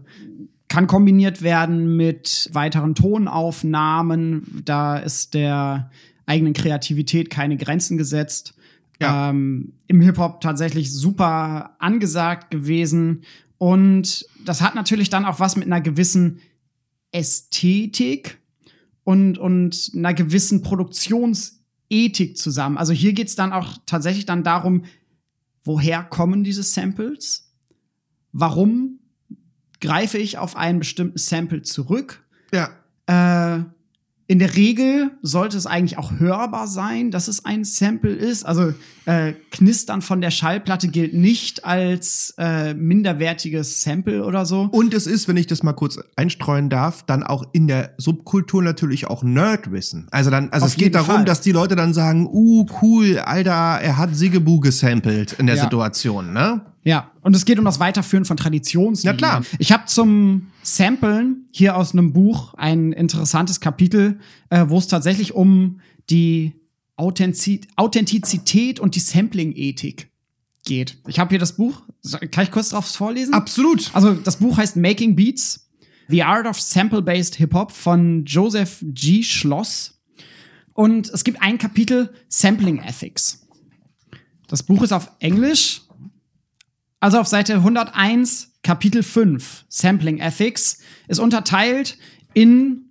Kann 0.68 0.88
kombiniert 0.88 1.42
werden 1.42 1.98
mit 1.98 2.50
weiteren 2.54 2.96
Tonaufnahmen. 2.96 4.62
Da 4.64 4.98
ist 4.98 5.34
der 5.34 5.90
eigenen 6.26 6.54
Kreativität 6.54 7.30
keine 7.30 7.58
Grenzen 7.58 7.98
gesetzt. 7.98 8.54
Ja. 9.00 9.32
Ähm, 9.32 9.74
Im 9.88 10.02
Hip-Hop 10.02 10.40
tatsächlich 10.40 10.92
super 10.92 11.76
angesagt 11.80 12.52
gewesen. 12.52 13.24
Und 13.58 14.28
das 14.46 14.62
hat 14.62 14.76
natürlich 14.76 15.10
dann 15.10 15.26
auch 15.26 15.40
was 15.40 15.56
mit 15.56 15.66
einer 15.66 15.82
gewissen 15.82 16.40
Ästhetik 17.14 18.40
und, 19.04 19.38
und 19.38 19.92
einer 19.96 20.14
gewissen 20.14 20.62
Produktionsethik 20.62 22.38
zusammen. 22.38 22.78
Also 22.78 22.94
hier 22.94 23.14
geht's 23.14 23.36
dann 23.36 23.54
auch 23.54 23.78
tatsächlich 23.86 24.26
dann 24.26 24.44
darum, 24.44 24.86
woher 25.64 26.04
kommen 26.04 26.44
diese 26.44 26.64
Samples? 26.64 27.54
Warum 28.32 29.00
greife 29.80 30.18
ich 30.18 30.38
auf 30.38 30.56
einen 30.56 30.80
bestimmten 30.80 31.18
Sample 31.18 31.62
zurück? 31.62 32.26
Ja. 32.52 32.70
Äh, 33.06 33.64
in 34.34 34.40
der 34.40 34.56
Regel 34.56 35.12
sollte 35.22 35.56
es 35.58 35.68
eigentlich 35.68 36.00
auch 36.00 36.14
hörbar 36.18 36.66
sein, 36.68 37.12
dass 37.12 37.28
es 37.28 37.46
ein 37.46 37.64
Sample 37.64 38.10
ist. 38.12 38.44
Also 38.48 38.74
äh, 39.06 39.34
Knistern 39.52 40.02
von 40.02 40.22
der 40.22 40.32
Schallplatte 40.32 40.88
gilt 40.88 41.14
nicht 41.14 41.66
als 41.66 42.34
äh, 42.40 42.74
minderwertiges 42.74 43.84
Sample 43.84 44.26
oder 44.26 44.48
so. 44.48 44.70
Und 44.72 44.96
es 44.96 45.06
ist, 45.06 45.28
wenn 45.28 45.38
ich 45.38 45.46
das 45.46 45.62
mal 45.62 45.74
kurz 45.74 46.00
einstreuen 46.16 46.72
darf, 46.72 47.04
dann 47.04 47.22
auch 47.22 47.46
in 47.52 47.68
der 47.68 47.94
Subkultur 48.00 48.64
natürlich 48.64 49.06
auch 49.06 49.22
Nerdwissen. 49.22 50.08
Also 50.10 50.32
dann, 50.32 50.50
also 50.50 50.66
Auf 50.66 50.72
es 50.72 50.78
geht 50.80 50.96
darum, 50.96 51.18
Fall. 51.18 51.26
dass 51.26 51.42
die 51.42 51.52
Leute 51.52 51.76
dann 51.76 51.94
sagen, 51.94 52.26
uh, 52.26 52.66
cool, 52.82 53.20
Alter, 53.20 53.52
er 53.52 54.00
hat 54.00 54.16
Sigebu 54.16 54.62
gesampelt 54.62 55.34
in 55.34 55.46
der 55.46 55.58
Ja. 55.58 55.62
Situation, 55.66 56.34
ne? 56.34 56.62
Ja, 56.84 57.12
und 57.22 57.36
es 57.36 57.46
geht 57.46 57.60
um 57.60 57.66
das 57.66 57.80
Weiterführen 57.80 58.26
von 58.26 58.38
Traditionslinien. 58.38 59.18
Ja, 59.18 59.18
klar. 59.18 59.46
Ich 59.58 59.72
habe 59.72 59.86
zum 59.86 60.48
Samplen 60.64 61.48
hier 61.52 61.78
aus 61.78 61.94
einem 61.94 62.14
Buch 62.14 62.54
ein 62.56 62.92
interessantes 62.92 63.60
Kapitel, 63.60 64.20
äh, 64.50 64.66
wo 64.68 64.78
es 64.78 64.88
tatsächlich 64.88 65.34
um 65.34 65.80
die 66.10 66.54
Authentiz 66.96 67.68
Authentizität 67.76 68.80
und 68.80 68.96
die 68.96 69.00
Sampling-Ethik 69.00 70.10
geht. 70.66 70.98
Ich 71.08 71.20
habe 71.20 71.30
hier 71.30 71.40
das 71.40 71.56
Buch. 71.56 71.82
Kann 72.32 72.44
ich 72.44 72.52
kurz 72.52 72.70
drauf 72.70 72.86
vorlesen? 72.86 73.34
Absolut. 73.34 73.90
Also 73.94 74.14
das 74.14 74.38
Buch 74.38 74.58
heißt 74.58 74.76
Making 74.76 75.16
Beats, 75.16 75.70
The 76.10 76.24
Art 76.24 76.46
of 76.46 76.60
Sample-Based 76.60 77.36
Hip-Hop 77.36 77.72
von 77.72 78.26
Joseph 78.26 78.80
G. 78.82 79.24
Schloss. 79.24 80.02
Und 80.74 81.10
es 81.10 81.24
gibt 81.24 81.42
ein 81.42 81.58
Kapitel 81.58 82.14
Sampling 82.28 82.80
Ethics. 82.80 83.48
Das 84.48 84.64
Buch 84.64 84.84
ist 84.84 84.92
auf 84.92 85.10
Englisch. 85.20 85.83
Also 87.04 87.20
auf 87.20 87.28
Seite 87.28 87.56
101, 87.56 88.54
Kapitel 88.64 89.04
5, 89.04 89.66
Sampling 89.68 90.20
Ethics, 90.20 90.80
ist 91.10 91.20
unterteilt 91.20 91.98
in 92.34 92.86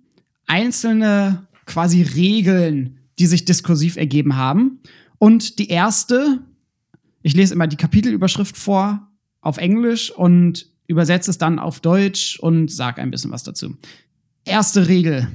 einzelne 0.45 1.47
quasi 1.65 2.03
Regeln, 2.03 2.99
die 3.17 3.25
sich 3.25 3.43
diskursiv 3.43 3.97
ergeben 3.97 4.35
haben. 4.35 4.81
Und 5.17 5.57
die 5.57 5.69
erste, 5.69 6.43
ich 7.23 7.33
lese 7.33 7.55
immer 7.55 7.65
die 7.65 7.75
Kapitelüberschrift 7.75 8.55
vor 8.55 9.07
auf 9.41 9.57
Englisch 9.57 10.11
und 10.11 10.67
übersetze 10.85 11.31
es 11.31 11.39
dann 11.39 11.57
auf 11.57 11.79
Deutsch 11.79 12.37
und 12.39 12.71
sage 12.71 13.01
ein 13.01 13.09
bisschen 13.09 13.31
was 13.31 13.41
dazu. 13.41 13.77
Erste 14.45 14.87
Regel. 14.87 15.27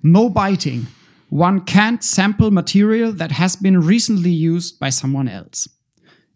No 0.00 0.30
biting. 0.30 0.86
One 1.28 1.62
can't 1.62 2.04
sample 2.04 2.52
material 2.52 3.16
that 3.16 3.36
has 3.40 3.56
been 3.56 3.78
recently 3.78 4.30
used 4.30 4.78
by 4.78 4.92
someone 4.92 5.28
else. 5.28 5.68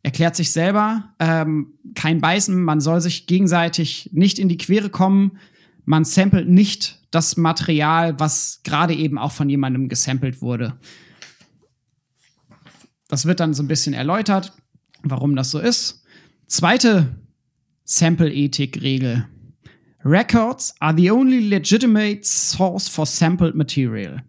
Erklärt 0.06 0.36
sich 0.36 0.52
selber, 0.52 1.12
ähm, 1.18 1.74
kein 1.96 2.20
Beißen, 2.20 2.62
man 2.62 2.80
soll 2.80 3.00
sich 3.00 3.26
gegenseitig 3.26 4.08
nicht 4.12 4.38
in 4.38 4.48
die 4.48 4.56
Quere 4.56 4.88
kommen. 4.88 5.38
Man 5.84 6.04
samplet 6.04 6.48
nicht 6.48 7.04
das 7.10 7.36
Material, 7.36 8.16
was 8.20 8.60
gerade 8.62 8.94
eben 8.94 9.18
auch 9.18 9.32
von 9.32 9.50
jemandem 9.50 9.88
gesampelt 9.88 10.40
wurde. 10.40 10.78
Das 13.08 13.26
wird 13.26 13.40
dann 13.40 13.52
so 13.52 13.64
ein 13.64 13.66
bisschen 13.66 13.94
erläutert, 13.94 14.52
warum 15.02 15.34
das 15.34 15.50
so 15.50 15.58
ist. 15.58 16.04
Zweite 16.46 17.18
Sample-Ethik-Regel. 17.82 19.26
Records 20.04 20.72
are 20.78 20.96
the 20.96 21.10
only 21.10 21.40
legitimate 21.40 22.20
source 22.22 22.86
for 22.86 23.06
sampled 23.06 23.56
material. 23.56 24.22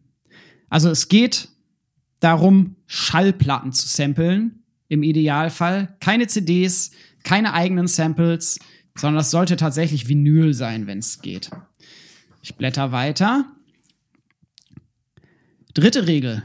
Also 0.70 0.90
es 0.90 1.08
geht 1.08 1.50
darum, 2.20 2.78
Schallplatten 2.88 3.74
zu 3.74 3.88
samplen, 3.88 4.57
im 4.90 5.04
Idealfall. 5.04 5.96
Keine 6.00 6.28
CDs, 6.28 6.92
keine 7.24 7.54
eigenen 7.54 7.88
Samples, 7.88 8.60
sondern 8.98 9.18
das 9.18 9.32
sollte 9.32 9.58
tatsächlich 9.58 10.08
Vinyl 10.08 10.54
sein, 10.54 10.88
wenn 10.88 11.00
es 11.00 11.22
geht. 11.22 11.50
Ich 12.42 12.56
blätter 12.56 12.92
weiter. 12.92 13.46
Dritte 15.74 16.08
Regel. 16.08 16.44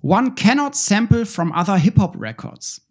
One 0.00 0.34
cannot 0.34 0.76
sample 0.76 1.26
from 1.26 1.52
other 1.52 1.76
Hip-Hop 1.76 2.16
records. 2.20 2.86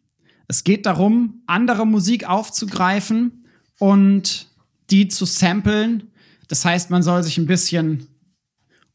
Es 0.48 0.64
geht 0.64 0.86
darum, 0.86 1.42
andere 1.48 1.88
Musik 1.88 2.28
aufzugreifen 2.30 3.46
und 3.80 4.50
die 4.90 5.08
zu 5.08 5.26
samplen. 5.26 6.12
Das 6.48 6.66
heißt, 6.66 6.92
man 6.92 7.02
soll 7.02 7.24
sich 7.24 7.38
ein 7.38 7.48
bisschen 7.48 8.08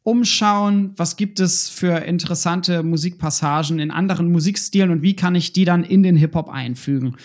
umschauen, 0.02 0.92
was 0.96 1.16
gibt 1.16 1.40
es 1.40 1.68
für 1.68 1.98
interessante 2.04 2.82
Musikpassagen 2.82 3.78
in 3.78 3.90
anderen 3.90 4.32
Musikstilen 4.32 4.90
und 4.90 5.02
wie 5.02 5.14
kann 5.14 5.34
ich 5.34 5.52
die 5.52 5.64
dann 5.64 5.84
in 5.84 6.02
den 6.02 6.16
Hip-Hop 6.16 6.48
einfügen 6.48 7.16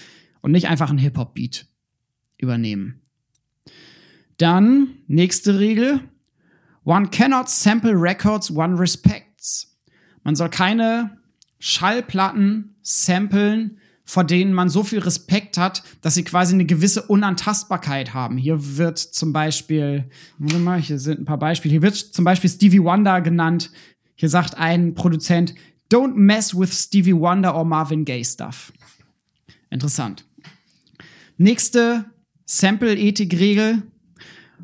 und 0.41 0.51
nicht 0.51 0.67
einfach 0.67 0.89
einen 0.89 0.99
Hip-Hop-Beat 0.99 1.67
übernehmen. 2.38 3.01
Dann, 4.38 4.89
nächste 5.07 5.59
Regel. 5.59 6.01
One 6.84 7.07
cannot 7.07 7.49
sample 7.49 7.93
records 7.93 8.51
one 8.51 8.78
respects. 8.78 9.80
Man 10.23 10.36
soll 10.36 10.49
keine 10.49 11.17
Schallplatten 11.59 12.76
samplen, 12.82 13.80
vor 14.05 14.23
denen 14.23 14.53
man 14.53 14.69
so 14.69 14.83
viel 14.83 14.99
Respekt 14.99 15.57
hat, 15.57 15.83
dass 16.01 16.13
sie 16.13 16.23
quasi 16.23 16.53
eine 16.53 16.65
gewisse 16.65 17.01
Unantastbarkeit 17.01 18.13
haben. 18.13 18.37
Hier 18.37 18.77
wird 18.77 18.99
zum 18.99 19.33
Beispiel, 19.33 20.09
warte 20.37 20.59
mal, 20.59 20.79
hier 20.79 20.99
sind 20.99 21.19
ein 21.19 21.25
paar 21.25 21.39
Beispiele. 21.39 21.71
Hier 21.71 21.81
wird 21.81 21.95
zum 21.95 22.23
Beispiel 22.23 22.49
Stevie 22.49 22.83
Wonder 22.83 23.19
genannt. 23.21 23.71
Hier 24.15 24.29
sagt 24.29 24.57
ein 24.57 24.93
Produzent, 24.93 25.55
don't 25.91 26.13
mess 26.13 26.57
with 26.57 26.71
Stevie 26.71 27.15
Wonder 27.15 27.55
or 27.55 27.65
Marvin 27.65 28.05
Gaye 28.05 28.23
stuff. 28.23 28.71
Interessant. 29.71 30.23
Nächste 31.37 32.05
Sample-Ethik-Regel. 32.45 33.81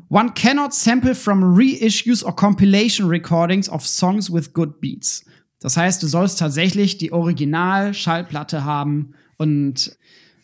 One 0.08 0.32
cannot 0.34 0.72
sample 0.72 1.14
from 1.14 1.42
reissues 1.42 2.24
or 2.24 2.34
compilation 2.34 3.08
recordings 3.08 3.68
of 3.68 3.84
songs 3.84 4.32
with 4.32 4.52
good 4.52 4.80
beats. 4.80 5.24
Das 5.58 5.76
heißt, 5.76 6.02
du 6.02 6.06
sollst 6.06 6.38
tatsächlich 6.38 6.98
die 6.98 7.12
Original-Schallplatte 7.12 8.64
haben 8.64 9.14
und 9.42 9.96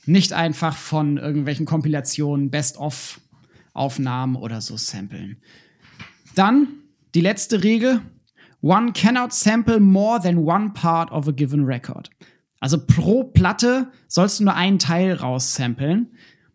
nicht 0.06 0.32
einfach 0.32 0.76
von 0.76 1.18
irgendwelchen 1.18 1.66
Kompilationen, 1.66 2.50
Best-of-Aufnahmen 2.50 4.34
oder 4.34 4.60
so 4.60 4.76
samplen. 4.76 5.36
Dann 6.34 6.66
die 7.14 7.20
letzte 7.20 7.62
Regel. 7.62 8.00
One 8.60 8.92
cannot 8.92 9.32
sample 9.32 9.78
more 9.78 10.20
than 10.20 10.38
one 10.38 10.70
part 10.70 11.12
of 11.12 11.28
a 11.28 11.30
given 11.30 11.64
record. 11.64 12.10
Also 12.58 12.84
pro 12.84 13.22
Platte 13.22 13.92
sollst 14.08 14.40
du 14.40 14.44
nur 14.44 14.54
einen 14.54 14.80
Teil 14.80 15.12
raussamplen. 15.12 16.08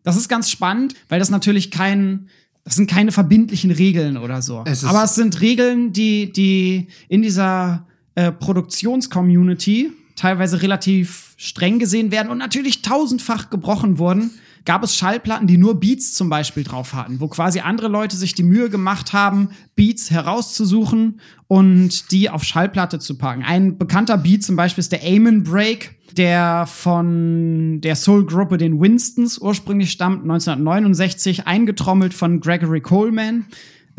Das 0.04 0.18
ist 0.18 0.28
ganz 0.28 0.50
spannend, 0.52 0.96
weil 1.08 1.20
das 1.20 1.30
natürlich 1.30 1.72
kein, 1.72 2.28
das 2.66 2.76
sind 2.76 2.90
keine 2.90 3.14
verbindlichen 3.14 3.72
Regeln 3.72 4.18
oder 4.18 4.42
so. 4.42 4.64
Es 4.66 4.84
Aber 4.84 5.06
es 5.06 5.16
sind 5.16 5.40
Regeln, 5.40 5.94
die, 5.94 6.34
die 6.34 6.88
in 7.08 7.22
dieser 7.22 7.88
äh, 8.16 8.34
Produktionscommunity 8.34 9.94
teilweise 10.16 10.62
relativ 10.62 11.34
streng 11.38 11.80
gesehen 11.80 12.12
werden 12.12 12.32
und 12.32 12.38
natürlich 12.38 12.82
tausendfach 12.82 13.50
gebrochen 13.50 13.98
wurden. 13.98 14.32
Gab 14.66 14.82
es 14.84 14.96
Schallplatten, 14.96 15.46
die 15.46 15.58
nur 15.58 15.80
Beats 15.80 16.14
zum 16.14 16.30
Beispiel 16.30 16.64
drauf 16.64 16.94
hatten, 16.94 17.20
wo 17.20 17.28
quasi 17.28 17.60
andere 17.60 17.90
Leute 17.90 18.16
sich 18.16 18.34
die 18.34 18.44
Mühe 18.44 18.70
gemacht 18.70 19.12
haben, 19.12 19.50
Beats 19.76 20.10
herauszusuchen 20.10 21.20
und 21.48 22.12
die 22.12 22.30
auf 22.30 22.46
Schallplatte 22.46 23.00
zu 23.00 23.18
packen. 23.18 23.44
Ein 23.44 23.78
bekannter 23.78 24.18
Beat 24.18 24.44
zum 24.44 24.56
Beispiel 24.56 24.82
ist 24.82 24.94
der 24.94 25.04
Amen 25.04 25.44
Break, 25.44 25.96
der 26.16 26.66
von 26.66 27.82
der 27.82 27.98
Soul-Gruppe 27.98 28.58
den 28.58 28.80
Winstons 28.80 29.38
ursprünglich 29.38 29.92
stammt, 29.92 30.22
1969, 30.22 31.46
eingetrommelt 31.46 32.14
von 32.14 32.40
Gregory 32.40 32.80
Coleman 32.80 33.46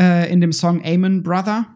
äh, 0.01 0.33
in 0.33 0.41
dem 0.41 0.53
Song 0.53 0.83
Amen 0.83 1.23
Brother. 1.23 1.67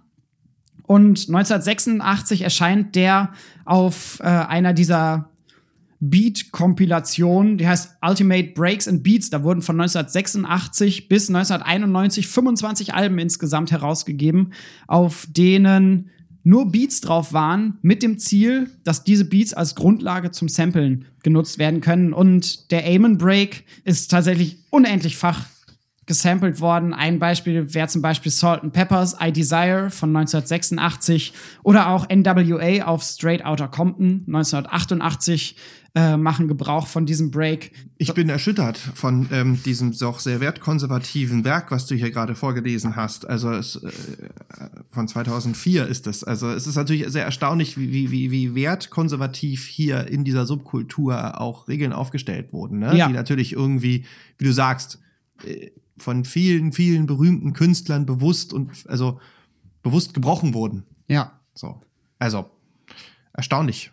Und 0.88 1.28
1986 1.28 2.40
erscheint 2.40 2.96
der 2.96 3.34
auf 3.66 4.20
äh, 4.20 4.24
einer 4.24 4.72
dieser 4.72 5.28
Beat-Kompilationen, 6.00 7.58
die 7.58 7.68
heißt 7.68 7.98
Ultimate 8.00 8.52
Breaks 8.54 8.88
and 8.88 9.02
Beats. 9.02 9.28
Da 9.28 9.42
wurden 9.44 9.60
von 9.60 9.78
1986 9.78 11.10
bis 11.10 11.28
1991 11.28 12.26
25 12.28 12.94
Alben 12.94 13.18
insgesamt 13.18 13.70
herausgegeben, 13.70 14.54
auf 14.86 15.26
denen 15.28 16.08
nur 16.42 16.72
Beats 16.72 17.02
drauf 17.02 17.34
waren, 17.34 17.76
mit 17.82 18.02
dem 18.02 18.16
Ziel, 18.16 18.70
dass 18.82 19.04
diese 19.04 19.26
Beats 19.26 19.52
als 19.52 19.74
Grundlage 19.74 20.30
zum 20.30 20.48
Samplen 20.48 21.04
genutzt 21.22 21.58
werden 21.58 21.82
können. 21.82 22.14
Und 22.14 22.70
der 22.70 22.86
Amen 22.86 23.18
Break 23.18 23.64
ist 23.84 24.10
tatsächlich 24.10 24.56
unendlichfach 24.70 25.44
gesampelt 26.08 26.60
worden. 26.60 26.92
Ein 26.92 27.20
Beispiel 27.20 27.72
wäre 27.72 27.86
zum 27.86 28.02
Beispiel 28.02 28.32
Salt 28.32 28.64
and 28.64 28.72
Peppers 28.72 29.16
I 29.22 29.30
Desire 29.30 29.90
von 29.90 30.08
1986 30.16 31.32
oder 31.62 31.90
auch 31.90 32.08
NWA 32.08 32.84
auf 32.86 33.02
Straight 33.04 33.44
Outta 33.44 33.68
Compton 33.68 34.24
1988 34.26 35.56
äh, 35.94 36.16
machen 36.16 36.48
Gebrauch 36.48 36.86
von 36.86 37.06
diesem 37.06 37.30
Break. 37.30 37.72
Ich 37.98 38.12
bin 38.14 38.28
erschüttert 38.28 38.78
von 38.78 39.28
ähm, 39.32 39.62
diesem 39.62 39.96
doch 39.96 40.20
sehr 40.20 40.40
wertkonservativen 40.40 41.44
Werk, 41.44 41.70
was 41.70 41.86
du 41.86 41.94
hier 41.94 42.10
gerade 42.10 42.34
vorgelesen 42.34 42.96
hast. 42.96 43.28
Also 43.28 43.52
es, 43.52 43.76
äh, 43.76 43.90
von 44.90 45.08
2004 45.08 45.86
ist 45.86 46.06
es. 46.06 46.24
Also 46.24 46.50
es 46.50 46.66
ist 46.66 46.76
natürlich 46.76 47.08
sehr 47.08 47.24
erstaunlich, 47.24 47.78
wie, 47.78 47.92
wie, 47.92 48.10
wie, 48.10 48.30
wie 48.30 48.54
wertkonservativ 48.54 49.66
hier 49.66 50.06
in 50.06 50.24
dieser 50.24 50.46
Subkultur 50.46 51.40
auch 51.40 51.68
Regeln 51.68 51.92
aufgestellt 51.92 52.52
wurden, 52.52 52.78
ne? 52.78 52.96
Ja. 52.96 53.08
die 53.08 53.14
natürlich 53.14 53.52
irgendwie, 53.52 54.04
wie 54.38 54.44
du 54.44 54.52
sagst, 54.52 55.00
äh, 55.44 55.70
von 56.02 56.24
vielen, 56.24 56.72
vielen 56.72 57.06
berühmten 57.06 57.52
Künstlern 57.52 58.06
bewusst 58.06 58.52
und 58.52 58.70
also 58.88 59.20
bewusst 59.82 60.14
gebrochen 60.14 60.54
wurden. 60.54 60.84
Ja. 61.08 61.40
So. 61.54 61.80
Also, 62.18 62.50
erstaunlich, 63.32 63.90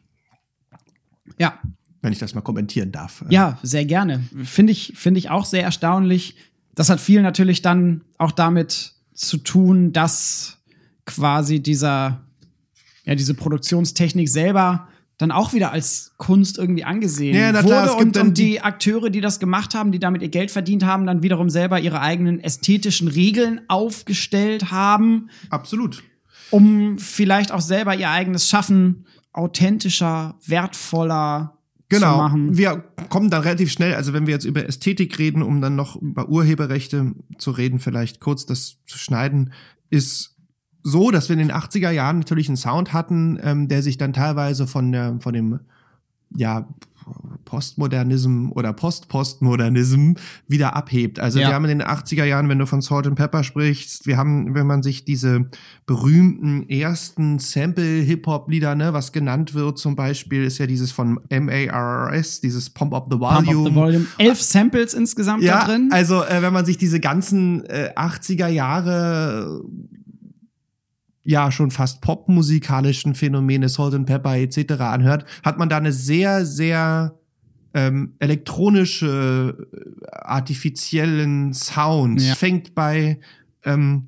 Ja, 1.39 1.59
wenn 2.01 2.13
ich 2.13 2.19
das 2.19 2.35
mal 2.35 2.41
kommentieren 2.41 2.91
darf. 2.91 3.25
Ja, 3.29 3.57
sehr 3.63 3.85
gerne. 3.85 4.23
Finde 4.43 4.71
ich, 4.71 4.93
finde 4.95 5.17
ich 5.17 5.29
auch 5.29 5.45
sehr 5.45 5.63
erstaunlich. 5.63 6.35
Das 6.75 6.89
hat 6.89 6.99
viel 6.99 7.21
natürlich 7.21 7.61
dann 7.61 8.03
auch 8.17 8.31
damit 8.31 8.93
zu 9.13 9.37
tun, 9.37 9.91
dass 9.91 10.59
quasi 11.05 11.61
dieser, 11.61 12.23
ja, 13.05 13.15
diese 13.15 13.33
Produktionstechnik 13.33 14.29
selber 14.29 14.87
dann 15.17 15.31
auch 15.31 15.53
wieder 15.53 15.71
als 15.71 16.11
Kunst 16.17 16.57
irgendwie 16.57 16.83
angesehen 16.83 17.35
Ja, 17.35 17.53
wurde 17.53 17.67
klar, 17.67 17.97
und, 17.97 18.15
dann 18.17 18.27
und 18.27 18.37
die- 18.37 18.45
die 18.51 18.61
Akteure, 18.61 19.09
die 19.09 19.21
das 19.21 19.39
gemacht 19.39 19.73
haben, 19.73 19.91
die 19.91 19.99
damit 19.99 20.21
ihr 20.21 20.29
Geld 20.29 20.51
verdient 20.51 20.83
haben, 20.85 21.05
dann 21.05 21.23
wiederum 21.23 21.49
selber 21.49 21.79
ihre 21.79 22.01
eigenen 22.01 22.39
ästhetischen 22.41 23.07
Regeln 23.07 23.61
aufgestellt 23.69 24.71
haben, 24.71 25.29
Absolut. 25.49 26.03
um 26.51 26.97
vielleicht 26.99 27.51
auch 27.53 27.61
selber 27.61 27.95
ihr 27.95 28.09
eigenes 28.09 28.49
Schaffen 28.49 29.05
authentischer, 29.31 30.35
wertvoller 30.45 31.57
zu 31.89 31.99
Genau. 31.99 32.17
machen. 32.17 32.57
Wir 32.57 32.83
kommen 33.09 33.29
dann 33.29 33.43
relativ 33.43 33.71
schnell, 33.71 33.93
also 33.95 34.11
wenn 34.11 34.25
wir 34.27 34.33
jetzt 34.33 34.45
über 34.45 34.65
Ästhetik 34.67 35.17
reden, 35.19 35.41
um 35.43 35.61
dann 35.61 35.75
noch 35.75 35.95
über 35.95 36.27
Urheberrechte 36.27 37.13
zu 37.37 37.51
reden, 37.51 37.79
vielleicht 37.79 38.19
kurz 38.19 38.45
das 38.45 38.77
zu 38.85 38.97
schneiden, 38.97 39.53
ist 39.89 40.34
so, 40.87 41.09
dass 41.09 41.29
wir 41.29 41.33
in 41.33 41.39
den 41.47 41.51
80er 41.51 41.89
Jahren 41.89 42.19
natürlich 42.19 42.47
einen 42.47 42.57
Sound 42.57 42.93
hatten, 42.93 43.39
ähm, 43.41 43.67
der 43.67 43.81
sich 43.81 43.97
dann 43.97 44.13
teilweise 44.13 44.67
von 44.67 44.91
der, 44.91 45.17
von 45.19 45.33
dem, 45.33 45.59
ja, 46.35 46.67
Postmodernism 47.45 48.49
oder 48.51 48.73
Post-Postmodernism 48.73 50.13
wieder 50.47 50.75
abhebt. 50.75 51.19
Also 51.19 51.39
Ja. 51.39 51.49
wir 51.49 51.53
haben 51.55 51.65
in 51.65 51.77
den 51.79 51.87
80er 51.87 52.23
Jahren, 52.25 52.49
wenn 52.49 52.57
du 52.59 52.65
von 52.65 52.81
Salt 52.81 53.05
and 53.05 53.15
Pepper 53.15 53.43
sprichst, 53.43 54.07
wir 54.07 54.17
haben, 54.17 54.55
wenn 54.55 54.65
man 54.65 54.81
sich 54.81 55.05
diese 55.05 55.45
berühmten 55.85 56.67
ersten 56.67 57.37
Sample-Hip-Hop-Lieder, 57.39 58.75
ne, 58.75 58.93
was 58.93 59.11
genannt 59.11 59.53
wird 59.53 59.77
zum 59.77 59.95
Beispiel, 59.95 60.43
ist 60.45 60.57
ja 60.57 60.65
dieses 60.67 60.91
von 60.91 61.19
MARS, 61.29 62.41
dieses 62.41 62.69
Pump 62.71 62.93
Up 62.93 63.07
the 63.11 63.17
Pump 63.17 63.45
Volume. 63.47 63.59
Up 63.59 63.67
the 63.69 63.75
Volume. 63.75 64.05
Elf 64.17 64.41
Samples 64.41 64.93
insgesamt 64.93 65.43
Ja, 65.43 65.59
da 65.61 65.65
drin. 65.67 65.89
also 65.91 66.23
äh, 66.23 66.41
wenn 66.41 66.53
man 66.53 66.65
sich 66.65 66.77
diese 66.77 66.99
ganzen 66.99 67.63
äh, 67.65 67.91
80er 67.95 68.47
Jahre 68.47 69.61
ja 71.25 71.51
schon 71.51 71.71
fast 71.71 72.01
popmusikalischen 72.01 73.15
Phänomene, 73.15 73.67
Salt 73.67 73.95
and 73.95 74.05
Pepper 74.05 74.37
etc. 74.37 74.73
anhört, 74.79 75.25
hat 75.43 75.57
man 75.57 75.67
da 75.67 75.77
eine 75.77 75.91
sehr, 75.91 76.45
sehr 76.45 77.15
ähm, 77.73 78.13
elektronische, 78.19 79.57
äh, 79.73 80.05
artifiziellen 80.11 81.53
Sound. 81.53 82.21
Ja. 82.21 82.35
Fängt 82.35 82.73
bei 82.73 83.19
ähm, 83.65 84.07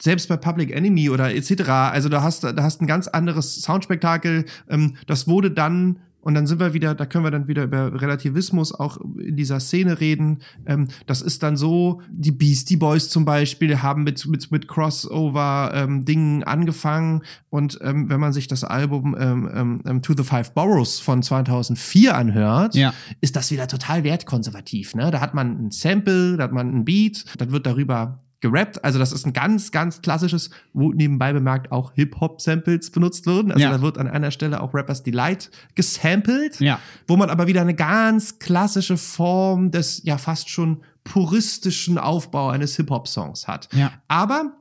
selbst 0.00 0.28
bei 0.28 0.36
Public 0.36 0.70
Enemy 0.70 1.10
oder 1.10 1.34
etc. 1.34 1.68
Also 1.68 2.08
da 2.08 2.22
hast 2.22 2.44
da 2.44 2.54
hast 2.62 2.80
ein 2.80 2.86
ganz 2.86 3.08
anderes 3.08 3.60
Soundspektakel. 3.62 4.44
Ähm, 4.68 4.94
das 5.06 5.26
wurde 5.26 5.50
dann 5.50 5.98
und 6.28 6.34
dann 6.34 6.46
sind 6.46 6.60
wir 6.60 6.74
wieder, 6.74 6.94
da 6.94 7.06
können 7.06 7.24
wir 7.24 7.30
dann 7.30 7.48
wieder 7.48 7.62
über 7.64 8.02
Relativismus 8.02 8.74
auch 8.74 8.98
in 9.18 9.34
dieser 9.36 9.60
Szene 9.60 9.98
reden. 9.98 10.40
Ähm, 10.66 10.88
das 11.06 11.22
ist 11.22 11.42
dann 11.42 11.56
so, 11.56 12.02
die 12.10 12.32
Beastie 12.32 12.76
Boys 12.76 13.08
zum 13.08 13.24
Beispiel 13.24 13.80
haben 13.80 14.04
mit, 14.04 14.26
mit, 14.26 14.50
mit 14.52 14.68
Crossover-Dingen 14.68 16.44
angefangen. 16.44 17.22
Und 17.48 17.78
ähm, 17.80 18.10
wenn 18.10 18.20
man 18.20 18.34
sich 18.34 18.46
das 18.46 18.62
Album 18.62 19.16
ähm, 19.18 19.48
ähm, 19.54 19.80
ähm, 19.86 20.02
To 20.02 20.12
the 20.14 20.22
Five 20.22 20.52
Boroughs 20.52 21.00
von 21.00 21.22
2004 21.22 22.14
anhört, 22.14 22.74
Ja. 22.74 22.92
ist 23.22 23.34
das 23.34 23.50
wieder 23.50 23.66
total 23.66 24.04
wertkonservativ. 24.04 24.94
Ne? 24.94 25.10
Da 25.10 25.20
hat 25.22 25.32
man 25.32 25.68
ein 25.68 25.70
Sample, 25.70 26.36
da 26.36 26.44
hat 26.44 26.52
man 26.52 26.68
ein 26.74 26.84
Beat, 26.84 27.24
dann 27.38 27.52
wird 27.52 27.64
darüber 27.64 28.22
gerappt. 28.40 28.84
Also 28.84 28.98
das 28.98 29.12
ist 29.12 29.26
ein 29.26 29.32
ganz, 29.32 29.72
ganz 29.72 30.00
klassisches, 30.00 30.50
wo 30.72 30.92
nebenbei 30.92 31.32
bemerkt 31.32 31.72
auch 31.72 31.92
Hip-Hop-Samples 31.94 32.90
benutzt 32.90 33.26
würden. 33.26 33.50
Also 33.50 33.64
Ja. 33.64 33.70
da 33.72 33.82
wird 33.82 33.98
an 33.98 34.06
einer 34.06 34.30
Stelle 34.30 34.60
auch 34.60 34.74
Rappers 34.74 35.02
Delight 35.02 35.50
gesampelt, 35.74 36.60
Ja. 36.60 36.78
wo 37.06 37.16
man 37.16 37.30
aber 37.30 37.46
wieder 37.48 37.60
eine 37.62 37.74
ganz 37.74 38.38
klassische 38.38 38.96
Form 38.96 39.70
des 39.70 40.02
ja 40.04 40.18
fast 40.18 40.50
schon 40.50 40.82
puristischen 41.04 41.98
Aufbau 41.98 42.50
eines 42.50 42.76
Hip-Hop-Songs 42.76 43.48
hat. 43.48 43.68
Ja. 43.72 43.92
Aber 44.08 44.52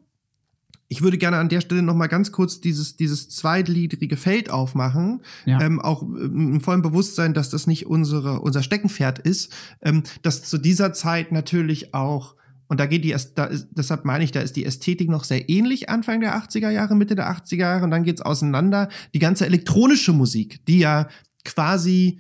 ich 0.90 1.02
würde 1.02 1.18
gerne 1.18 1.38
an 1.38 1.50
der 1.50 1.60
Stelle 1.62 1.82
noch 1.82 1.96
mal 1.96 2.08
ganz 2.08 2.32
kurz 2.32 2.62
dieses, 2.62 2.96
dieses 2.96 3.30
zweitliedrige 3.30 4.16
Feld 4.18 4.50
aufmachen. 4.50 5.22
Ja. 5.46 5.62
Ähm, 5.62 5.82
auch 5.82 6.02
ähm, 6.02 6.54
im 6.54 6.62
vollen 6.62 6.82
Bewusstsein, 6.82 7.34
dass 7.34 7.50
das 7.50 7.68
nicht 7.68 7.86
unsere, 7.88 8.40
unser 8.40 8.64
Steckenpferd 8.64 9.20
ist. 9.20 9.54
Ähm, 9.82 10.04
dass 10.22 10.44
zu 10.44 10.58
dieser 10.58 10.94
Zeit 10.94 11.32
natürlich 11.34 11.94
auch, 11.94 12.36
und 12.68 12.80
da 12.80 12.86
geht 12.86 13.04
die, 13.06 13.16
da 13.36 13.46
ist, 13.46 13.68
deshalb 13.72 14.04
meine 14.04 14.24
ich, 14.24 14.32
da 14.32 14.42
ist 14.42 14.56
die 14.56 14.66
Ästhetik 14.66 15.10
noch 15.10 15.24
sehr 15.24 15.50
ähnlich 15.50 15.90
Anfang 15.90 16.20
der 16.20 16.36
80er 16.36 16.70
Jahre, 16.70 16.96
Mitte 16.96 17.16
der 17.16 17.32
80er 17.32 17.56
Jahre. 17.56 17.84
Und 17.84 17.92
dann 17.92 18.04
geht's 18.04 18.22
auseinander. 18.22 18.90
Die 19.14 19.20
ganze 19.20 19.46
elektronische 19.46 20.12
Musik, 20.12 20.66
die 20.68 20.80
ja 20.80 21.08
quasi 21.46 22.20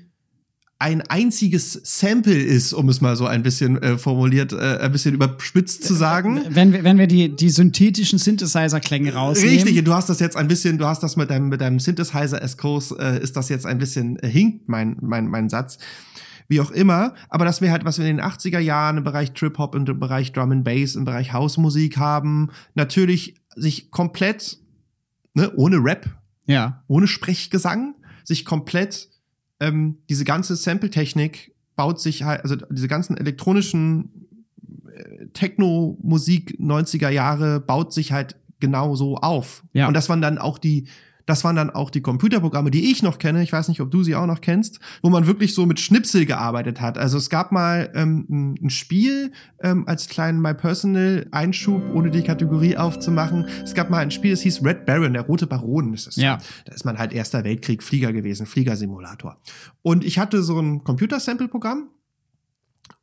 ein 0.79 1.01
einziges 1.01 1.73
Sample 1.83 2.35
ist, 2.35 2.71
um 2.71 2.87
es 2.89 3.01
mal 3.01 3.15
so 3.15 3.25
ein 3.25 3.41
bisschen 3.41 3.81
äh, 3.81 3.97
formuliert, 3.97 4.53
äh, 4.53 4.77
ein 4.79 4.91
bisschen 4.91 5.15
überspitzt 5.15 5.83
zu 5.83 5.95
sagen. 5.95 6.41
Wenn 6.49 6.71
wir, 6.71 6.83
wenn 6.83 6.99
wir 6.99 7.07
die, 7.07 7.35
die 7.35 7.49
synthetischen 7.49 8.19
Synthesizer-Klänge 8.19 9.13
rausnehmen. 9.13 9.55
Richtig, 9.55 9.83
du 9.83 9.93
hast 9.93 10.07
das 10.07 10.19
jetzt 10.19 10.37
ein 10.37 10.47
bisschen, 10.47 10.77
du 10.77 10.85
hast 10.85 11.01
das 11.01 11.15
mit 11.15 11.31
deinem, 11.31 11.49
mit 11.49 11.61
deinem 11.61 11.79
Synthesizer-Eskurs, 11.79 12.91
äh, 12.91 13.19
ist 13.19 13.35
das 13.35 13.49
jetzt 13.49 13.65
ein 13.65 13.79
bisschen 13.79 14.19
äh, 14.19 14.27
hinkt, 14.27 14.69
mein, 14.69 14.97
mein, 15.01 15.27
mein 15.27 15.49
Satz. 15.49 15.79
Wie 16.49 16.61
auch 16.61 16.71
immer, 16.71 17.13
aber 17.29 17.43
das 17.45 17.59
wäre 17.61 17.71
halt, 17.73 17.83
was 17.83 17.97
wir 17.99 18.05
in 18.07 18.17
den 18.17 18.25
80er 18.25 18.59
Jahren 18.59 18.97
im 18.97 19.03
Bereich 19.03 19.33
Trip-Hop 19.33 19.75
im 19.75 19.83
Bereich 19.99 20.31
Drum 20.31 20.51
and 20.51 20.63
Bass, 20.63 20.95
im 20.95 21.03
Bereich 21.05 21.33
Hausmusik 21.33 21.97
haben, 21.97 22.49
natürlich 22.73 23.35
sich 23.55 23.91
komplett, 23.91 24.57
ne, 25.33 25.51
ohne 25.55 25.77
Rap, 25.83 26.09
Ja. 26.45 26.83
ohne 26.87 27.07
Sprechgesang, 27.07 27.95
sich 28.23 28.45
komplett 28.45 29.09
ähm, 29.59 29.97
diese 30.09 30.23
ganze 30.23 30.55
Sample-Technik 30.55 31.53
baut 31.75 31.99
sich 31.99 32.23
halt, 32.23 32.41
also 32.43 32.55
diese 32.55 32.87
ganzen 32.87 33.17
elektronischen 33.17 34.27
äh, 34.93 35.27
Techno-Musik 35.33 36.57
90er 36.59 37.09
Jahre 37.09 37.59
baut 37.59 37.91
sich 37.93 38.11
halt 38.11 38.35
genau 38.59 38.95
so 38.95 39.17
auf. 39.17 39.63
Ja. 39.73 39.87
Und 39.87 39.93
das 39.93 40.09
waren 40.09 40.21
dann 40.21 40.37
auch 40.37 40.57
die, 40.57 40.87
das 41.27 41.43
waren 41.43 41.57
dann 41.57 41.69
auch 41.69 41.89
die 41.89 42.01
Computerprogramme, 42.01 42.71
die 42.71 42.89
ich 42.89 43.03
noch 43.03 43.19
kenne. 43.19 43.43
Ich 43.43 43.51
weiß 43.51 43.67
nicht, 43.67 43.81
ob 43.81 43.91
du 43.91 44.01
sie 44.01 44.15
auch 44.15 44.25
noch 44.25 44.41
kennst, 44.41 44.79
wo 45.01 45.09
man 45.09 45.27
wirklich 45.27 45.53
so 45.53 45.65
mit 45.65 45.79
Schnipsel 45.79 46.25
gearbeitet 46.25 46.79
hat. 46.81 46.97
Also 46.97 47.17
es 47.17 47.29
gab 47.29 47.51
mal 47.51 47.91
ähm, 47.93 48.55
ein 48.61 48.69
Spiel 48.69 49.33
ähm, 49.61 49.87
als 49.87 50.07
kleinen 50.07 50.41
My 50.41 50.53
Personal 50.53 51.27
Einschub, 51.31 51.83
ohne 51.93 52.09
die 52.11 52.23
Kategorie 52.23 52.77
aufzumachen. 52.77 53.45
Es 53.63 53.73
gab 53.73 53.89
mal 53.89 53.99
ein 53.99 54.09
Spiel, 54.09 54.31
das 54.31 54.41
hieß 54.41 54.63
Red 54.63 54.85
Baron, 54.85 55.13
der 55.13 55.23
rote 55.23 55.47
Baron. 55.47 55.91
Das 55.91 56.07
ist 56.07 56.15
Ja. 56.17 56.37
da 56.65 56.73
ist 56.73 56.85
man 56.85 56.97
halt 56.97 57.11
Erster 57.11 57.43
Weltkrieg 57.43 57.83
Flieger 57.83 58.13
gewesen, 58.13 58.45
Fliegersimulator. 58.45 59.37
Und 59.81 60.05
ich 60.05 60.19
hatte 60.19 60.41
so 60.41 60.57
ein 60.59 60.85
Computersample-Programm 60.85 61.89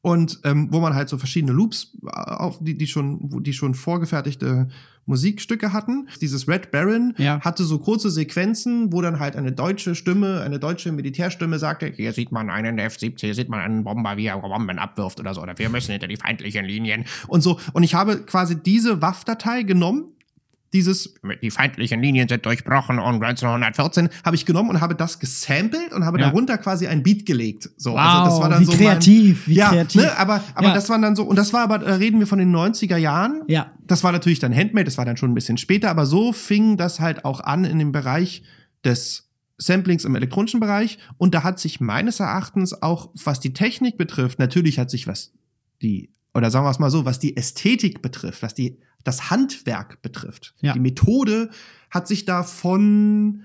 und 0.01 0.41
ähm, 0.45 0.69
wo 0.71 0.81
man 0.81 0.95
halt 0.95 1.09
so 1.09 1.19
verschiedene 1.19 1.53
Loops 1.53 1.97
äh, 2.05 2.09
auf 2.11 2.59
die 2.61 2.77
die 2.77 2.87
schon 2.87 3.21
wo 3.33 3.41
die 3.41 3.53
schon 3.53 3.75
vorgefertigte 3.75 4.69
Musikstücke 5.07 5.73
hatten. 5.73 6.09
Dieses 6.21 6.49
Red 6.49 6.71
Baron 6.71 7.15
Ja. 7.19 7.41
hatte 7.41 7.65
so 7.65 7.79
kurze 7.79 8.11
Sequenzen, 8.11 8.93
wo 8.93 9.03
dann 9.03 9.19
halt 9.21 9.37
eine 9.37 9.53
deutsche 9.53 9.95
Stimme, 9.95 10.41
eine 10.43 10.59
deutsche 10.59 10.93
Militärstimme 10.93 11.59
sagte, 11.59 11.87
hier 11.95 12.13
sieht 12.13 12.33
man 12.33 12.51
einen 12.51 12.79
F-17, 12.79 13.21
hier 13.21 13.35
sieht 13.35 13.49
man 13.49 13.61
einen 13.61 13.85
Bomber, 13.85 14.17
wie 14.17 14.27
er 14.27 14.39
Bomben 14.39 14.79
abwirft 14.79 15.21
oder 15.21 15.35
so, 15.35 15.43
oder 15.43 15.59
wir 15.59 15.69
müssen 15.69 15.93
hinter 15.93 16.09
die 16.09 16.17
feindlichen 16.17 16.65
Linien 16.65 17.05
und 17.29 17.43
so. 17.43 17.59
Und 17.73 17.83
ich 17.83 17.95
habe 17.95 18.19
quasi 18.23 18.57
diese 18.61 19.01
WAF-Datei 19.03 19.63
genommen, 19.63 20.05
dieses, 20.75 21.15
die 21.41 21.51
feindlichen 21.51 22.03
Linien 22.03 22.29
sind 22.29 22.45
durchbrochen 22.45 22.99
und 22.99 23.15
1914 23.23 24.11
habe 24.25 24.37
ich 24.37 24.45
genommen 24.45 24.69
und 24.71 24.81
habe 24.83 24.95
das 24.95 25.19
gesampelt 25.21 25.93
und 25.95 26.05
habe 26.05 26.19
Ja. 26.21 26.27
darunter 26.27 26.59
quasi 26.59 26.87
ein 26.89 27.03
Beat 27.03 27.25
gelegt. 27.25 27.71
So, 27.79 27.93
Wow, 27.93 27.99
also 28.01 28.25
das 28.31 28.41
war 28.41 28.49
dann 28.51 28.61
wie 28.61 28.65
so 28.67 28.73
mein- 28.73 28.81
kreativ, 28.81 29.49
wie 29.49 29.55
ja, 29.55 29.71
kreativ. 29.71 30.03
Ne, 30.03 30.19
aber, 30.19 30.43
aber 30.55 30.69
Ja. 30.69 30.75
das 30.75 30.89
waren 30.91 31.01
dann 31.01 31.17
so, 31.17 31.23
und 31.23 31.37
das 31.37 31.53
war 31.53 31.63
aber, 31.63 31.79
da 31.79 31.95
reden 31.95 32.19
wir 32.19 32.27
von 32.27 32.39
den 32.39 32.51
90er 32.51 32.97
Jahren. 32.99 33.43
Ja. 33.49 33.71
Das 33.87 34.05
war 34.05 34.13
natürlich 34.13 34.41
dann 34.41 34.55
Handmade, 34.55 34.85
das 34.85 34.99
war 34.99 35.05
dann 35.05 35.17
schon 35.17 35.31
ein 35.31 35.35
bisschen 35.35 35.57
später, 35.57 35.89
aber 35.91 36.05
so 36.07 36.33
fing 36.33 36.77
das 36.77 37.01
halt 37.01 37.25
auch 37.25 37.41
an 37.41 37.65
in 37.65 37.79
dem 37.79 37.93
Bereich 37.93 38.43
des 38.85 39.31
Samplings 39.57 40.05
im 40.05 40.17
elektronischen 40.17 40.59
Bereich. 40.59 40.99
Und 41.17 41.35
da 41.35 41.45
hat 41.45 41.61
sich 41.61 41.81
meines 41.81 42.19
Erachtens 42.19 42.83
auch, 42.83 43.11
was 43.25 43.39
die 43.39 43.53
Technik 43.53 43.97
betrifft, 43.97 44.39
natürlich 44.41 44.79
hat 44.81 44.91
sich 44.91 45.07
was 45.07 45.33
die, 45.81 46.11
oder 46.35 46.51
sagen 46.51 46.67
wir 46.67 46.71
es 46.71 46.81
mal 46.81 46.91
so, 46.91 47.05
was 47.05 47.21
die 47.21 47.37
Ästhetik 47.37 48.03
betrifft, 48.03 48.43
was 48.43 48.55
die, 48.55 48.79
das 49.05 49.31
Handwerk 49.31 50.03
betrifft, 50.03 50.55
Ja. 50.61 50.73
die 50.73 50.81
Methode 50.81 51.51
hat 51.91 52.09
sich 52.09 52.25
da 52.25 52.43
von 52.43 53.45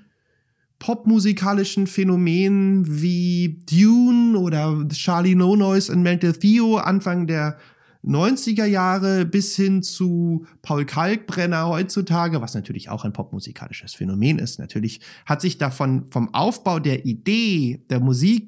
popmusikalischen 0.79 1.87
Phänomenen 1.87 3.01
wie 3.01 3.59
Dune 3.69 4.37
oder 4.39 4.87
Charlie 4.89 5.35
No 5.35 5.55
Noise 5.55 5.91
und 5.91 6.01
Mental 6.01 6.33
Theo 6.33 6.77
Anfang 6.77 7.27
der 7.27 7.57
90er 8.05 8.63
Jahre 8.63 9.25
bis 9.25 9.57
hin 9.57 9.83
zu 9.83 10.45
Paul 10.61 10.85
Kalkbrenner 10.85 11.67
heutzutage, 11.67 12.41
was 12.41 12.53
natürlich 12.53 12.89
auch 12.89 13.03
ein 13.03 13.11
popmusikalisches 13.11 13.93
Phänomen 13.93 14.39
ist. 14.39 14.57
Natürlich 14.57 15.01
hat 15.25 15.41
sich 15.41 15.57
davon 15.57 16.05
vom 16.09 16.33
Aufbau 16.33 16.79
der 16.79 17.05
Idee 17.05 17.83
der 17.89 17.99
Musik 17.99 18.47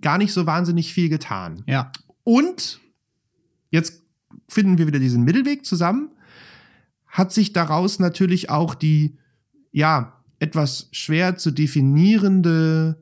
gar 0.00 0.18
nicht 0.18 0.32
so 0.32 0.46
wahnsinnig 0.46 0.94
viel 0.94 1.08
getan. 1.08 1.64
Ja. 1.66 1.90
Und 2.22 2.78
jetzt 3.70 4.02
finden 4.48 4.78
wir 4.78 4.86
wieder 4.86 5.00
diesen 5.00 5.24
Mittelweg 5.24 5.64
zusammen. 5.66 6.10
Hat 7.12 7.30
sich 7.30 7.52
daraus 7.52 8.00
natürlich 8.00 8.50
auch 8.50 8.74
die, 8.74 9.18
ja, 9.70 10.20
etwas 10.40 10.88
schwer 10.90 11.36
zu 11.36 11.52
definierende 11.52 13.00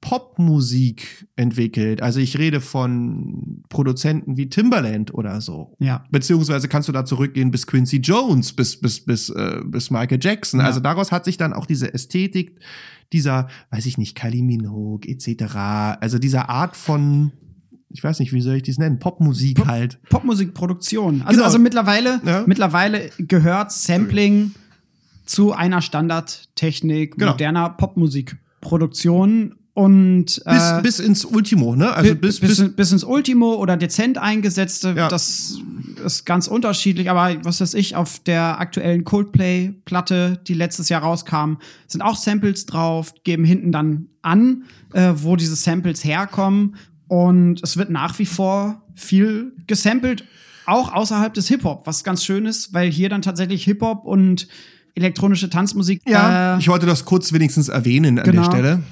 Popmusik 0.00 1.26
entwickelt. 1.34 2.00
Also 2.00 2.20
ich 2.20 2.38
rede 2.38 2.60
von 2.60 3.64
Produzenten 3.68 4.36
wie 4.36 4.48
Timbaland 4.48 5.12
oder 5.12 5.40
so. 5.40 5.74
Ja. 5.80 6.04
Beziehungsweise 6.12 6.68
kannst 6.68 6.88
du 6.88 6.92
da 6.92 7.04
zurückgehen 7.04 7.50
bis 7.50 7.66
Quincy 7.66 7.96
Jones, 7.96 8.52
bis, 8.52 8.80
bis, 8.80 9.04
bis, 9.04 9.30
äh, 9.30 9.62
bis 9.64 9.90
Michael 9.90 10.20
Jackson. 10.22 10.60
Ja. 10.60 10.66
Also 10.66 10.78
daraus 10.78 11.10
hat 11.10 11.24
sich 11.24 11.38
dann 11.38 11.52
auch 11.52 11.66
diese 11.66 11.92
Ästhetik 11.92 12.60
dieser, 13.12 13.48
weiß 13.70 13.86
ich 13.86 13.98
nicht, 13.98 14.16
Kylie 14.16 14.42
Minogue 14.42 15.08
etc. 15.08 15.54
Also 16.00 16.18
dieser 16.18 16.50
Art 16.50 16.76
von, 16.76 17.32
ich 17.90 18.02
weiß 18.02 18.18
nicht, 18.18 18.32
wie 18.32 18.40
soll 18.40 18.56
ich 18.56 18.62
das 18.64 18.78
nennen, 18.78 18.98
Popmusik 18.98 19.56
Pop- 19.58 19.66
halt. 19.68 19.98
Popmusikproduktion. 20.10 21.22
Also, 21.22 21.32
Genau. 21.32 21.44
also 21.44 21.58
mittlerweile, 21.58 22.20
Ja. 22.24 22.44
mittlerweile 22.46 23.10
gehört 23.18 23.72
Sampling 23.72 24.52
zu 25.24 25.52
einer 25.52 25.80
Standardtechnik 25.82 27.16
Genau. 27.16 27.32
moderner 27.32 27.70
Popmusikproduktion 27.70 29.54
und 29.74 30.24
Bis, 30.24 30.42
äh, 30.44 30.80
bis 30.82 31.00
ins 31.00 31.24
Ultimo, 31.26 31.76
ne? 31.76 31.92
Also 31.92 32.14
bis, 32.14 32.40
bis, 32.40 32.56
bis, 32.58 32.74
bis, 32.76 32.92
ins 32.92 33.04
Ultimo 33.04 33.54
oder 33.56 33.76
dezent 33.76 34.16
eingesetzte, 34.16 34.94
Ja. 34.96 35.08
das 35.08 35.58
ist 36.04 36.24
ganz 36.24 36.48
unterschiedlich, 36.48 37.10
aber 37.10 37.44
was 37.44 37.60
weiß 37.60 37.74
ich, 37.74 37.94
auf 37.94 38.18
der 38.20 38.58
aktuellen 38.58 39.04
Coldplay-Platte, 39.04 40.40
die 40.46 40.54
letztes 40.54 40.88
Jahr 40.88 41.02
rauskam, 41.02 41.56
sind 41.88 42.00
auch 42.00 42.16
Samples 42.16 42.64
drauf, 42.64 43.12
geben 43.22 43.44
hinten 43.44 43.70
dann 43.70 44.06
an, 44.22 44.64
äh, 44.94 45.12
wo 45.16 45.36
diese 45.36 45.56
Samples 45.56 46.04
herkommen 46.04 46.76
und 47.08 47.62
es 47.62 47.76
wird 47.76 47.90
nach 47.90 48.18
wie 48.18 48.26
vor 48.26 48.82
viel 48.94 49.52
gesampelt, 49.66 50.24
auch 50.66 50.92
außerhalb 50.92 51.32
des 51.32 51.48
Hip-Hop, 51.48 51.86
was 51.86 52.02
ganz 52.04 52.24
schön 52.24 52.46
ist, 52.46 52.74
weil 52.74 52.90
hier 52.90 53.08
dann 53.08 53.22
tatsächlich 53.22 53.64
Hip-Hop 53.64 54.04
und 54.04 54.48
elektronische 54.94 55.50
Tanzmusik 55.50 56.02
ja, 56.06 56.56
äh, 56.56 56.58
ich 56.58 56.68
wollte 56.68 56.86
das 56.86 57.04
kurz 57.04 57.32
wenigstens 57.32 57.68
erwähnen 57.68 58.18
an 58.18 58.24
genau. 58.24 58.42
der 58.42 58.50
Stelle. 58.50 58.82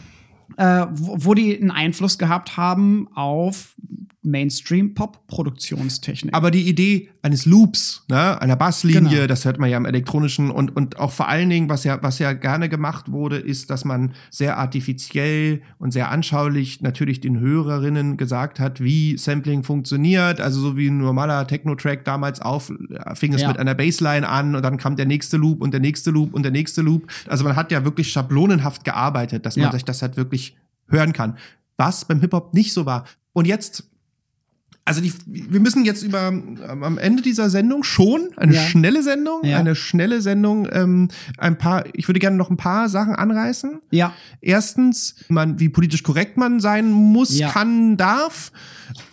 äh, 0.56 0.86
wo, 0.92 1.16
wo 1.18 1.34
die 1.34 1.58
einen 1.58 1.70
Einfluss 1.70 2.18
gehabt 2.18 2.56
haben 2.56 3.08
auf 3.14 3.74
Mainstream-Pop-Produktionstechnik. 4.24 6.34
Aber 6.34 6.50
die 6.50 6.68
Idee 6.68 7.08
eines 7.22 7.46
Loops, 7.46 8.04
ne, 8.08 8.40
einer 8.40 8.56
Basslinie, 8.56 9.10
Genau. 9.10 9.26
das 9.26 9.44
hört 9.44 9.58
man 9.58 9.70
ja 9.70 9.76
im 9.76 9.86
elektronischen 9.86 10.50
und, 10.50 10.74
und 10.76 10.98
auch 10.98 11.12
vor 11.12 11.28
allen 11.28 11.48
Dingen, 11.50 11.68
was 11.68 11.84
ja, 11.84 12.02
was 12.02 12.18
ja 12.18 12.32
gerne 12.32 12.68
gemacht 12.68 13.10
wurde, 13.10 13.36
ist, 13.38 13.70
dass 13.70 13.84
man 13.84 14.12
sehr 14.30 14.58
artifiziell 14.58 15.62
und 15.78 15.92
sehr 15.92 16.10
anschaulich 16.10 16.80
natürlich 16.80 17.20
den 17.20 17.38
Hörerinnen 17.38 18.16
gesagt 18.16 18.60
hat, 18.60 18.82
wie 18.82 19.16
Sampling 19.16 19.62
funktioniert. 19.62 20.40
Also 20.40 20.60
so 20.60 20.76
wie 20.76 20.88
ein 20.88 20.98
normaler 20.98 21.46
Techno-Track 21.46 22.04
damals 22.04 22.40
auf, 22.40 22.72
fing 23.14 23.32
es 23.34 23.42
Ja. 23.42 23.48
mit 23.48 23.58
einer 23.58 23.74
Bassline 23.74 24.28
an 24.28 24.54
und 24.54 24.62
dann 24.62 24.76
kam 24.76 24.96
der 24.96 25.06
nächste 25.06 25.36
Loop 25.36 25.60
und 25.62 25.72
der 25.72 25.80
nächste 25.80 26.10
Loop 26.10 26.34
und 26.34 26.42
der 26.42 26.52
nächste 26.52 26.82
Loop. 26.82 27.06
Also 27.28 27.44
man 27.44 27.56
hat 27.56 27.72
ja 27.72 27.84
wirklich 27.84 28.10
schablonenhaft 28.10 28.84
gearbeitet, 28.84 29.46
dass 29.46 29.56
man 29.56 29.66
Ja. 29.66 29.72
sich 29.72 29.84
das 29.84 30.02
halt 30.02 30.16
wirklich 30.16 30.56
hören 30.88 31.12
kann. 31.12 31.36
Was 31.76 32.04
beim 32.04 32.20
Hip-Hop 32.20 32.54
nicht 32.54 32.72
so 32.72 32.86
war. 32.86 33.04
Und 33.32 33.46
jetzt 33.46 33.90
also 34.86 35.00
die, 35.00 35.12
wir 35.26 35.60
müssen 35.60 35.84
jetzt 35.86 36.02
über 36.02 36.26
am 36.26 36.98
Ende 36.98 37.22
dieser 37.22 37.48
Sendung 37.48 37.84
schon 37.84 38.28
eine 38.36 38.54
Ja. 38.54 38.60
schnelle 38.62 39.02
Sendung, 39.02 39.42
Ja. 39.44 39.58
eine 39.58 39.74
schnelle 39.74 40.20
Sendung. 40.20 40.68
Ähm, 40.70 41.08
ein 41.38 41.56
paar, 41.56 41.84
ich 41.94 42.06
würde 42.08 42.20
gerne 42.20 42.36
noch 42.36 42.50
ein 42.50 42.56
paar 42.58 42.88
Sachen 42.90 43.14
anreißen. 43.14 43.80
ja, 43.90 44.12
Erstens, 44.42 45.14
man, 45.28 45.58
wie 45.58 45.68
politisch 45.70 46.02
korrekt 46.02 46.36
man 46.36 46.60
sein 46.60 46.90
muss, 46.92 47.38
Ja. 47.38 47.50
kann, 47.50 47.96
darf. 47.96 48.52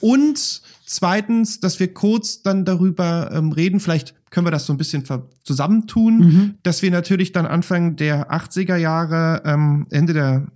Und 0.01 0.61
zweitens, 0.85 1.59
dass 1.61 1.79
wir 1.79 1.93
kurz 1.93 2.41
dann 2.41 2.65
darüber 2.65 3.29
ähm, 3.33 3.53
reden. 3.53 3.79
Vielleicht 3.79 4.13
können 4.29 4.45
wir 4.45 4.51
das 4.51 4.65
so 4.65 4.73
ein 4.73 4.77
bisschen 4.77 5.03
zusammentun, 5.43 6.17
Mhm. 6.19 6.53
dass 6.63 6.81
wir 6.81 6.91
natürlich 6.91 7.31
dann 7.31 7.45
Anfang 7.45 7.95
der 7.95 8.29
80er 8.31 8.75
Jahre, 8.75 9.41
ähm, 9.45 9.87
Ende 9.89 10.13
der 10.13 10.47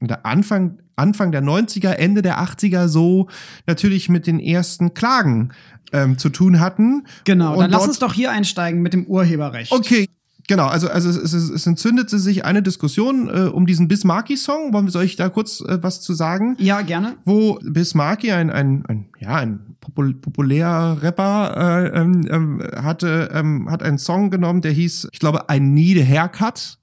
der 0.00 0.24
Anfang, 0.24 0.78
Anfang 0.98 1.32
der 1.32 1.42
90er, 1.42 1.90
Ende 1.90 2.22
der 2.22 2.40
80er 2.40 2.88
so 2.88 3.28
natürlich 3.66 4.08
mit 4.08 4.26
den 4.26 4.40
ersten 4.40 4.94
Klagen 4.94 5.50
ähm, 5.92 6.18
zu 6.18 6.28
tun 6.28 6.60
hatten. 6.60 7.06
genau. 7.24 7.54
Und 7.54 7.60
Dann 7.60 7.70
lass 7.70 7.86
uns 7.86 7.98
doch 7.98 8.12
hier 8.12 8.30
einsteigen 8.30 8.82
mit 8.82 8.92
dem 8.92 9.06
Urheberrecht. 9.06 9.72
Okay, 9.72 10.08
genau. 10.46 10.66
Also, 10.66 10.88
also 10.88 11.08
es, 11.08 11.16
es, 11.16 11.50
es 11.50 11.66
entzündete 11.66 12.18
sich 12.18 12.44
eine 12.44 12.62
Diskussion 12.62 13.28
äh, 13.28 13.48
um 13.48 13.66
diesen 13.66 13.88
Bismarcky-Song. 13.88 14.72
Wollen 14.72 14.86
wir 14.86 14.90
soll 14.90 15.04
ich 15.04 15.16
da 15.16 15.28
kurz 15.28 15.60
äh, 15.60 15.82
was 15.82 16.00
zu 16.00 16.14
sagen? 16.14 16.56
Ja, 16.58 16.82
gerne. 16.82 17.16
Wo 17.24 17.58
Bismarcky, 17.62 18.32
ein, 18.32 18.50
ein, 18.50 18.84
ein, 18.86 19.06
ja, 19.20 19.36
ein 19.36 19.76
popul 19.80 20.14
populärer 20.14 21.02
Rapper, 21.02 21.56
äh, 21.56 22.00
ähm, 22.00 22.26
ähm, 22.30 22.62
hatte, 22.76 23.30
ähm, 23.32 23.70
hat 23.70 23.82
einen 23.82 23.98
Song 23.98 24.30
genommen, 24.30 24.60
der 24.60 24.72
hieß, 24.72 25.08
ich 25.12 25.18
glaube, 25.18 25.44
I 25.50 25.60
Need 25.60 26.02
a 26.02 26.04
Haircut. 26.04 26.78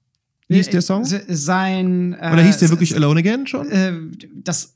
Wie 0.48 0.56
hieß 0.56 0.70
der 0.70 0.82
Song? 0.82 1.04
Se- 1.04 1.24
Sein. 1.28 2.12
Äh, 2.20 2.30
Oder 2.32 2.42
hieß 2.42 2.58
der 2.58 2.70
wirklich 2.70 2.94
Alone 2.94 3.20
Again 3.20 3.46
schon? 3.46 3.70
Äh, 3.70 3.92
das 4.34 4.74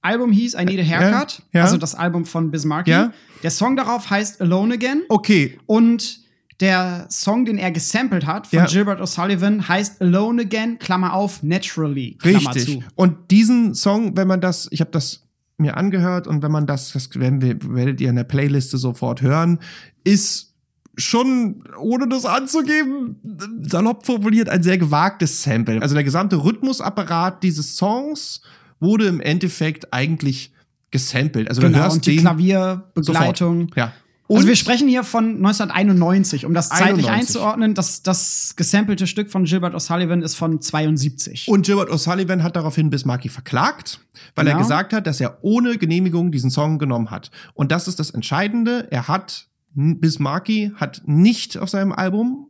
Album 0.00 0.32
hieß 0.32 0.54
I 0.54 0.64
Need 0.64 0.80
a 0.80 0.82
Haircut, 0.82 1.38
Ja, 1.52 1.60
ja. 1.60 1.64
also 1.64 1.76
das 1.76 1.94
Album 1.94 2.24
von 2.24 2.50
Bismarcky. 2.50 2.90
Ja. 2.90 3.12
Der 3.42 3.50
Song 3.52 3.76
darauf 3.76 4.10
heißt 4.10 4.40
Alone 4.40 4.74
Again 4.74 5.02
Okay, 5.08 5.58
und 5.66 6.20
der 6.60 7.06
Song, 7.10 7.44
den 7.44 7.58
er 7.58 7.70
gesampelt 7.70 8.26
hat 8.26 8.46
von. 8.48 8.64
Gilbert 8.66 9.00
O'Sullivan, 9.00 9.66
heißt 9.68 10.00
Alone 10.00 10.42
Again, 10.42 10.78
Klammer 10.78 11.12
auf, 11.12 11.42
Naturally, 11.42 12.16
Klammer 12.20 12.54
Richtig. 12.54 12.64
zu. 12.80 12.84
Und 12.96 13.30
diesen 13.30 13.74
Song, 13.74 14.16
wenn 14.16 14.26
man 14.28 14.40
das, 14.40 14.68
ich 14.70 14.80
habe 14.80 14.90
das 14.90 15.24
mir 15.56 15.76
angehört 15.76 16.26
und 16.26 16.42
wenn 16.42 16.50
man 16.52 16.66
das, 16.66 16.92
das 16.92 17.08
werden 17.18 17.40
wir, 17.40 17.56
werdet 17.74 18.00
ihr 18.00 18.10
in 18.10 18.16
der 18.16 18.24
Playliste 18.24 18.78
sofort 18.78 19.22
hören, 19.22 19.58
ist 20.04 20.51
schon, 20.96 21.64
ohne 21.78 22.06
das 22.08 22.24
anzugeben, 22.26 23.16
salopp 23.62 24.04
formuliert, 24.06 24.48
ein 24.48 24.62
sehr 24.62 24.78
gewagtes 24.78 25.42
Sample. 25.42 25.80
Also 25.80 25.94
der 25.94 26.04
gesamte 26.04 26.36
Rhythmusapparat 26.44 27.42
dieses 27.42 27.76
Songs 27.76 28.42
wurde 28.80 29.06
im 29.06 29.20
Endeffekt 29.20 29.92
eigentlich 29.92 30.52
gesampelt. 30.90 31.48
Also 31.48 31.60
du 31.62 31.68
Genau, 31.68 31.78
hörst 31.84 31.96
und 31.96 32.06
die 32.06 32.16
Klavierbegleitung. 32.16 33.60
sofort. 33.68 33.76
Ja. 33.76 33.92
also 34.28 34.46
wir 34.46 34.56
sprechen 34.56 34.88
hier 34.88 35.04
von 35.04 35.36
1991, 35.36 36.44
um 36.44 36.52
das 36.54 36.68
zeitlich 36.68 37.06
91. 37.08 37.10
einzuordnen. 37.10 37.74
Das, 37.74 38.02
das 38.02 38.54
gesampelte 38.56 39.06
Stück 39.06 39.30
von 39.30 39.44
Gilbert 39.44 39.74
O'Sullivan 39.74 40.22
ist 40.22 40.34
von 40.34 40.60
72. 40.60 41.48
Und 41.48 41.64
Gilbert 41.66 41.88
O'Sullivan 41.90 42.42
hat 42.42 42.56
daraufhin 42.56 42.90
Bismarcky 42.90 43.28
verklagt, 43.30 44.00
weil 44.34 44.46
er 44.46 44.52
Genau. 44.54 44.62
gesagt 44.64 44.92
hat, 44.92 45.06
dass 45.06 45.20
er 45.20 45.38
ohne 45.42 45.78
Genehmigung 45.78 46.30
diesen 46.32 46.50
Song 46.50 46.78
genommen 46.78 47.10
hat. 47.10 47.30
Und 47.54 47.72
das 47.72 47.88
ist 47.88 47.98
das 47.98 48.10
Entscheidende. 48.10 48.88
Er 48.90 49.08
hat, 49.08 49.46
Bismarcky 49.74 50.72
hat 50.76 51.02
nicht 51.06 51.56
auf 51.58 51.68
seinem 51.70 51.92
Album 51.92 52.48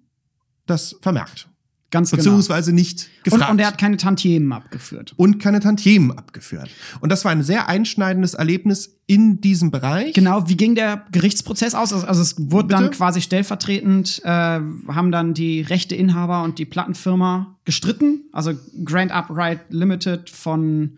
das 0.67 0.97
vermerkt. 1.01 1.49
Ganz 1.91 2.11
genau. 2.11 2.23
Beziehungsweise 2.23 2.73
nicht 2.73 3.11
Und, 3.19 3.25
gefragt. 3.33 3.51
und 3.53 3.59
er 3.59 3.67
hat 3.67 3.77
keine 3.77 3.99
Tantiemen 3.99 4.51
abgeführt. 4.55 5.13
und 5.19 5.39
keine 5.39 5.61
Tantiemen 5.61 6.17
abgeführt. 6.17 6.71
Und 7.01 7.13
das 7.13 7.27
war 7.27 7.33
ein 7.33 7.43
sehr 7.43 7.69
einschneidendes 7.69 8.33
Erlebnis 8.33 8.99
in 9.07 9.43
diesem 9.43 9.71
Bereich. 9.71 10.15
Genau, 10.15 10.49
wie 10.49 10.57
ging 10.57 10.75
der 10.75 11.05
Gerichtsprozess 11.13 11.75
aus? 11.75 11.93
Also, 11.93 12.07
also 12.07 12.23
es 12.23 12.37
wurde 12.51 12.69
Bitte? 12.69 12.81
dann 12.85 12.91
quasi 12.93 13.21
stellvertretend, 13.21 14.23
äh, 14.25 14.29
haben 14.29 15.13
dann 15.13 15.35
die 15.35 15.61
Rechteinhaber 15.61 16.43
und 16.45 16.59
die 16.59 16.65
Plattenfirma 16.65 17.59
gestritten. 17.67 18.23
Also 18.33 18.53
Grand 18.85 19.11
Upright 19.13 19.61
Limited 19.69 20.31
von 20.31 20.97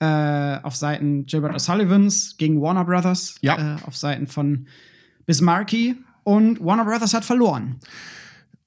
äh, 0.00 0.58
auf 0.64 0.74
Seiten 0.74 1.26
Gilbert 1.26 1.54
O'Sullivans 1.54 2.36
gegen 2.36 2.60
Warner 2.60 2.84
Brothers 2.84 3.36
Ja. 3.42 3.76
äh, 3.76 3.82
auf 3.86 3.96
Seiten 3.96 4.26
von 4.26 4.66
Bismarcky. 5.26 5.96
Und 6.24 6.64
Warner 6.64 6.84
Brothers 6.84 7.14
hat 7.14 7.24
verloren. 7.24 7.80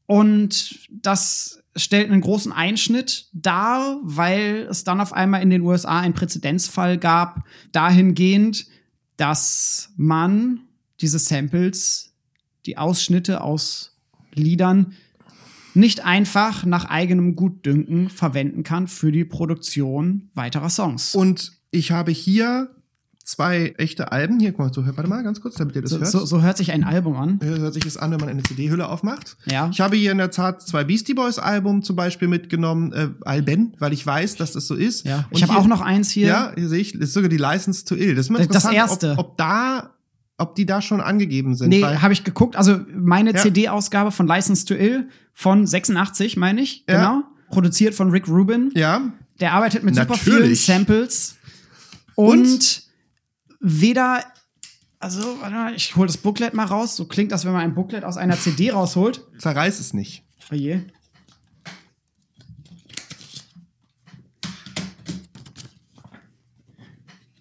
Und 0.08 0.88
das 0.90 1.64
stellt 1.76 2.10
einen 2.10 2.22
großen 2.22 2.52
Einschnitt 2.52 3.28
dar, 3.34 4.00
weil 4.04 4.68
es 4.70 4.84
dann 4.84 5.02
auf 5.02 5.14
einmal 5.14 5.42
in 5.42 5.50
den 5.50 5.62
USA 5.62 6.00
einen 6.00 6.14
Präzedenzfall 6.14 6.98
gab, 6.98 7.44
dahingehend, 7.72 8.68
dass 9.18 9.92
man 9.98 10.62
diese 11.02 11.20
Samples, 11.20 12.14
die 12.66 12.78
Ausschnitte 12.78 13.42
aus 13.42 13.98
Liedern, 14.34 14.94
nicht 15.74 16.06
einfach 16.06 16.66
nach 16.66 16.86
eigenem 16.86 17.36
Gutdünken 17.36 18.10
verwenden 18.10 18.64
kann 18.64 18.88
für 18.88 19.12
die 19.12 19.26
Produktion 19.26 20.30
weiterer 20.34 20.70
Songs. 20.70 21.14
Und 21.16 21.54
ich 21.72 21.92
habe 21.92 22.12
hier 22.12 22.74
zwei 23.26 23.74
echte 23.78 24.12
Alben. 24.12 24.40
Hier, 24.40 24.52
guck 24.52 24.60
mal, 24.60 24.74
so, 24.74 24.86
warte 24.86 25.10
mal 25.10 25.24
ganz 25.24 25.42
kurz, 25.42 25.56
damit 25.56 25.76
ihr 25.76 25.82
das 25.82 25.92
so, 25.92 25.98
hört. 26.00 26.08
so, 26.08 26.26
so 26.26 26.42
hört 26.42 26.58
sich 26.58 26.72
ein 26.72 26.84
Album 26.84 27.16
an. 27.18 27.40
Hier 27.42 27.58
hört 27.58 27.74
sich 27.74 27.84
das 27.84 27.98
an, 27.98 28.12
wenn 28.12 28.20
man 28.20 28.30
eine 28.30 28.44
CD-Hülle 28.44 28.88
aufmacht. 28.88 29.36
Ja. 29.52 29.68
Ich 29.72 29.82
habe 29.82 29.96
hier 29.98 30.12
in 30.12 30.20
der 30.20 30.32
Tat 30.32 30.62
zwei 30.62 30.84
Beastie 30.84 31.14
Boys 31.16 31.40
Album 31.40 31.82
zum 31.82 31.96
Beispiel 31.96 32.28
mitgenommen, 32.28 32.94
äh, 32.94 33.10
Alben, 33.26 33.74
weil 33.80 33.92
ich 33.94 34.06
weiß, 34.06 34.36
dass 34.38 34.52
das 34.54 34.68
so 34.68 34.76
ist. 34.76 35.06
Ja. 35.06 35.26
Und 35.30 35.38
Ich 35.38 35.44
habe 35.44 35.58
auch 35.60 35.68
noch 35.68 35.82
eins 35.82 36.10
hier. 36.12 36.28
Ja, 36.28 36.52
hier 36.56 36.70
sehe 36.70 36.80
ich, 36.80 36.94
das 36.94 37.02
ist 37.10 37.14
sogar 37.14 37.30
die 37.30 37.38
License 37.38 37.84
to 37.84 37.96
Ill. 37.96 38.16
Das 38.16 38.28
ist 38.28 38.30
mal 38.30 38.38
Das 38.38 38.48
interessant, 38.48 38.76
erste. 38.76 39.12
Ob, 39.14 39.20
ob 39.20 39.38
da, 39.38 39.96
ob 40.38 40.56
die 40.56 40.66
da 40.68 40.82
schon 40.82 41.02
angegeben 41.02 41.56
sind. 41.56 41.70
Nee, 41.70 41.84
habe 41.84 42.14
ich 42.14 42.24
geguckt. 42.24 42.56
Also 42.56 42.80
meine 42.96 43.34
Ja. 43.34 43.42
CD-Ausgabe 43.42 44.12
von 44.12 44.28
License 44.28 44.66
to 44.66 44.76
Ill 44.76 45.10
von 45.34 45.66
86, 45.66 46.38
meine 46.38 46.62
ich. 46.62 46.86
Ja. 46.88 46.96
Genau. 46.98 47.24
Produziert 47.50 47.96
von 47.96 48.10
Rick 48.12 48.28
Rubin. 48.28 48.72
ja, 48.76 49.02
Der 49.40 49.54
arbeitet 49.54 49.84
mit 49.84 49.96
super 49.96 50.14
vielen 50.16 50.36
Natürlich. 50.38 50.66
Samples. 50.66 51.36
Und, 52.16 52.84
weder 53.66 54.24
Also, 55.00 55.42
warte 55.42 55.56
mal, 55.56 55.76
ich 55.76 55.96
hole 55.96 56.08
das 56.08 56.18
Booklet 56.18 56.54
mal 56.54 56.66
raus. 56.66 56.96
So 56.96 57.06
klingt 57.06 57.32
das, 57.32 57.46
wenn 57.46 57.52
man 57.52 57.62
ein 57.62 57.76
Booklet 57.76 58.04
aus 58.04 58.18
einer 58.18 58.38
CD 58.38 58.72
rausholt. 58.72 59.26
Zerreiß 59.40 59.80
es 59.80 59.94
nicht. 59.94 60.24
Oh 60.52 60.56
je. 60.56 60.82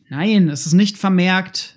Nein, 0.09 0.49
es 0.49 0.67
ist 0.67 0.75
nicht 0.75 0.97
vermerkt, 0.97 1.77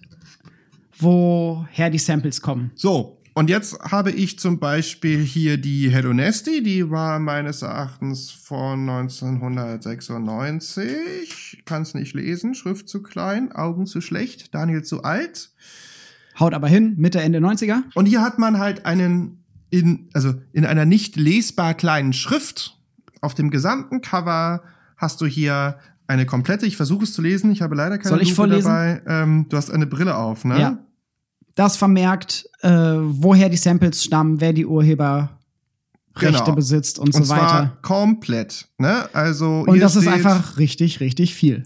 woher 0.98 1.90
die 1.90 2.00
Samples 2.00 2.42
kommen. 2.42 2.72
So, 2.76 3.17
und 3.38 3.52
jetzt 3.52 3.80
habe 3.82 4.10
ich 4.10 4.40
zum 4.40 4.58
Beispiel 4.58 5.20
hier 5.20 5.60
die 5.60 5.90
Hedonesti, 5.90 6.64
die 6.64 6.90
war 6.90 7.20
meines 7.20 7.62
Erachtens 7.62 8.32
von 8.32 8.90
1996. 8.90 11.62
Kann 11.64 11.84
es 11.84 11.94
nicht 11.94 12.16
lesen, 12.16 12.56
Schrift 12.56 12.90
zu 12.90 13.04
klein, 13.04 13.52
Augen 13.52 13.86
zu 13.86 14.02
schlecht, 14.02 14.56
Daniel 14.56 14.82
zu 14.82 15.04
alt. 15.04 15.52
Haut 16.40 16.56
aber 16.56 16.68
hin, 16.68 16.96
Mitte, 16.98 17.22
Ende 17.22 17.38
90er. 17.38 17.84
Und 17.94 18.08
hier 18.08 18.24
hat 18.24 18.40
man 18.40 18.58
halt 18.58 18.88
einen 18.88 19.44
in, 19.70 20.10
also 20.14 20.34
in 20.52 20.66
einer 20.66 20.86
nicht 20.86 21.16
lesbar 21.16 21.76
kleinen 21.76 22.14
Schrift 22.14 22.80
auf 23.22 23.36
dem 23.36 23.52
gesamten 23.52 24.02
Cover 24.02 24.64
hast 24.96 25.22
du 25.22 25.28
hier 25.28 25.78
eine 26.08 26.26
komplette, 26.26 26.66
ich 26.66 26.76
versuche 26.76 27.04
es 27.04 27.14
zu 27.14 27.22
lesen, 27.22 27.52
ich 27.52 27.62
habe 27.62 27.76
leider 27.76 28.00
keine 28.00 28.10
Soll 28.10 28.24
ich 28.24 28.30
Lupe 28.30 28.36
vorlesen? 28.36 28.68
dabei. 28.68 29.04
Ähm, 29.06 29.46
du 29.48 29.58
hast 29.58 29.70
eine 29.70 29.86
Brille 29.86 30.18
auf, 30.18 30.44
ne? 30.44 30.60
Ja. 30.60 30.80
Das 31.58 31.76
vermerkt, 31.76 32.48
äh, 32.62 32.70
woher 32.70 33.50
die 33.50 33.58
Samples 33.58 34.04
stammen, 34.04 34.40
wer 34.40 34.54
die 34.54 34.66
Urheberrechte 34.68 35.30
Genau. 36.20 36.52
besitzt 36.56 37.00
und, 37.00 37.16
Und 37.16 37.26
so 37.26 37.30
weiter. 37.34 37.78
komplett, 37.82 38.68
ne? 38.78 39.10
Also 39.14 39.64
Und 39.68 39.80
das 39.80 39.96
ist 39.96 40.08
einfach 40.08 40.58
richtig, 40.58 41.00
richtig 41.00 41.34
viel. 41.34 41.64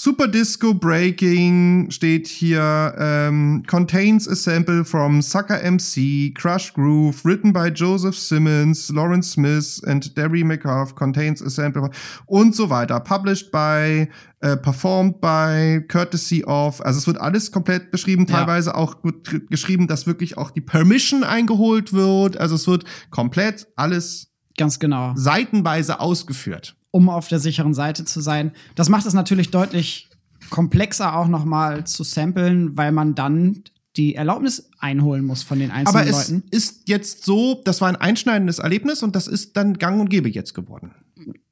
Super 0.00 0.28
Disco 0.28 0.74
Breaking 0.74 1.90
steht 1.90 2.28
hier, 2.28 2.94
ähm, 2.98 3.64
contains 3.66 4.28
a 4.28 4.36
sample 4.36 4.84
from 4.84 5.20
Sucker 5.20 5.60
MC, 5.60 6.32
Crush 6.34 6.72
Groove, 6.72 7.24
written 7.24 7.52
by 7.52 7.66
Joseph 7.74 8.16
Simmons, 8.16 8.90
Lawrence 8.90 9.32
Smith 9.32 9.82
and 9.84 10.16
Derry 10.16 10.44
McCarth, 10.44 10.94
contains 10.94 11.42
a 11.42 11.50
sample 11.50 11.90
und 12.26 12.54
so 12.54 12.70
weiter. 12.70 13.00
Published 13.00 13.50
by, 13.50 14.08
äh, 14.38 14.56
performed 14.58 15.20
by, 15.20 15.84
courtesy 15.88 16.44
of, 16.44 16.80
also 16.86 16.98
es 16.98 17.08
wird 17.08 17.20
alles 17.20 17.50
komplett 17.50 17.90
beschrieben, 17.90 18.24
Ja. 18.28 18.36
teilweise 18.36 18.76
auch 18.76 19.02
gut 19.02 19.48
geschrieben, 19.50 19.88
dass 19.88 20.06
wirklich 20.06 20.38
auch 20.38 20.52
die 20.52 20.60
Permission 20.60 21.24
eingeholt 21.24 21.92
wird, 21.92 22.36
also 22.36 22.54
es 22.54 22.68
wird 22.68 22.84
komplett 23.10 23.66
alles 23.74 24.28
Ganz 24.56 24.78
genau. 24.78 25.12
seitenweise 25.16 25.98
ausgeführt. 25.98 26.77
Um 26.90 27.08
auf 27.08 27.28
der 27.28 27.38
sicheren 27.38 27.74
Seite 27.74 28.04
zu 28.04 28.20
sein. 28.20 28.52
Das 28.74 28.88
macht 28.88 29.06
es 29.06 29.14
natürlich 29.14 29.50
deutlich 29.50 30.08
komplexer 30.50 31.16
auch 31.16 31.28
noch 31.28 31.44
mal 31.44 31.84
zu 31.86 32.04
samplen, 32.04 32.76
weil 32.76 32.92
man 32.92 33.14
dann 33.14 33.62
die 33.96 34.14
Erlaubnis 34.14 34.70
einholen 34.78 35.24
muss 35.24 35.42
von 35.42 35.58
den 35.58 35.70
einzelnen 35.70 36.02
Aber 36.02 36.08
es 36.08 36.28
Leuten. 36.30 36.44
ist 36.50 36.82
jetzt 36.88 37.24
so, 37.24 37.60
das 37.64 37.80
war 37.80 37.88
ein 37.88 37.96
einschneidendes 37.96 38.58
Erlebnis 38.60 39.02
und 39.02 39.16
das 39.16 39.26
ist 39.26 39.56
dann 39.56 39.74
gang 39.78 40.00
und 40.00 40.08
gäbe 40.08 40.28
jetzt 40.28 40.54
geworden. 40.54 40.92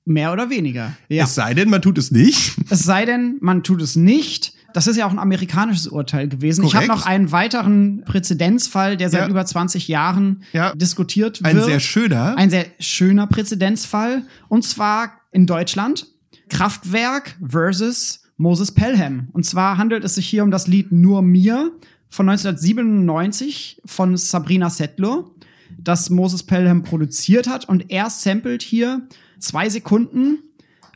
Mehr 0.05 0.33
oder 0.33 0.49
weniger. 0.51 0.93
Ja. 1.09 1.25
Es 1.25 1.35
sei 1.35 1.53
denn, 1.55 1.69
man 1.69 1.83
tut 1.83 1.99
es 1.99 2.13
nicht. 2.13 2.57
Es 2.71 2.85
sei 2.85 3.05
denn, 3.05 3.39
man 3.41 3.65
tut 3.65 3.83
es 3.83 3.97
nicht. 3.97 4.53
Das 4.73 4.87
ist 4.87 4.97
ja 4.97 5.07
auch 5.07 5.11
ein 5.11 5.19
amerikanisches 5.19 5.89
Urteil 5.89 6.29
gewesen. 6.29 6.65
Ich 6.65 6.75
habe 6.77 6.87
Korrekt. 6.87 7.01
noch 7.05 7.07
einen 7.11 7.33
weiteren 7.33 8.03
Präzedenzfall, 8.05 8.97
der 8.97 9.11
seit 9.11 9.23
Ja. 9.23 9.29
über 9.29 9.45
20 9.45 9.89
Jahren 9.89 10.45
Ja. 10.53 10.73
diskutiert 10.77 11.43
wird. 11.43 11.53
Ein 11.57 11.65
sehr 11.65 11.81
schöner. 11.81 12.37
Ein 12.37 12.51
sehr 12.51 12.67
schöner 12.79 13.27
Präzedenzfall. 13.27 14.23
Und 14.49 14.63
zwar 14.65 15.11
in 15.37 15.47
Deutschland. 15.47 16.07
Kraftwerk 16.49 17.37
versus 17.47 18.23
Moses 18.39 18.73
Pelham. 18.73 19.29
Und 19.35 19.45
zwar 19.45 19.77
handelt 19.77 20.03
es 20.03 20.15
sich 20.15 20.27
hier 20.27 20.43
um 20.43 20.51
das 20.51 20.67
Lied 20.67 20.93
Nur 20.93 21.21
mir 21.21 21.73
von 22.09 22.27
1997 22.27 23.83
von 23.85 24.17
Sabrina 24.17 24.71
Settler, 24.71 25.25
das 25.79 26.09
Moses 26.09 26.43
Pelham 26.43 26.83
produziert 26.83 27.49
hat. 27.49 27.69
Und 27.69 27.91
er 27.91 28.09
samplet 28.09 28.63
hier 28.63 29.07
zwei 29.39 29.69
Sekunden 29.69 30.39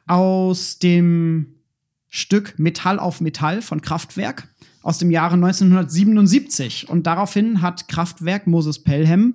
aus 0.06 0.78
dem 0.78 1.56
Stück 2.08 2.58
Metall 2.58 2.98
auf 2.98 3.20
Metall 3.20 3.60
von 3.60 3.82
Kraftwerk 3.82 4.48
aus 4.82 4.96
dem 4.96 5.10
Jahre 5.10 5.34
1977. 5.34 6.88
Und 6.88 7.06
daraufhin 7.06 7.60
hat 7.60 7.88
Kraftwerk 7.88 8.46
Moses 8.46 8.82
Pelham 8.82 9.34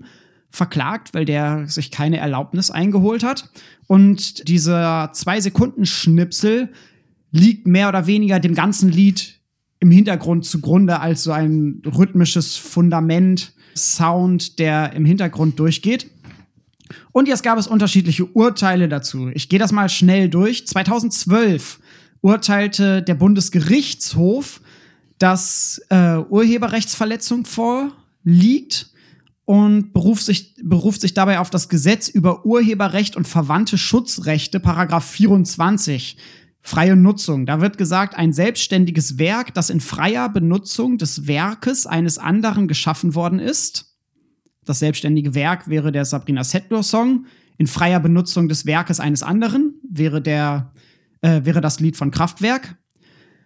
verklagt, 0.56 1.14
weil 1.14 1.26
der 1.26 1.68
sich 1.68 1.92
keine 1.92 2.18
Erlaubnis 2.18 2.72
eingeholt 2.72 3.24
hat. 3.24 3.50
Und 3.88 4.48
dieser 4.48 5.12
zwei 5.14 5.40
Sekunden 5.42 5.86
Schnipsel 5.86 6.70
liegt 7.32 7.68
mehr 7.68 7.90
oder 7.90 8.08
weniger 8.08 8.40
dem 8.40 8.56
ganzen 8.56 8.90
Lied 8.90 9.40
im 9.80 9.92
Hintergrund 9.92 10.46
zugrunde 10.46 11.00
als 11.00 11.24
so 11.24 11.32
ein 11.32 11.82
rhythmisches 11.86 12.56
Fundament, 12.56 13.54
Sound, 13.76 14.58
der 14.58 14.94
im 14.94 15.06
Hintergrund 15.06 15.60
durchgeht. 15.60 16.10
Und 17.12 17.28
jetzt 17.28 17.44
gab 17.44 17.58
es 17.58 17.68
unterschiedliche 17.68 18.26
Urteile 18.26 18.88
dazu. 18.88 19.30
Ich 19.34 19.50
gehe 19.50 19.60
das 19.60 19.72
mal 19.72 19.90
schnell 19.90 20.30
durch. 20.30 20.66
2012 20.68 21.80
urteilte 22.22 23.02
der 23.02 23.16
Bundesgerichtshof, 23.16 24.62
dass 25.18 25.82
äh, 25.90 26.18
Urheberrechtsverletzung 26.18 27.46
vorliegt 27.46 28.92
und 29.46 29.94
beruft 29.94 30.26
sich, 30.26 30.56
beruft 30.64 31.02
sich 31.02 31.14
dabei 31.14 31.40
auf 31.40 31.50
das 31.50 31.70
Gesetz 31.70 32.08
über 32.08 32.46
Urheberrecht 32.46 33.16
und 33.16 33.28
verwandte 33.28 33.78
Schutzrechte, 33.78 34.60
Paragraph 34.60 35.06
24. 35.06 36.18
Freie 36.62 36.96
Nutzung. 36.96 37.46
Da 37.46 37.62
wird 37.62 37.78
gesagt, 37.78 38.16
ein 38.16 38.34
selbstständiges 38.34 39.20
Werk, 39.20 39.54
das 39.54 39.70
in 39.70 39.80
freier 39.80 40.30
Benutzung 40.30 40.98
des 40.98 41.28
Werkes 41.28 41.86
eines 41.86 42.18
anderen 42.18 42.68
geschaffen 42.68 43.14
worden 43.14 43.38
ist. 43.38 43.96
Das 44.66 44.80
selbstständige 44.80 45.36
Werk 45.36 45.70
wäre 45.70 45.92
der 45.92 46.06
Sabrina 46.06 46.44
Settler-Song. 46.44 47.28
In 47.60 47.68
freier 47.68 48.00
Benutzung 48.00 48.50
des 48.50 48.66
Werkes 48.66 49.00
eines 49.00 49.22
anderen 49.22 49.76
wäre, 49.88 50.24
der, 50.24 50.74
äh, 51.22 51.42
wäre 51.44 51.62
das 51.62 51.80
Lied 51.80 51.96
von 51.98 52.10
Kraftwerk. 52.10 52.76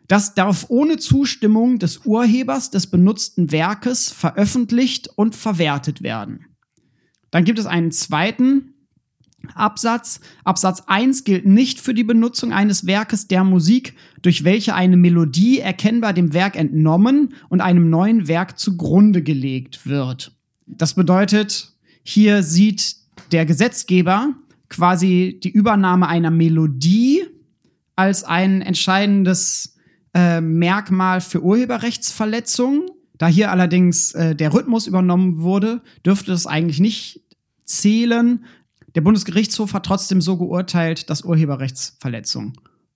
Das 0.09 0.33
darf 0.33 0.65
ohne 0.69 0.97
Zustimmung 0.97 1.77
des 1.77 1.99
Urhebers 1.99 2.71
des 2.71 2.87
benutzten 2.87 3.51
Werkes 3.51 4.11
veröffentlicht 4.11 5.07
und 5.15 5.35
verwertet 5.35 6.01
werden. 6.01 6.47
Dann 7.29 7.45
gibt 7.45 7.59
es 7.59 7.67
einen 7.67 7.91
zweiten 7.91 8.73
Absatz. 9.53 10.19
Absatz 10.43 10.81
1 10.87 11.25
gilt 11.25 11.45
nicht 11.45 11.79
für 11.79 11.93
die 11.93 12.03
Benutzung 12.03 12.51
eines 12.51 12.87
Werkes 12.87 13.27
der 13.27 13.43
Musik, 13.43 13.95
durch 14.23 14.43
welche 14.43 14.73
eine 14.73 14.97
Melodie 14.97 15.59
erkennbar 15.59 16.13
dem 16.13 16.33
Werk 16.33 16.55
entnommen 16.55 17.35
und 17.49 17.61
einem 17.61 17.91
neuen 17.91 18.27
Werk 18.27 18.57
zugrunde 18.57 19.21
gelegt 19.21 19.85
wird. 19.85 20.35
Das 20.65 20.95
bedeutet, 20.95 21.73
hier 22.01 22.41
sieht 22.41 22.95
der 23.31 23.45
Gesetzgeber 23.45 24.33
quasi 24.69 25.39
die 25.43 25.51
Übernahme 25.51 26.07
einer 26.07 26.31
Melodie 26.31 27.25
als 27.95 28.23
ein 28.23 28.63
entscheidendes 28.63 29.75
äh, 30.13 30.41
Merkmal 30.41 31.21
für 31.21 31.43
Urheberrechtsverletzungen. 31.43 32.89
Da 33.17 33.27
hier 33.27 33.51
allerdings 33.51 34.13
äh, 34.13 34.35
der 34.35 34.53
Rhythmus 34.53 34.87
übernommen 34.87 35.41
wurde, 35.41 35.81
dürfte 36.05 36.31
es 36.31 36.47
eigentlich 36.47 36.79
nicht 36.79 37.21
zählen. 37.65 38.45
Der 38.95 39.01
Bundesgerichtshof 39.01 39.73
hat 39.73 39.85
trotzdem 39.85 40.21
so 40.21 40.37
geurteilt, 40.37 41.09
dass 41.09 41.23
Urheberrechtsverletzung 41.23 42.53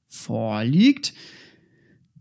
vorliegt. 0.07 1.13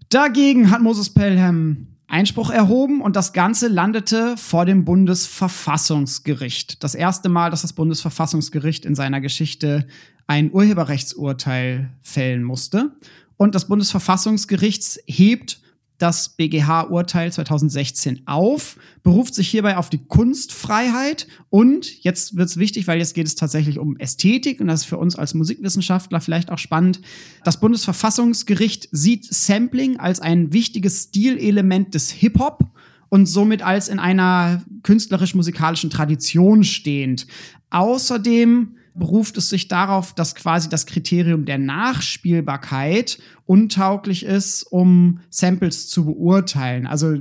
Dagegen 0.08 0.70
hat 0.70 0.82
Moses 0.82 1.10
Pelham 1.10 1.92
Einspruch 2.12 2.50
erhoben 2.50 3.00
und 3.00 3.16
das 3.16 3.32
Ganze 3.32 3.68
landete 3.68 4.36
vor 4.36 4.66
dem 4.66 4.84
Bundesverfassungsgericht. 4.84 6.84
Das 6.84 6.94
erste 6.94 7.30
Mal, 7.30 7.50
dass 7.50 7.62
das 7.62 7.72
Bundesverfassungsgericht 7.72 8.84
in 8.84 8.94
seiner 8.94 9.22
Geschichte 9.22 9.86
ein 10.26 10.52
Urheberrechtsurteil 10.52 11.88
fällen 12.02 12.42
musste. 12.42 12.92
Und 13.36 13.54
das 13.54 13.68
Bundesverfassungsgericht 13.68 15.00
hebt 15.06 15.62
das 16.02 16.30
BGH-Urteil 16.30 17.32
2016 17.32 18.22
auf, 18.26 18.76
beruft 19.04 19.36
sich 19.36 19.48
hierbei 19.48 19.76
auf 19.76 19.88
die 19.88 20.04
Kunstfreiheit 20.04 21.28
und 21.48 22.02
jetzt 22.02 22.36
wird 22.36 22.48
es 22.48 22.56
wichtig, 22.56 22.88
weil 22.88 22.98
jetzt 22.98 23.14
geht 23.14 23.28
es 23.28 23.36
tatsächlich 23.36 23.78
um 23.78 23.96
Ästhetik 23.98 24.60
und 24.60 24.66
das 24.66 24.80
ist 24.80 24.86
für 24.86 24.98
uns 24.98 25.14
als 25.14 25.32
Musikwissenschaftler 25.34 26.20
vielleicht 26.20 26.50
auch 26.50 26.58
spannend. 26.58 27.00
Das 27.44 27.60
Bundesverfassungsgericht 27.60 28.88
sieht 28.90 29.32
Sampling 29.32 30.00
als 30.00 30.18
ein 30.18 30.52
wichtiges 30.52 31.04
Stilelement 31.04 31.94
des 31.94 32.10
Hip-Hop 32.10 32.64
und 33.08 33.26
somit 33.26 33.62
als 33.62 33.86
in 33.86 34.00
einer 34.00 34.64
künstlerisch-musikalischen 34.82 35.90
Tradition 35.90 36.64
stehend. 36.64 37.28
Außerdem 37.70 38.74
beruft 38.94 39.36
es 39.38 39.48
sich 39.48 39.68
darauf, 39.68 40.14
dass 40.14 40.34
quasi 40.34 40.68
das 40.68 40.86
Kriterium 40.86 41.44
der 41.44 41.58
Nachspielbarkeit 41.58 43.18
untauglich 43.46 44.24
ist, 44.24 44.62
um 44.64 45.20
Samples 45.30 45.88
zu 45.88 46.04
beurteilen. 46.04 46.86
Also 46.86 47.16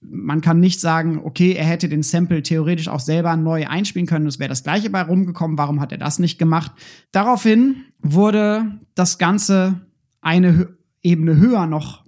man 0.00 0.40
kann 0.40 0.60
nicht 0.60 0.80
sagen, 0.80 1.20
okay, 1.22 1.52
er 1.52 1.64
hätte 1.64 1.88
den 1.88 2.02
Sample 2.02 2.42
theoretisch 2.42 2.88
auch 2.88 3.00
selber 3.00 3.36
neu 3.36 3.66
einspielen 3.66 4.06
können, 4.06 4.26
es 4.26 4.38
wäre 4.38 4.48
das 4.48 4.64
gleiche 4.64 4.90
bei 4.90 5.02
rumgekommen, 5.02 5.58
warum 5.58 5.80
hat 5.80 5.92
er 5.92 5.98
das 5.98 6.18
nicht 6.18 6.38
gemacht? 6.38 6.72
Daraufhin 7.12 7.76
wurde 8.00 8.78
das 8.94 9.18
Ganze 9.18 9.80
eine 10.20 10.68
Ebene 11.02 11.36
höher 11.36 11.66
noch 11.66 12.04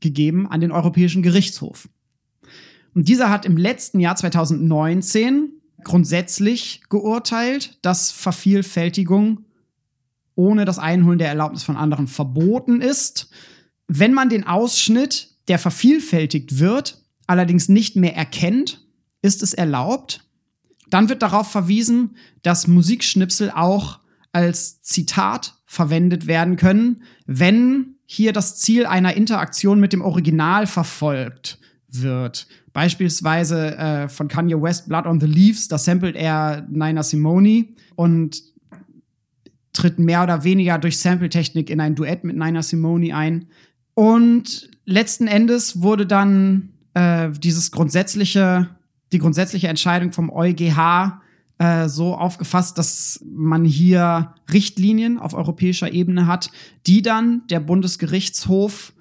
gegeben 0.00 0.46
an 0.46 0.60
den 0.60 0.72
Europäischen 0.72 1.22
Gerichtshof. 1.22 1.88
Und 2.94 3.08
dieser 3.08 3.30
hat 3.30 3.44
im 3.46 3.56
letzten 3.56 4.00
Jahr 4.00 4.16
2019 4.16 5.52
grundsätzlich 5.84 6.82
geurteilt, 6.88 7.78
dass 7.82 8.10
Vervielfältigung 8.10 9.44
ohne 10.34 10.64
das 10.64 10.78
Einholen 10.78 11.18
der 11.18 11.28
Erlaubnis 11.28 11.62
von 11.62 11.76
anderen 11.76 12.06
verboten 12.06 12.80
ist. 12.80 13.30
Wenn 13.86 14.12
man 14.12 14.28
den 14.28 14.46
Ausschnitt, 14.46 15.36
der 15.48 15.58
vervielfältigt 15.58 16.58
wird, 16.58 17.02
allerdings 17.26 17.68
nicht 17.68 17.96
mehr 17.96 18.16
erkennt, 18.16 18.84
ist 19.22 19.42
es 19.42 19.54
erlaubt. 19.54 20.24
Dann 20.90 21.08
wird 21.08 21.22
darauf 21.22 21.50
verwiesen, 21.50 22.16
dass 22.42 22.66
Musikschnipsel 22.66 23.50
auch 23.50 24.00
als 24.32 24.82
Zitat 24.82 25.54
verwendet 25.66 26.26
werden 26.26 26.56
können, 26.56 27.02
wenn 27.26 27.96
hier 28.06 28.32
das 28.32 28.58
Ziel 28.58 28.86
einer 28.86 29.14
Interaktion 29.14 29.80
mit 29.80 29.92
dem 29.92 30.02
Original 30.02 30.66
verfolgt 30.66 31.58
wird. 31.88 32.46
Beispielsweise 32.74 33.76
äh, 33.76 34.08
von 34.08 34.28
Kanye 34.28 34.60
West 34.60 34.88
Blood 34.88 35.06
on 35.06 35.20
the 35.20 35.26
Leaves, 35.26 35.68
da 35.68 35.78
samplet 35.78 36.16
er 36.16 36.66
Nina 36.68 37.02
Simone 37.02 37.68
und 37.94 38.42
tritt 39.72 39.98
mehr 39.98 40.24
oder 40.24 40.44
weniger 40.44 40.78
durch 40.78 40.98
Sampletechnik 40.98 41.70
in 41.70 41.80
ein 41.80 41.94
Duett 41.94 42.24
mit 42.24 42.36
Nina 42.36 42.62
Simone 42.62 43.14
ein. 43.14 43.46
Und 43.94 44.68
letzten 44.84 45.28
Endes 45.28 45.82
wurde 45.82 46.04
dann 46.04 46.70
äh, 46.94 47.30
dieses 47.30 47.70
grundsätzliche, 47.70 48.68
die 49.12 49.18
grundsätzliche 49.18 49.68
Entscheidung 49.68 50.12
vom 50.12 50.28
EuGH 50.28 51.20
äh, 51.58 51.88
so 51.88 52.16
aufgefasst, 52.16 52.76
dass 52.76 53.24
man 53.24 53.64
hier 53.64 54.34
Richtlinien 54.52 55.18
auf 55.18 55.34
europäischer 55.34 55.92
Ebene 55.92 56.26
hat, 56.26 56.50
die 56.88 57.02
dann 57.02 57.42
der 57.50 57.60
Bundesgerichtshof 57.60 58.92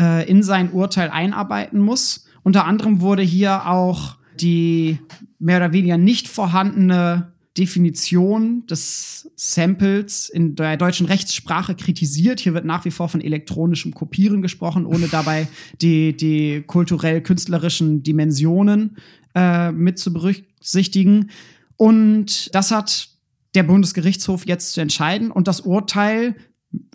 äh, 0.00 0.28
in 0.28 0.42
sein 0.42 0.72
Urteil 0.72 1.10
einarbeiten 1.10 1.78
muss. 1.78 2.26
Unter 2.42 2.64
anderem 2.64 3.00
wurde 3.00 3.22
hier 3.22 3.66
auch 3.66 4.16
die 4.40 4.98
mehr 5.38 5.58
oder 5.58 5.72
weniger 5.72 5.98
nicht 5.98 6.28
vorhandene 6.28 7.32
Definition 7.58 8.64
des 8.66 9.30
Samples 9.36 10.28
in 10.28 10.54
der 10.54 10.76
deutschen 10.76 11.06
Rechtssprache 11.06 11.74
kritisiert. 11.74 12.40
Hier 12.40 12.54
wird 12.54 12.64
nach 12.64 12.84
wie 12.84 12.90
vor 12.90 13.08
von 13.08 13.20
elektronischem 13.20 13.92
Kopieren 13.92 14.40
gesprochen, 14.40 14.86
ohne 14.86 15.08
dabei 15.10 15.48
die, 15.80 16.16
die 16.16 16.62
kulturell-künstlerischen 16.66 18.02
Dimensionen 18.02 18.96
äh, 19.34 19.72
mit 19.72 19.98
zu 19.98 20.12
berücksichtigen. 20.12 21.30
Und 21.76 22.54
das 22.54 22.70
hat 22.70 23.08
der 23.54 23.64
Bundesgerichtshof 23.64 24.46
jetzt 24.46 24.72
zu 24.72 24.80
entscheiden. 24.80 25.30
Und 25.30 25.48
das 25.48 25.60
Urteil 25.60 26.36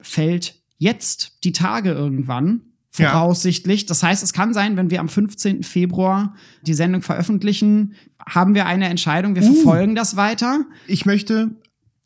fällt 0.01 0.61
jetzt 0.77 1.43
die 1.43 1.51
Tage 1.51 1.91
irgendwann 1.91 2.61
voraussichtlich. 2.95 3.81
Ja. 3.81 3.87
Das 3.87 4.03
heißt, 4.03 4.23
es 4.23 4.33
kann 4.33 4.53
sein, 4.53 4.77
wenn 4.77 4.89
wir 4.89 4.99
am 4.99 5.09
15. 5.09 5.63
Februar 5.63 6.35
die 6.65 6.73
Sendung 6.73 7.01
veröffentlichen, 7.01 7.93
haben 8.25 8.55
wir 8.55 8.65
eine 8.65 8.89
Entscheidung, 8.89 9.35
wir 9.35 9.43
uh, 9.43 9.53
verfolgen 9.53 9.95
das 9.95 10.15
weiter. 10.15 10.65
Ich 10.87 11.05
möchte 11.05 11.51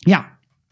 ja. 0.05 0.25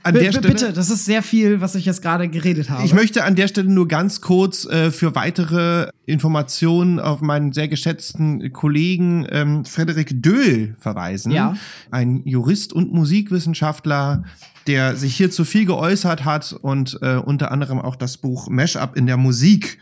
An 0.04 0.14
der 0.14 0.32
Stelle, 0.32 0.48
bitte, 0.48 0.72
das 0.72 0.90
ist 0.90 1.04
sehr 1.04 1.22
viel, 1.22 1.60
was 1.60 1.76
ich 1.76 1.86
jetzt 1.86 2.02
gerade 2.02 2.30
geredet 2.30 2.70
habe. 2.70 2.86
Ich 2.86 2.94
möchte 2.94 3.26
an 3.26 3.36
der 3.36 3.50
Stelle 3.50 3.70
nur 3.70 3.90
ganz 3.90 4.22
kurz 4.22 4.66
äh, 4.66 4.92
für 4.92 5.16
weitere 5.16 5.90
Informationen 6.06 7.00
auf 7.00 7.20
meinen 7.20 7.52
sehr 7.52 7.68
geschätzten 7.68 8.54
Kollegen 8.54 9.28
ähm, 9.30 9.66
Frederik 9.66 10.22
Döhl 10.22 10.78
verweisen. 10.80 11.32
Ja. 11.34 11.58
Ein 11.92 12.22
Jurist 12.26 12.72
und 12.72 12.94
Musikwissenschaftler, 12.94 14.24
der 14.68 14.96
sich 14.96 15.16
hierzu 15.18 15.44
viel 15.44 15.66
geäußert 15.66 16.24
hat 16.24 16.54
und 16.54 17.00
äh, 17.02 17.16
unter 17.16 17.52
anderem 17.52 17.82
auch 17.82 17.98
das 17.98 18.18
Buch 18.18 18.48
Mashup 18.50 18.96
in 18.96 19.08
der 19.08 19.18
Musik 19.18 19.78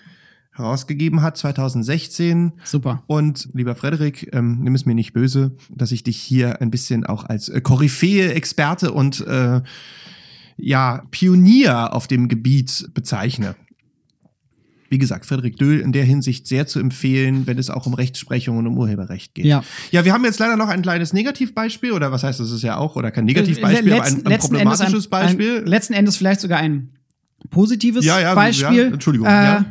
herausgegeben 0.56 1.22
hat, 1.22 1.38
2016. 1.38 2.54
Super. 2.64 3.04
Und 3.08 3.50
lieber 3.54 3.76
Frederik, 3.76 4.30
ähm, 4.34 4.60
nimm 4.62 4.74
es 4.74 4.86
mir 4.86 4.96
nicht 4.96 5.14
böse, 5.14 5.56
dass 5.70 5.92
ich 5.92 6.04
dich 6.04 6.18
hier 6.18 6.62
ein 6.62 6.72
bisschen 6.72 7.06
auch 7.06 7.26
als 7.26 7.50
äh, 7.50 7.62
Koryphäe, 7.62 8.34
Experte 8.34 8.92
und 8.92 9.26
äh, 9.28 9.62
ja, 10.58 11.04
Pionier 11.12 11.94
auf 11.94 12.08
dem 12.08 12.30
Gebiet 12.30 12.90
bezeichne. 12.94 13.56
Wie 14.88 14.98
gesagt, 14.98 15.26
Frederik 15.26 15.58
Döhl 15.58 15.82
in 15.82 15.92
der 15.92 16.06
Hinsicht 16.06 16.48
sehr 16.48 16.68
zu 16.68 16.80
empfehlen, 16.80 17.48
wenn 17.48 17.58
es 17.58 17.70
auch 17.70 17.86
um 17.86 17.94
Rechtsprechung 17.94 18.58
und 18.58 18.68
um 18.68 18.78
Urheberrecht 18.78 19.34
geht. 19.36 19.46
Ja. 19.46 19.64
Ja, 19.92 20.06
wir 20.06 20.14
haben 20.14 20.24
jetzt 20.24 20.40
leider 20.40 20.56
noch 20.56 20.70
ein 20.70 20.84
kleines 20.84 21.12
Negativbeispiel, 21.12 21.92
oder 21.92 22.14
was 22.14 22.24
heißt 22.24 22.40
das 22.40 22.52
ist 22.52 22.62
ja 22.62 22.78
auch, 22.78 22.96
oder 22.96 23.12
kein 23.12 23.26
Negativbeispiel, 23.26 23.92
äh, 23.92 23.96
aber 23.96 24.06
ein, 24.06 24.26
ein 24.26 24.40
problematisches 24.40 25.08
ein, 25.08 25.10
Beispiel. 25.10 25.58
Ein, 25.58 25.66
letzten 25.66 25.94
Endes 25.94 26.16
vielleicht 26.16 26.40
sogar 26.40 26.60
ein 26.60 26.92
positives 27.50 28.06
ja, 28.06 28.22
ja, 28.22 28.36
Beispiel. 28.36 28.78
Ja, 28.78 28.94
Entschuldigung. 28.94 29.28
Äh, 29.28 29.32
ja. 29.32 29.66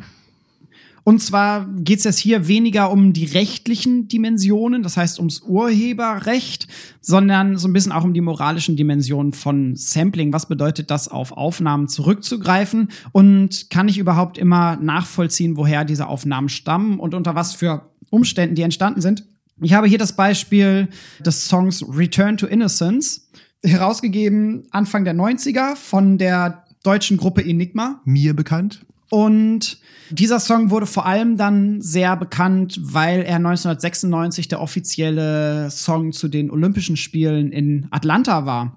Und 1.05 1.22
zwar 1.22 1.66
geht 1.66 1.98
es 1.98 2.05
jetzt 2.05 2.18
hier 2.18 2.48
weniger 2.48 2.90
um 2.90 3.12
die 3.12 3.26
rechtlichen 3.26 4.09
Dimensionen, 4.09 4.82
das 4.82 4.96
heißt 4.96 5.18
ums 5.18 5.42
Urheberrecht, 5.42 6.66
sondern 7.02 7.59
so 7.59 7.68
ein 7.68 7.74
bisschen 7.74 7.92
auch 7.92 8.05
um 8.05 8.14
die 8.14 8.22
moralischen 8.22 8.74
Dimensionen 8.74 9.34
von 9.34 9.76
Sampling. 9.76 10.32
Was 10.32 10.48
bedeutet 10.48 10.90
das, 10.90 11.09
auf 11.09 11.32
Aufnahmen 11.32 11.88
zurückzugreifen? 11.88 12.88
Und 13.12 13.68
kann 13.68 13.86
ich 13.86 13.98
überhaupt 13.98 14.38
immer 14.38 14.76
nachvollziehen, 14.76 15.59
woher 15.59 15.84
diese 15.84 16.07
Aufnahmen 16.07 16.48
stammen 16.48 16.98
und 16.98 17.14
unter 17.14 17.34
was 17.34 17.55
für 17.55 17.90
Umständen 18.09 18.55
die 18.55 18.62
entstanden 18.62 19.02
sind? 19.02 19.26
Ich 19.61 19.74
habe 19.74 19.86
hier 19.86 19.98
das 19.98 20.16
Beispiel 20.16 20.88
des 21.24 21.46
Songs 21.46 21.84
Return 21.86 22.38
to 22.38 22.46
Innocence, 22.46 23.30
herausgegeben 23.62 24.66
Anfang 24.70 25.05
der 25.05 25.14
90er 25.14 25.76
von 25.76 26.18
der 26.18 26.64
deutschen 26.82 27.18
Gruppe 27.18 27.44
Enigma. 27.44 28.00
Mir 28.05 28.34
bekannt. 28.34 28.84
Und 29.14 29.78
dieser 30.10 30.40
Song 30.40 30.70
wurde 30.70 30.86
vor 30.86 31.06
allem 31.06 31.36
dann 31.36 31.80
sehr 31.80 32.16
bekannt, 32.16 32.80
weil 32.82 33.20
er 33.20 33.36
1996 33.36 34.48
der 34.48 34.60
offizielle 34.60 35.70
Song 35.70 36.10
zu 36.10 36.26
den 36.26 36.50
Olympischen 36.50 36.96
Spielen 36.96 37.52
in 37.52 37.86
Atlanta 37.92 38.44
war. 38.44 38.76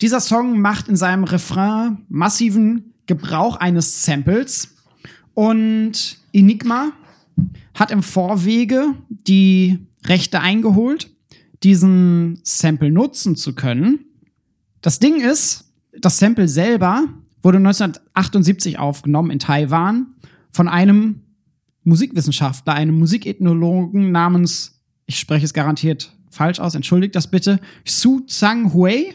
Dieser 0.00 0.20
Song 0.20 0.58
macht 0.58 0.88
in 0.88 0.96
seinem 0.96 1.24
Refrain 1.24 1.98
massiven 2.08 2.94
Gebrauch 3.04 3.56
eines 3.56 4.06
Samples 4.06 4.74
und 5.34 6.16
Enigma 6.32 6.92
hat 7.74 7.90
im 7.90 8.02
Vorwege 8.02 8.94
die 9.10 9.80
Rechte 10.06 10.40
eingeholt, 10.40 11.10
diesen 11.62 12.40
Sample 12.42 12.90
nutzen 12.90 13.36
zu 13.36 13.54
können. 13.54 14.06
Das 14.80 14.98
Ding 14.98 15.20
ist, 15.20 15.70
das 15.92 16.18
Sample 16.18 16.48
selber 16.48 17.04
wurde 17.44 17.58
1978 17.58 18.78
aufgenommen 18.78 19.30
in 19.30 19.38
Taiwan 19.38 20.14
von 20.50 20.66
einem 20.66 21.20
Musikwissenschaftler, 21.84 22.72
einem 22.72 22.98
Musikethnologen 22.98 24.10
namens, 24.10 24.80
ich 25.06 25.18
spreche 25.18 25.44
es 25.44 25.52
garantiert 25.52 26.16
falsch 26.30 26.58
aus, 26.58 26.74
entschuldigt 26.74 27.14
das 27.14 27.30
bitte, 27.30 27.60
Su 27.84 28.20
Zhang 28.20 28.72
Hui. 28.72 29.14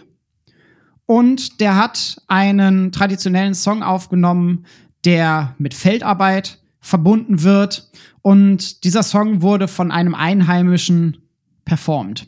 Und 1.06 1.60
der 1.60 1.76
hat 1.76 2.22
einen 2.28 2.92
traditionellen 2.92 3.56
Song 3.56 3.82
aufgenommen, 3.82 4.66
der 5.06 5.56
mit 5.58 5.74
Feldarbeit 5.74 6.62
verbunden 6.80 7.42
wird. 7.42 7.90
Und 8.22 8.84
dieser 8.84 9.02
Song 9.02 9.42
wurde 9.42 9.68
von 9.68 9.92
einem 9.92 10.14
Einheimischen 10.14 11.18
performt. 11.66 12.28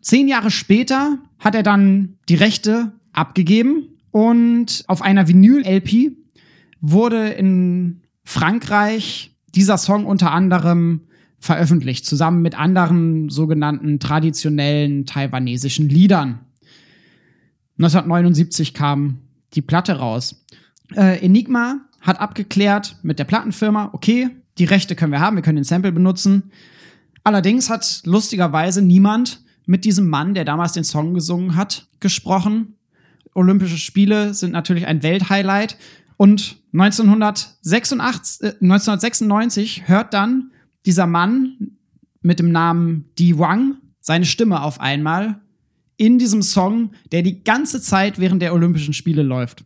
Zehn 0.00 0.28
Jahre 0.28 0.52
später 0.52 1.18
hat 1.40 1.56
er 1.56 1.64
dann 1.64 2.16
die 2.28 2.36
Rechte 2.36 2.92
abgegeben 3.12 3.99
und 4.10 4.84
auf 4.86 5.02
einer 5.02 5.28
Vinyl-LP 5.28 6.12
wurde 6.80 7.28
in 7.28 8.02
Frankreich 8.24 9.36
dieser 9.54 9.78
Song 9.78 10.06
unter 10.06 10.32
anderem 10.32 11.02
veröffentlicht, 11.38 12.04
zusammen 12.04 12.42
mit 12.42 12.58
anderen 12.58 13.30
sogenannten 13.30 13.98
traditionellen 13.98 15.06
taiwanesischen 15.06 15.88
Liedern. 15.88 16.40
1979 17.78 18.74
kam 18.74 19.20
die 19.54 19.62
Platte 19.62 19.98
raus. 19.98 20.44
Äh, 20.94 21.24
Enigma 21.24 21.80
hat 22.00 22.20
abgeklärt 22.20 22.96
mit 23.02 23.18
der 23.18 23.24
Plattenfirma, 23.24 23.90
okay, 23.92 24.30
die 24.58 24.64
Rechte 24.64 24.94
können 24.94 25.12
wir 25.12 25.20
haben, 25.20 25.36
wir 25.36 25.42
können 25.42 25.56
den 25.56 25.64
Sample 25.64 25.92
benutzen. 25.92 26.50
Allerdings 27.24 27.70
hat 27.70 28.02
lustigerweise 28.04 28.82
niemand 28.82 29.42
mit 29.66 29.84
diesem 29.84 30.08
Mann, 30.08 30.34
der 30.34 30.44
damals 30.44 30.72
den 30.72 30.84
Song 30.84 31.14
gesungen 31.14 31.56
hat, 31.56 31.86
gesprochen. 32.00 32.76
Olympische 33.34 33.78
Spiele 33.78 34.34
sind 34.34 34.52
natürlich 34.52 34.86
ein 34.86 35.02
Welthighlight. 35.02 35.76
Und 36.16 36.56
1986, 36.72 38.42
äh, 38.42 38.54
1996 38.60 39.88
hört 39.88 40.14
dann 40.14 40.50
dieser 40.86 41.06
Mann 41.06 41.76
mit 42.22 42.38
dem 42.38 42.52
Namen 42.52 43.06
Di 43.18 43.38
Wang 43.38 43.76
seine 44.00 44.24
Stimme 44.24 44.62
auf 44.62 44.80
einmal 44.80 45.40
in 45.96 46.18
diesem 46.18 46.42
Song, 46.42 46.92
der 47.12 47.22
die 47.22 47.44
ganze 47.44 47.80
Zeit 47.80 48.18
während 48.18 48.40
der 48.40 48.54
Olympischen 48.54 48.94
Spiele 48.94 49.22
läuft. 49.22 49.64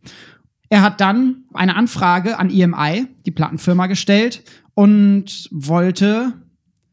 Er 0.68 0.82
hat 0.82 1.00
dann 1.00 1.44
eine 1.52 1.76
Anfrage 1.76 2.38
an 2.38 2.50
EMI, 2.50 3.06
die 3.24 3.30
Plattenfirma, 3.30 3.86
gestellt 3.86 4.42
und 4.74 5.48
wollte 5.52 6.32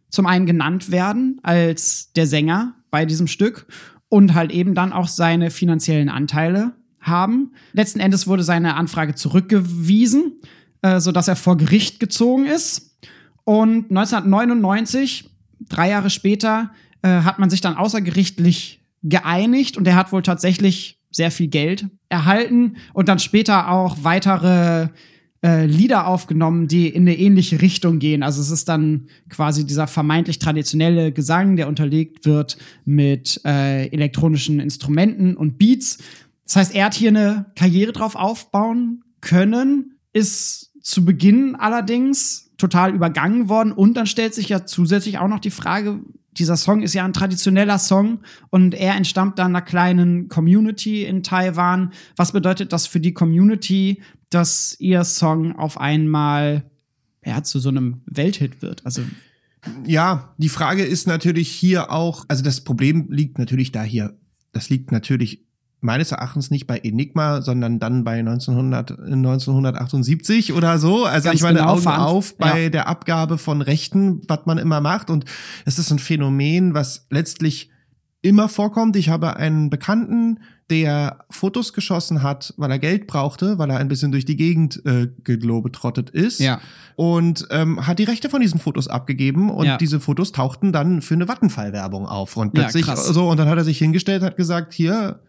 zum 0.09 0.27
einen 0.27 0.45
genannt 0.45 0.91
werden 0.91 1.39
als 1.41 2.11
der 2.13 2.27
Sänger 2.27 2.75
bei 2.91 3.05
diesem 3.05 3.27
Stück 3.27 3.65
und 4.11 4.33
halt 4.33 4.51
eben 4.51 4.75
dann 4.75 4.91
auch 4.91 5.07
seine 5.07 5.49
finanziellen 5.49 6.09
Anteile 6.09 6.73
haben. 6.99 7.53
Letzten 7.71 8.01
Endes 8.01 8.27
wurde 8.27 8.43
seine 8.43 8.75
Anfrage 8.75 9.15
zurückgewiesen, 9.15 10.33
äh, 10.81 10.99
sodass 10.99 11.29
er 11.29 11.37
vor 11.37 11.55
Gericht 11.55 12.01
gezogen 12.01 12.45
ist. 12.45 12.99
Und 13.45 13.89
1999 13.89 15.29
drei 15.61 15.89
Jahre 15.91 16.09
später 16.09 16.71
äh, 17.03 17.07
hat 17.07 17.39
man 17.39 17.49
sich 17.49 17.61
dann 17.61 17.77
außergerichtlich 17.77 18.81
geeinigt 19.01 19.77
und 19.77 19.87
er 19.87 19.95
hat 19.95 20.11
wohl 20.11 20.23
tatsächlich 20.23 20.99
sehr 21.09 21.31
viel 21.31 21.47
Geld 21.47 21.87
erhalten 22.09 22.75
und 22.93 23.07
dann 23.07 23.19
später 23.19 23.69
auch 23.69 23.99
weitere 24.01 24.89
äh, 25.43 25.65
Lieder 25.65 26.07
aufgenommen, 26.07 26.67
die 26.67 26.89
in 26.89 27.03
eine 27.03 27.17
ähnliche 27.17 27.61
Richtung 27.61 27.99
gehen. 27.99 28.23
Also 28.23 28.41
es 28.41 28.51
ist 28.51 28.69
dann 28.69 29.07
quasi 29.29 29.65
dieser 29.65 29.87
vermeintlich 29.87 30.39
traditionelle 30.39 31.11
Gesang, 31.11 31.55
der 31.55 31.67
unterlegt 31.67 32.25
wird 32.25 32.57
mit 32.85 33.41
äh, 33.45 33.87
elektronischen 33.87 34.59
Instrumenten 34.59 35.35
und 35.35 35.57
Beats. 35.57 35.97
Das 36.45 36.55
heißt, 36.57 36.75
er 36.75 36.85
hat 36.85 36.93
hier 36.93 37.09
eine 37.09 37.47
Karriere 37.55 37.91
drauf 37.91 38.15
aufbauen 38.15 39.03
können, 39.21 39.95
ist 40.13 40.73
zu 40.81 41.05
Beginn 41.05 41.55
allerdings 41.55 42.51
total 42.57 42.93
übergangen 42.93 43.49
worden 43.49 43.71
und 43.71 43.95
dann 43.95 44.05
stellt 44.05 44.35
sich 44.35 44.49
ja 44.49 44.65
zusätzlich 44.65 45.17
auch 45.17 45.27
noch 45.27 45.39
die 45.39 45.51
Frage, 45.51 45.99
dieser 46.33 46.55
Song 46.55 46.81
ist 46.81 46.93
ja 46.93 47.03
ein 47.03 47.13
traditioneller 47.13 47.77
Song 47.77 48.19
und 48.49 48.73
er 48.73 48.95
entstammt 48.95 49.39
dann 49.39 49.47
einer 49.47 49.61
kleinen 49.61 50.29
Community 50.29 51.03
in 51.03 51.23
Taiwan. 51.23 51.91
Was 52.15 52.31
bedeutet 52.31 52.71
das 52.71 52.87
für 52.87 52.99
die 52.99 53.13
Community, 53.13 54.01
dass 54.31 54.75
ihr 54.79 55.03
Song 55.03 55.55
auf 55.55 55.79
einmal 55.79 56.63
ja, 57.23 57.43
zu 57.43 57.59
so 57.59 57.69
einem 57.69 58.01
Welthit 58.05 58.61
wird? 58.61 58.85
Also 58.85 59.03
ja, 59.85 60.33
die 60.37 60.49
Frage 60.49 60.83
ist 60.83 61.07
natürlich 61.07 61.49
hier 61.49 61.91
auch, 61.91 62.25
also 62.27 62.43
das 62.43 62.61
Problem 62.61 63.07
liegt 63.09 63.37
natürlich 63.37 63.71
da 63.71 63.83
hier. 63.83 64.17
Das 64.53 64.69
liegt 64.69 64.91
natürlich 64.91 65.45
meines 65.81 66.11
Erachtens 66.11 66.51
nicht 66.51 66.67
bei 66.67 66.77
Enigma, 66.79 67.41
sondern 67.41 67.79
dann 67.79 68.03
bei 68.03 68.19
1900, 68.19 68.99
1978 68.99 70.53
oder 70.53 70.77
so. 70.77 71.05
Also 71.05 71.25
Ganz 71.25 71.35
ich 71.35 71.43
meine, 71.43 71.59
genau, 71.59 71.73
Augen 71.73 71.87
auf 71.87 72.37
bei 72.37 72.63
ja. 72.63 72.69
der 72.69 72.87
Abgabe 72.87 73.37
von 73.37 73.61
Rechten, 73.61 74.21
was 74.27 74.45
man 74.45 74.57
immer 74.57 74.81
macht. 74.81 75.09
Und 75.09 75.25
es 75.65 75.79
ist 75.79 75.91
ein 75.91 75.99
Phänomen, 75.99 76.73
was 76.73 77.07
letztlich 77.09 77.69
immer 78.21 78.47
vorkommt. 78.47 78.95
Ich 78.95 79.09
habe 79.09 79.37
einen 79.37 79.69
Bekannten, 79.69 80.39
der 80.71 81.25
Fotos 81.29 81.73
geschossen 81.73 82.23
hat, 82.23 82.53
weil 82.55 82.71
er 82.71 82.79
Geld 82.79 83.05
brauchte, 83.05 83.59
weil 83.59 83.69
er 83.69 83.77
ein 83.77 83.89
bisschen 83.89 84.13
durch 84.13 84.23
die 84.23 84.37
Gegend 84.37 84.81
äh, 84.85 85.09
geglobetrottet 85.25 86.09
ist. 86.09 86.39
Ja. 86.39 86.61
Und 86.95 87.45
ähm, 87.51 87.85
hat 87.85 87.99
die 87.99 88.05
Rechte 88.05 88.29
von 88.29 88.39
diesen 88.39 88.59
Fotos 88.59 88.87
abgegeben 88.87 89.51
und 89.51 89.65
ja. 89.65 89.77
diese 89.77 89.99
Fotos 89.99 90.31
tauchten 90.31 90.71
dann 90.71 91.01
für 91.01 91.15
eine 91.15 91.27
Wattenfall-Werbung 91.27 92.07
auf. 92.07 92.37
Und 92.37 92.53
plötzlich 92.53 92.87
ja, 92.87 92.95
so, 92.95 93.29
und 93.29 93.37
dann 93.37 93.49
hat 93.49 93.57
er 93.57 93.65
sich 93.65 93.77
hingestellt, 93.77 94.23
hat 94.23 94.37
gesagt, 94.37 94.71
hier, 94.71 95.19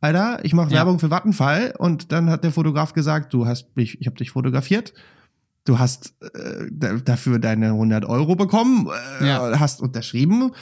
Alter, 0.00 0.38
ich 0.44 0.54
mache 0.54 0.70
ja. 0.70 0.76
Werbung 0.76 1.00
für 1.00 1.10
Vattenfall 1.10 1.74
und 1.78 2.12
dann 2.12 2.30
hat 2.30 2.44
der 2.44 2.52
Fotograf 2.52 2.92
gesagt, 2.92 3.34
du 3.34 3.46
hast 3.46 3.76
mich, 3.76 4.00
ich 4.00 4.06
habe 4.06 4.16
dich 4.16 4.30
fotografiert, 4.30 4.94
du 5.64 5.80
hast 5.80 6.14
äh, 6.20 7.00
dafür 7.04 7.40
deine 7.40 7.68
100 7.68 8.04
Euro 8.04 8.36
bekommen, 8.36 8.88
äh, 9.20 9.26
ja. 9.26 9.58
hast 9.58 9.82
unterschrieben. 9.82 10.52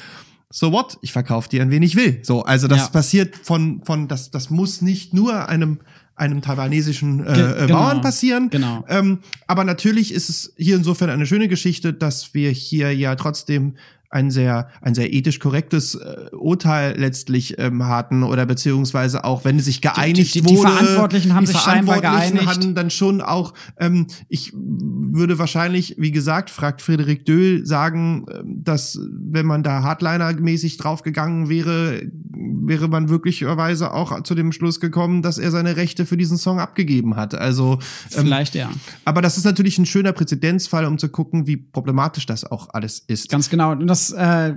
So 0.52 0.72
what? 0.72 0.98
Ich 1.00 1.12
verkaufe 1.12 1.48
dir 1.48 1.62
ein 1.62 1.70
wenig 1.70 1.94
will. 1.94 2.20
So, 2.22 2.42
also 2.42 2.66
das 2.66 2.78
ja. 2.78 2.88
passiert 2.88 3.36
von 3.36 3.82
von 3.84 4.08
das 4.08 4.30
das 4.30 4.50
muss 4.50 4.82
nicht 4.82 5.14
nur 5.14 5.48
einem 5.48 5.78
einem 6.16 6.42
taiwanesischen 6.42 7.26
äh, 7.26 7.32
Ge 7.32 7.66
genau. 7.66 7.78
Bauern 7.78 8.00
passieren. 8.02 8.50
Genau. 8.50 8.84
Ähm, 8.88 9.20
aber 9.46 9.64
natürlich 9.64 10.12
ist 10.12 10.28
es 10.28 10.52
hier 10.56 10.76
insofern 10.76 11.08
eine 11.08 11.24
schöne 11.24 11.48
Geschichte, 11.48 11.94
dass 11.94 12.34
wir 12.34 12.50
hier 12.50 12.94
ja 12.94 13.14
trotzdem 13.14 13.76
ein 14.10 14.32
sehr, 14.32 14.68
ein 14.82 14.94
sehr 14.94 15.12
ethisch 15.12 15.38
korrektes 15.38 15.94
äh, 15.94 16.26
Urteil 16.32 16.98
letztlich 16.98 17.58
ähm, 17.58 17.86
hatten 17.86 18.24
oder 18.24 18.44
beziehungsweise 18.44 19.22
auch, 19.22 19.44
wenn 19.44 19.60
sich 19.60 19.80
geeinigt 19.80 20.34
die, 20.34 20.40
die, 20.40 20.48
die 20.48 20.56
wurde. 20.56 20.70
Die 20.70 20.76
Verantwortlichen 20.76 21.34
haben 21.34 21.46
die 21.46 21.52
sich 21.52 21.60
scheinbar 21.60 22.00
geeinigt. 22.00 22.46
hatten 22.46 22.74
dann 22.74 22.90
schon 22.90 23.20
auch, 23.20 23.54
ähm, 23.78 24.08
ich 24.28 24.52
würde 24.52 25.38
wahrscheinlich, 25.38 25.94
wie 25.96 26.10
gesagt, 26.10 26.50
fragt 26.50 26.82
Friedrich 26.82 27.22
Döhl, 27.22 27.64
sagen, 27.64 28.26
ähm, 28.34 28.64
dass 28.64 28.98
wenn 29.00 29.46
man 29.46 29.62
da 29.62 29.84
Hardliner-mäßig 29.84 30.76
draufgegangen 30.78 31.48
wäre, 31.48 32.02
wäre 32.32 32.88
man 32.88 33.10
wirklicherweise 33.10 33.94
auch 33.94 34.24
zu 34.24 34.34
dem 34.34 34.50
Schluss 34.50 34.80
gekommen, 34.80 35.22
dass 35.22 35.38
er 35.38 35.52
seine 35.52 35.76
Rechte 35.76 36.04
für 36.04 36.16
diesen 36.16 36.36
Song 36.36 36.58
abgegeben 36.58 37.14
hat. 37.14 37.36
Also 37.36 37.74
ähm, 38.16 38.24
vielleicht 38.24 38.56
ja. 38.56 38.70
Aber 39.04 39.22
das 39.22 39.36
ist 39.36 39.44
natürlich 39.44 39.78
ein 39.78 39.86
schöner 39.86 40.12
Präzedenzfall, 40.12 40.84
um 40.84 40.98
zu 40.98 41.08
gucken, 41.08 41.46
wie 41.46 41.56
problematisch 41.56 42.26
das 42.26 42.44
auch 42.44 42.70
alles 42.72 42.98
ist. 43.06 43.30
Ganz 43.30 43.50
genau. 43.50 43.70
Und 43.70 43.86
das 43.86 43.99
das 44.00 44.12
äh, 44.12 44.56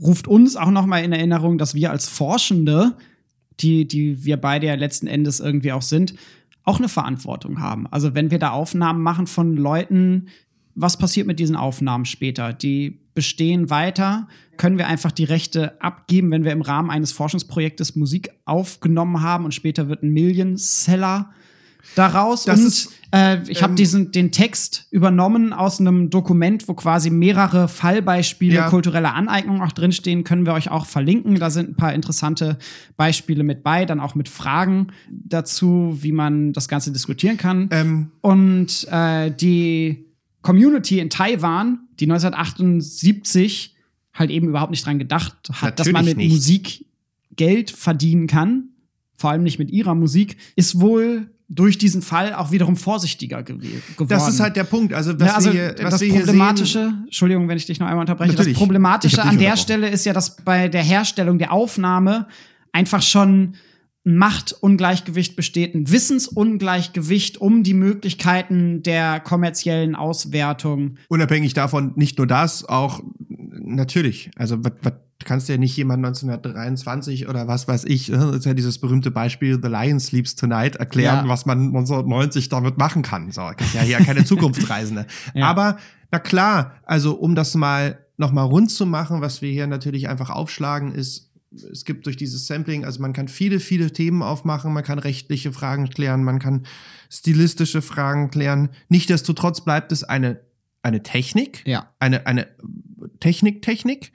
ruft 0.00 0.26
uns 0.26 0.56
auch 0.56 0.70
noch 0.70 0.86
mal 0.86 1.04
in 1.04 1.12
Erinnerung, 1.12 1.58
dass 1.58 1.74
wir 1.74 1.90
als 1.90 2.08
Forschende, 2.08 2.96
die, 3.60 3.86
die 3.86 4.24
wir 4.24 4.36
beide 4.36 4.66
ja 4.66 4.74
letzten 4.74 5.06
Endes 5.06 5.40
irgendwie 5.40 5.72
auch 5.72 5.82
sind, 5.82 6.14
auch 6.64 6.78
eine 6.78 6.88
Verantwortung 6.88 7.60
haben. 7.60 7.86
Also 7.88 8.14
wenn 8.14 8.30
wir 8.30 8.38
da 8.38 8.50
Aufnahmen 8.50 9.02
machen 9.02 9.26
von 9.26 9.56
Leuten, 9.56 10.28
was 10.74 10.96
passiert 10.96 11.26
mit 11.26 11.38
diesen 11.38 11.56
Aufnahmen 11.56 12.04
später? 12.04 12.52
Die 12.52 13.00
bestehen 13.14 13.68
weiter? 13.68 14.28
Können 14.56 14.78
wir 14.78 14.86
einfach 14.86 15.12
die 15.12 15.24
Rechte 15.24 15.80
abgeben, 15.82 16.30
wenn 16.30 16.44
wir 16.44 16.52
im 16.52 16.62
Rahmen 16.62 16.90
eines 16.90 17.12
Forschungsprojektes 17.12 17.94
Musik 17.96 18.30
aufgenommen 18.46 19.20
haben 19.20 19.44
und 19.44 19.52
später 19.52 19.88
wird 19.88 20.02
ein 20.02 20.12
Million-Seller 20.12 21.30
daraus? 21.94 22.44
Das 22.44 22.60
und 22.60 22.66
ist 22.66 22.92
äh, 23.14 23.42
ich 23.48 23.62
habe 23.62 23.72
ähm, 23.72 23.76
diesen 23.76 24.10
den 24.10 24.32
Text 24.32 24.86
übernommen 24.90 25.52
aus 25.52 25.78
einem 25.80 26.08
Dokument, 26.08 26.66
wo 26.66 26.74
quasi 26.74 27.10
mehrere 27.10 27.68
Fallbeispiele 27.68 28.54
ja. 28.54 28.70
kultureller 28.70 29.14
Aneignung 29.14 29.60
auch 29.60 29.72
drinstehen. 29.72 30.24
Können 30.24 30.46
wir 30.46 30.54
euch 30.54 30.70
auch 30.70 30.86
verlinken. 30.86 31.38
Da 31.38 31.50
sind 31.50 31.70
ein 31.70 31.76
paar 31.76 31.92
interessante 31.92 32.56
Beispiele 32.96 33.44
mit 33.44 33.62
bei, 33.62 33.84
dann 33.84 34.00
auch 34.00 34.14
mit 34.14 34.30
Fragen 34.30 34.88
dazu, 35.10 35.98
wie 36.00 36.12
man 36.12 36.54
das 36.54 36.68
Ganze 36.68 36.90
diskutieren 36.90 37.36
kann. 37.36 37.68
Ähm. 37.70 38.12
Und 38.22 38.88
äh, 38.90 39.30
die 39.30 40.06
Community 40.40 40.98
in 40.98 41.10
Taiwan, 41.10 41.80
die 42.00 42.06
1978 42.06 43.76
halt 44.14 44.30
eben 44.30 44.48
überhaupt 44.48 44.70
nicht 44.70 44.86
dran 44.86 44.98
gedacht 44.98 45.36
hat, 45.52 45.78
dass 45.78 45.90
man 45.92 46.04
mit 46.06 46.16
nicht. 46.16 46.32
Musik 46.32 46.86
Geld 47.36 47.70
verdienen 47.70 48.26
kann, 48.26 48.70
vor 49.14 49.30
allem 49.30 49.42
nicht 49.42 49.58
mit 49.58 49.70
ihrer 49.70 49.94
Musik, 49.94 50.36
ist 50.56 50.80
wohl 50.80 51.30
durch 51.54 51.76
diesen 51.76 52.00
Fall 52.00 52.34
auch 52.34 52.50
wiederum 52.50 52.76
vorsichtiger 52.76 53.42
geworden. 53.42 53.82
Das 54.08 54.26
ist 54.26 54.40
halt 54.40 54.56
der 54.56 54.64
Punkt. 54.64 54.94
Also, 54.94 55.18
was 55.20 55.26
ja, 55.26 55.34
also 55.34 55.52
wir 55.52 55.74
hier, 55.76 55.84
was 55.84 55.90
das 55.90 56.00
wir 56.00 56.14
Problematische, 56.14 56.78
sehen, 56.78 57.02
Entschuldigung, 57.04 57.48
wenn 57.48 57.56
ich 57.58 57.66
dich 57.66 57.78
noch 57.78 57.86
einmal 57.86 58.00
unterbreche, 58.00 58.34
das 58.34 58.52
Problematische 58.54 59.22
an 59.22 59.38
der 59.38 59.56
Stelle 59.56 59.88
ist 59.88 60.06
ja, 60.06 60.12
dass 60.12 60.36
bei 60.36 60.68
der 60.68 60.82
Herstellung 60.82 61.38
der 61.38 61.52
Aufnahme 61.52 62.26
einfach 62.72 63.02
schon 63.02 63.56
ein 64.04 64.16
Machtungleichgewicht 64.16 65.36
besteht, 65.36 65.74
ein 65.74 65.90
Wissensungleichgewicht 65.90 67.40
um 67.40 67.62
die 67.62 67.74
Möglichkeiten 67.74 68.82
der 68.82 69.20
kommerziellen 69.20 69.94
Auswertung. 69.94 70.96
Unabhängig 71.08 71.54
davon, 71.54 71.92
nicht 71.96 72.18
nur 72.18 72.26
das, 72.26 72.64
auch 72.64 73.00
natürlich. 73.28 74.30
Also, 74.36 74.58
was 74.62 74.94
du 75.22 75.28
kannst 75.28 75.48
ja 75.48 75.56
nicht 75.56 75.76
jemand 75.76 76.04
1923 76.04 77.28
oder 77.28 77.46
was 77.46 77.68
weiß 77.68 77.84
ich, 77.84 78.10
äh, 78.10 78.16
das 78.16 78.36
ist 78.38 78.46
ja 78.46 78.54
dieses 78.54 78.78
berühmte 78.78 79.10
Beispiel 79.10 79.58
The 79.62 79.68
Lion 79.68 80.00
Sleeps 80.00 80.34
Tonight 80.34 80.76
erklären, 80.76 81.26
ja. 81.26 81.28
was 81.28 81.46
man 81.46 81.68
1990 81.68 82.48
damit 82.48 82.76
machen 82.76 83.02
kann. 83.02 83.30
So, 83.30 83.48
das 83.56 83.72
ja 83.72 83.82
hier 83.82 83.98
keine 83.98 84.24
Zukunftsreisende. 84.26 85.06
Ja. 85.34 85.46
Aber 85.46 85.78
na 86.10 86.18
klar, 86.18 86.74
also 86.84 87.14
um 87.14 87.34
das 87.34 87.54
mal 87.54 87.98
nochmal 88.16 88.46
rund 88.46 88.70
zu 88.70 88.84
machen, 88.84 89.20
was 89.20 89.42
wir 89.42 89.50
hier 89.50 89.66
natürlich 89.66 90.08
einfach 90.08 90.30
aufschlagen, 90.30 90.92
ist, 90.92 91.30
es 91.70 91.84
gibt 91.84 92.06
durch 92.06 92.16
dieses 92.16 92.46
Sampling, 92.46 92.84
also 92.84 93.00
man 93.00 93.12
kann 93.12 93.28
viele, 93.28 93.60
viele 93.60 93.92
Themen 93.92 94.22
aufmachen, 94.22 94.72
man 94.72 94.82
kann 94.82 94.98
rechtliche 94.98 95.52
Fragen 95.52 95.88
klären, 95.88 96.24
man 96.24 96.38
kann 96.38 96.66
stilistische 97.10 97.82
Fragen 97.82 98.30
klären. 98.30 98.70
Nichtsdestotrotz 98.88 99.62
bleibt 99.62 99.92
es 99.92 100.02
eine, 100.02 100.40
eine 100.82 101.02
Technik, 101.02 101.62
ja. 101.66 101.90
eine, 101.98 102.26
eine 102.26 102.48
Technik-Technik. 103.20 104.12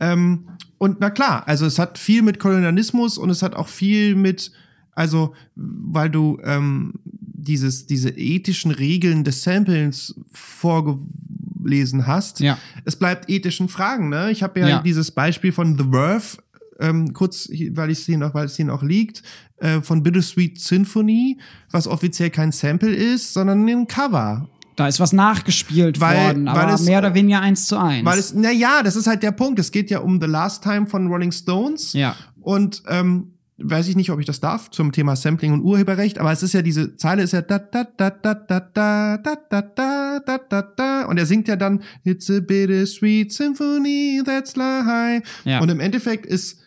Ähm, 0.00 0.48
und 0.78 1.00
na 1.00 1.10
klar, 1.10 1.46
also 1.46 1.66
es 1.66 1.78
hat 1.78 1.98
viel 1.98 2.22
mit 2.22 2.38
Kolonialismus 2.38 3.18
und 3.18 3.30
es 3.30 3.42
hat 3.42 3.54
auch 3.54 3.68
viel 3.68 4.14
mit, 4.14 4.52
also 4.92 5.34
weil 5.54 6.10
du 6.10 6.38
ähm, 6.44 6.94
dieses, 7.04 7.86
diese 7.86 8.10
ethischen 8.10 8.70
Regeln 8.70 9.24
des 9.24 9.42
Samplings 9.42 10.14
vorgelesen 10.32 12.06
hast. 12.06 12.40
Ja. 12.40 12.58
Es 12.84 12.96
bleibt 12.96 13.30
ethischen 13.30 13.68
Fragen, 13.68 14.08
ne? 14.08 14.30
Ich 14.30 14.42
habe 14.42 14.60
ja, 14.60 14.68
ja, 14.68 14.82
dieses 14.82 15.10
Beispiel 15.10 15.52
von 15.52 15.78
The 15.78 15.84
Verve, 15.90 16.38
ähm, 16.80 17.12
kurz, 17.12 17.48
weil 17.70 17.90
ich 17.90 18.00
hier 18.00 18.18
noch, 18.18 18.34
weil 18.34 18.46
es 18.46 18.56
hier 18.56 18.64
noch 18.64 18.82
liegt, 18.82 19.22
äh, 19.58 19.80
von 19.80 20.02
Bittersweet 20.02 20.60
Symphony, 20.60 21.38
was 21.70 21.86
offiziell 21.86 22.30
kein 22.30 22.52
Sample 22.52 22.94
ist, 22.94 23.32
sondern 23.32 23.66
ein 23.66 23.86
Cover. 23.86 24.48
Da 24.76 24.88
ist 24.88 25.00
was 25.00 25.12
nachgespielt 25.12 26.00
weil, 26.00 26.26
worden, 26.26 26.48
aber 26.48 26.72
es, 26.72 26.82
mehr 26.82 26.98
oder 26.98 27.14
weniger 27.14 27.40
eins 27.40 27.66
zu 27.66 27.76
eins. 27.76 28.04
Weil 28.04 28.18
es, 28.18 28.34
na 28.34 28.50
ja, 28.50 28.82
das 28.82 28.96
ist 28.96 29.06
halt 29.06 29.22
der 29.22 29.32
Punkt. 29.32 29.58
Es 29.58 29.70
geht 29.70 29.90
ja 29.90 30.00
um 30.00 30.20
The 30.20 30.26
Last 30.26 30.62
Time 30.62 30.86
von 30.86 31.06
Rolling 31.06 31.32
Stones. 31.32 31.92
Ja. 31.92 32.16
Und 32.40 32.82
ähm, 32.88 33.34
weiß 33.58 33.88
ich 33.88 33.96
nicht, 33.96 34.10
ob 34.10 34.18
ich 34.18 34.26
das 34.26 34.40
darf 34.40 34.70
zum 34.70 34.92
Thema 34.92 35.16
Sampling 35.16 35.52
und 35.52 35.62
Urheberrecht, 35.62 36.18
aber 36.18 36.32
es 36.32 36.42
ist 36.42 36.54
ja 36.54 36.62
diese 36.62 36.96
Zeile 36.96 37.22
ist 37.22 37.32
ja 37.32 37.42
da 37.42 37.58
da 37.58 37.84
da 37.84 38.10
da 38.10 38.34
da 38.34 38.60
da 38.60 39.16
da 39.16 39.36
da 39.48 39.62
da 39.62 40.20
da 40.20 40.38
da 40.38 40.62
da 40.62 41.04
und 41.04 41.18
er 41.18 41.26
singt 41.26 41.46
ja 41.46 41.56
dann 41.56 41.82
It's 42.02 42.28
a 42.30 42.40
bittersweet 42.40 43.32
symphony 43.32 44.22
that's 44.24 44.56
lie. 44.56 45.22
Ja. 45.44 45.60
Und 45.60 45.68
im 45.68 45.80
Endeffekt 45.80 46.26
ist, 46.26 46.60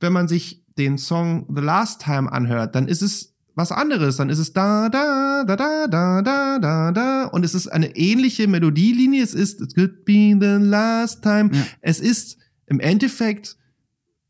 wenn 0.00 0.12
man 0.12 0.28
sich 0.28 0.62
den 0.76 0.98
Song 0.98 1.46
The 1.54 1.62
Last 1.62 2.02
Time 2.02 2.30
anhört, 2.30 2.74
dann 2.74 2.86
ist 2.86 3.02
es 3.02 3.35
was 3.56 3.72
anderes. 3.72 4.16
Dann 4.18 4.30
ist 4.30 4.38
es 4.38 4.52
da, 4.52 4.88
da, 4.88 5.42
da, 5.44 5.56
da, 5.56 5.88
da, 5.88 6.22
da, 6.22 6.58
da, 6.60 6.92
da. 6.92 7.24
Und 7.24 7.44
es 7.44 7.54
ist 7.54 7.66
eine 7.68 7.96
ähnliche 7.96 8.46
Melodielinie. 8.46 9.22
Es 9.24 9.34
ist 9.34 9.60
It 9.60 9.74
could 9.74 10.04
be 10.04 10.36
the 10.38 10.58
last 10.64 11.22
time. 11.22 11.50
Ja. 11.52 11.66
Es 11.80 11.98
ist 11.98 12.36
im 12.66 12.78
Endeffekt 12.78 13.56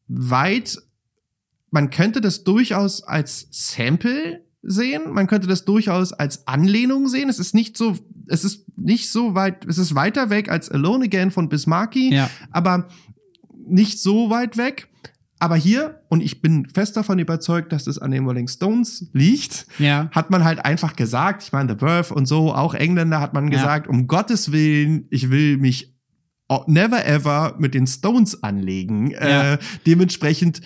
weit, 0.09 0.79
man 1.71 1.91
könnte 1.91 2.21
das 2.21 2.45
durchaus 2.45 3.03
als 3.03 3.49
Sample 3.51 4.45
sehen. 4.63 5.03
Man 5.13 5.27
könnte 5.27 5.47
das 5.49 5.65
durchaus 5.65 6.13
als 6.13 6.47
Anlehnung 6.47 7.09
sehen. 7.09 7.29
Es 7.29 7.39
ist 7.39 7.55
nicht 7.55 7.77
so, 7.77 7.97
es 8.29 8.45
ist 8.45 8.65
nicht 8.79 9.11
so 9.11 9.35
weit, 9.35 9.65
es 9.67 9.79
ist 9.79 9.95
weiter 9.95 10.31
weg 10.31 10.49
als 10.49 10.71
Alone 10.71 11.05
Again 11.07 11.31
von 11.33 11.49
Bismarcky, 11.49 12.15
Ja. 12.15 12.31
aber 12.53 12.89
nicht 13.67 14.01
so 14.01 14.31
weit 14.31 14.57
weg. 14.57 14.89
Aber 15.39 15.57
hier, 15.57 16.01
und 16.09 16.23
ich 16.23 16.41
bin 16.41 16.67
fest 16.69 16.97
davon 16.97 17.19
überzeugt, 17.19 17.71
dass 17.73 17.87
es 17.87 17.99
an 17.99 18.11
den 18.11 18.25
Rolling 18.25 18.49
Stones 18.49 19.11
liegt, 19.13 19.67
Ja. 19.79 20.09
hat 20.13 20.31
man 20.31 20.45
halt 20.45 20.65
einfach 20.65 20.97
gesagt, 20.97 21.43
ich 21.43 21.53
meine, 21.53 21.69
The 21.71 21.75
Birth 21.77 22.11
und 22.11 22.27
so, 22.27 22.55
auch 22.55 22.75
Engländer 22.75 23.21
hat 23.21 23.35
man 23.35 23.45
Ja. 23.45 23.51
gesagt, 23.51 23.87
um 23.87 24.07
Gottes 24.07 24.51
Willen, 24.53 25.07
ich 25.11 25.31
will 25.31 25.59
mich 25.59 25.95
never 26.67 27.05
ever 27.07 27.57
mit 27.59 27.75
den 27.75 27.87
Stones 27.87 28.43
anlegen. 28.43 29.11
Ja. 29.11 29.55
Äh, 29.55 29.59
dementsprechend 29.87 30.63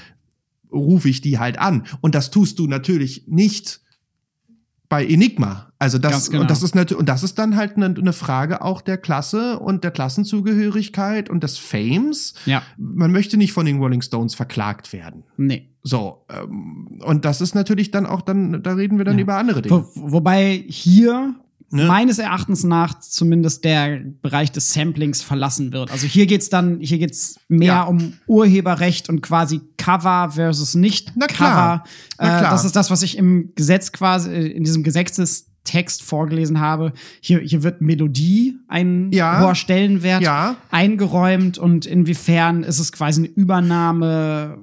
rufe 0.72 1.08
ich 1.08 1.20
die 1.20 1.38
halt 1.38 1.58
an. 1.58 1.84
Und 2.00 2.14
das 2.14 2.30
tust 2.30 2.58
du 2.60 2.66
natürlich 2.68 3.24
nicht 3.26 3.80
bei 4.90 5.06
Enigma. 5.06 5.72
Also 5.78 5.96
das, 5.96 6.30
genau. 6.30 6.42
und 6.42 6.50
das 6.50 6.62
ist 6.62 6.74
natürlich, 6.74 6.98
und 7.00 7.08
das 7.08 7.22
ist 7.22 7.38
dann 7.38 7.56
halt 7.56 7.76
eine, 7.76 7.86
eine 7.86 8.12
Frage 8.12 8.60
auch 8.60 8.82
der 8.82 8.98
Klasse 8.98 9.58
und 9.58 9.82
der 9.82 9.92
Klassenzugehörigkeit 9.92 11.30
und 11.30 11.42
des 11.42 11.56
Fames. 11.56 12.34
Ja. 12.44 12.62
Man 12.76 13.12
möchte 13.12 13.38
nicht 13.38 13.52
von 13.54 13.64
den 13.64 13.78
Rolling 13.78 14.02
Stones 14.02 14.34
verklagt 14.34 14.92
werden. 14.92 15.22
Nee. 15.38 15.70
So, 15.82 16.26
ähm, 16.28 17.00
und 17.02 17.24
das 17.24 17.40
ist 17.40 17.54
natürlich 17.54 17.90
dann 17.90 18.04
auch 18.04 18.20
dann, 18.20 18.62
da 18.62 18.74
reden 18.74 18.98
wir 18.98 19.06
dann 19.06 19.16
Ja. 19.16 19.22
über 19.22 19.36
andere 19.36 19.62
Dinge. 19.62 19.86
Wo, 19.94 20.12
wobei 20.12 20.62
hier 20.68 21.34
Ne? 21.72 21.84
meines 21.84 22.18
Erachtens 22.18 22.64
nach 22.64 22.98
zumindest 22.98 23.64
der 23.64 24.00
Bereich 24.22 24.50
des 24.50 24.72
Samplings 24.72 25.22
verlassen 25.22 25.72
wird. 25.72 25.90
Also 25.92 26.06
hier 26.08 26.26
geht's 26.26 26.48
dann, 26.48 26.80
hier 26.80 26.98
geht's 26.98 27.38
mehr 27.48 27.66
Ja. 27.74 27.82
um 27.84 28.14
Urheberrecht 28.26 29.08
und 29.08 29.20
quasi 29.22 29.60
Cover 29.76 30.30
versus 30.32 30.74
nicht 30.74 31.12
Na 31.14 31.26
klar. 31.28 31.78
Cover. 31.78 31.84
Na 32.18 32.24
Äh, 32.36 32.38
klar. 32.40 32.50
das 32.50 32.64
ist 32.64 32.74
das, 32.74 32.90
was 32.90 33.02
ich 33.02 33.16
im 33.16 33.52
Gesetz 33.54 33.92
quasi, 33.92 34.30
äh, 34.30 34.46
in 34.48 34.64
diesem 34.64 34.82
Gesetzestext 34.82 36.02
vorgelesen 36.02 36.58
habe. 36.58 36.92
Hier, 37.20 37.38
hier 37.38 37.62
wird 37.62 37.80
Melodie 37.80 38.56
ein 38.66 39.12
Ja. 39.12 39.40
hoher 39.40 39.54
Stellenwert 39.54 40.22
Ja. 40.22 40.56
eingeräumt 40.72 41.56
und 41.58 41.86
inwiefern 41.86 42.64
ist 42.64 42.80
es 42.80 42.90
quasi 42.90 43.20
eine 43.20 43.28
Übernahme, 43.28 44.58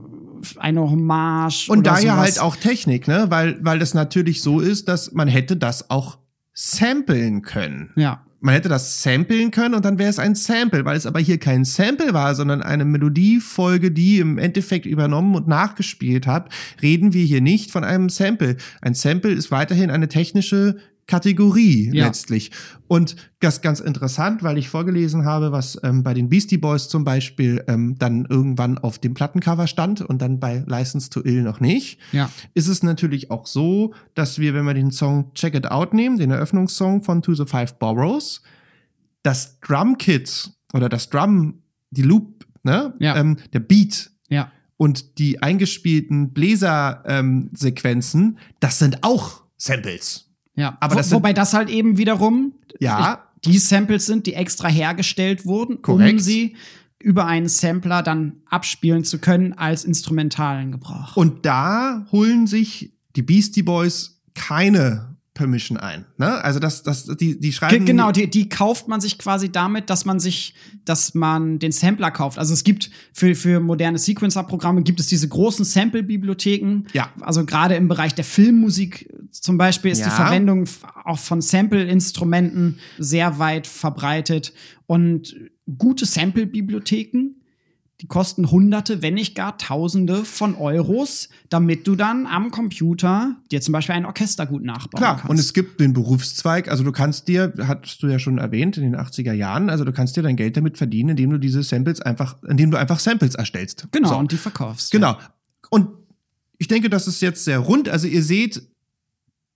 eine 0.57 0.81
Hommage 0.81 1.69
Und 1.69 1.87
daher 1.87 2.01
sowas. 2.13 2.17
halt 2.17 2.39
auch 2.41 2.55
Technik, 2.57 3.07
ne? 3.07 3.25
Weil, 3.29 3.57
weil 3.63 3.79
das 3.79 3.93
natürlich 3.93 4.41
so 4.41 4.59
ist, 4.59 4.87
dass 4.87 5.13
man 5.13 5.27
hätte 5.27 5.55
das 5.55 5.89
auch 5.89 6.17
samplen 6.59 7.43
können. 7.43 7.91
Ja. 7.95 8.23
Man 8.39 8.55
hätte 8.55 8.67
das 8.69 9.03
samplen 9.03 9.51
können 9.51 9.75
und 9.75 9.85
dann 9.85 9.99
wäre 9.99 10.09
es 10.09 10.17
ein 10.17 10.33
Sample, 10.33 10.85
weil 10.85 10.97
es 10.97 11.05
aber 11.05 11.19
hier 11.19 11.37
kein 11.37 11.65
Sample 11.65 12.13
war, 12.13 12.33
sondern 12.33 12.63
eine 12.63 12.83
Melodiefolge, 12.83 13.91
die 13.91 14.19
im 14.19 14.39
Endeffekt 14.39 14.87
übernommen 14.87 15.35
und 15.35 15.47
nachgespielt 15.47 16.25
hat, 16.25 16.51
reden 16.81 17.13
wir 17.13 17.23
hier 17.23 17.41
nicht 17.41 17.71
von 17.71 17.83
einem 17.83 18.09
Sample. 18.09 18.57
Ein 18.81 18.95
Sample 18.95 19.31
ist 19.31 19.51
weiterhin 19.51 19.91
eine 19.91 20.07
technische 20.07 20.77
Kategorie 21.07 21.89
Ja. 21.93 22.05
letztlich. 22.05 22.51
Und 22.87 23.15
das 23.39 23.61
ganz 23.61 23.79
interessant, 23.79 24.43
weil 24.43 24.57
ich 24.57 24.67
vorgelesen 24.69 25.23
habe, 25.25 25.51
was 25.51 25.79
ähm, 25.83 26.03
bei 26.03 26.13
den 26.13 26.29
Beastie 26.29 26.57
Boys 26.57 26.89
zum 26.89 27.03
Beispiel 27.05 27.63
ähm, 27.67 27.95
dann 27.97 28.25
irgendwann 28.29 28.77
auf 28.77 28.99
dem 28.99 29.13
Plattencover 29.13 29.67
stand 29.67 30.01
und 30.01 30.21
dann 30.21 30.39
bei 30.39 30.63
License 30.67 31.09
to 31.09 31.21
Ill 31.23 31.43
noch 31.43 31.59
nicht 31.61 31.99
Ja. 32.11 32.29
ist 32.53 32.67
es 32.67 32.83
natürlich 32.83 33.31
auch 33.31 33.47
so, 33.47 33.93
dass 34.15 34.39
wir, 34.39 34.53
wenn 34.53 34.65
wir 34.65 34.73
den 34.73 34.91
Song 34.91 35.33
Check 35.33 35.55
It 35.55 35.67
Out 35.71 35.93
nehmen, 35.93 36.17
den 36.17 36.31
Eröffnungssong 36.31 37.03
von 37.03 37.21
To 37.21 37.33
the 37.33 37.45
Five 37.45 37.79
Boroughs, 37.79 38.41
das 39.23 39.59
Drum-Kit 39.61 40.51
oder 40.73 40.89
das 40.89 41.09
Drum, 41.09 41.61
die 41.91 42.01
Loop, 42.03 42.45
ne, 42.63 42.93
Ja. 42.99 43.15
ähm, 43.17 43.37
der 43.53 43.59
Beat 43.61 44.11
Ja. 44.29 44.51
und 44.75 45.17
die 45.19 45.41
eingespielten 45.41 46.33
Bläser-Sequenzen, 46.33 48.37
das 48.59 48.79
sind 48.79 49.03
auch 49.03 49.43
Samples. 49.57 50.25
Ja, 50.57 50.75
Aber 50.81 50.95
Wo, 50.95 50.97
das 50.97 51.09
sind- 51.09 51.15
wobei 51.15 51.31
das 51.33 51.53
halt 51.53 51.69
eben 51.69 51.97
wiederum 51.97 52.53
Ja. 52.79 53.23
die 53.45 53.57
Samples 53.59 54.05
sind, 54.07 54.25
die 54.25 54.33
extra 54.33 54.67
hergestellt 54.67 55.45
wurden, 55.45 55.75
um 55.77 55.81
Korrekt. 55.81 56.21
sie 56.21 56.55
über 56.99 57.25
einen 57.25 57.47
Sampler 57.47 58.01
dann 58.01 58.41
abspielen 58.49 59.03
zu 59.03 59.19
können 59.19 59.53
als 59.53 59.85
instrumentalen 59.85 60.71
Gebrauch. 60.71 61.15
Und 61.15 61.45
da 61.45 62.05
holen 62.11 62.47
sich 62.47 62.91
die 63.15 63.21
Beastie 63.21 63.61
Boys 63.61 64.19
keine 64.33 65.15
Permission 65.38 65.77
ein. 65.77 66.05
Ne? 66.17 66.43
Also 66.43 66.59
das, 66.59 66.81
das, 66.83 67.05
die, 67.05 67.39
die 67.39 67.53
schreiben. 67.53 67.85
genau, 67.85 68.11
die, 68.11 68.27
die 68.29 68.49
kauft 68.49 68.88
man 68.88 68.99
sich 68.99 69.17
quasi 69.19 69.51
damit, 69.51 69.89
dass 69.89 70.03
man 70.03 70.19
sich, 70.19 70.55
dass 70.83 71.13
man 71.13 71.59
den 71.59 71.71
Sampler 71.71 72.09
kauft. 72.11 72.39
Also 72.39 72.53
es 72.53 72.63
gibt 72.63 72.89
für, 73.13 73.35
für 73.35 73.59
moderne 73.59 73.99
Sequencer-Programme 73.99 74.81
gibt 74.83 74.99
es 74.99 75.07
diese 75.07 75.27
großen 75.27 75.63
Sample-Bibliotheken. 75.63 76.85
Ja. 76.93 77.11
Also 77.21 77.45
gerade 77.45 77.75
im 77.75 77.88
Bereich 77.88 78.15
der 78.15 78.25
Filmmusik 78.25 79.13
zum 79.31 79.57
Beispiel 79.57 79.91
ist 79.91 79.99
Ja. 79.99 80.05
die 80.09 80.15
Verwendung 80.15 80.65
auch 81.05 81.19
von 81.19 81.39
Sample-Instrumenten 81.41 82.79
sehr 82.97 83.38
weit 83.39 83.67
verbreitet. 83.67 84.53
Und 84.88 85.35
gute 85.77 86.05
Sample-Bibliotheken, 86.05 87.35
die 88.01 88.07
kosten 88.07 88.51
Hunderte, 88.51 89.01
wenn 89.01 89.15
nicht 89.15 89.33
gar 89.33 89.57
Tausende 89.57 90.23
von 90.23 90.53
Euros, 90.55 91.29
damit 91.49 91.87
du 91.87 91.95
dann 91.95 92.27
am 92.27 92.51
Computer 92.51 93.35
dir 93.49 93.59
zum 93.59 93.71
Beispiel 93.71 93.95
ein 93.95 94.05
Orchester 94.05 94.45
gut 94.45 94.63
nachbauen 94.63 94.99
Klar, 94.99 95.15
kannst. 95.17 95.29
und 95.31 95.39
es 95.39 95.51
gibt 95.53 95.79
den 95.79 95.93
Berufszweig, 95.93 96.67
also 96.69 96.83
du 96.83 96.91
kannst 96.91 97.27
dir, 97.27 97.53
hattest 97.59 98.03
du 98.03 98.07
ja 98.07 98.19
schon 98.19 98.37
erwähnt, 98.37 98.77
in 98.77 98.83
den 98.83 98.95
80er 98.95 99.33
Jahren, 99.33 99.71
also 99.71 99.83
du 99.83 99.91
kannst 99.91 100.15
dir 100.15 100.21
dein 100.21 100.35
Geld 100.35 100.55
damit 100.57 100.77
verdienen, 100.77 101.09
indem 101.09 101.31
du 101.31 101.39
diese 101.39 101.63
Samples 101.63 101.99
einfach, 101.99 102.41
indem 102.43 102.69
du 102.69 102.77
einfach 102.77 102.99
Samples 102.99 103.33
erstellst. 103.33 103.87
Genau, 103.91 104.09
So. 104.09 104.17
und 104.17 104.31
die 104.31 104.37
verkaufst. 104.37 104.91
Genau. 104.91 105.17
Und 105.71 105.89
ich 106.59 106.67
denke, 106.67 106.89
das 106.91 107.07
ist 107.07 107.21
jetzt 107.21 107.45
sehr 107.45 107.59
rund. 107.59 107.89
Also 107.89 108.07
ihr 108.07 108.21
seht 108.21 108.61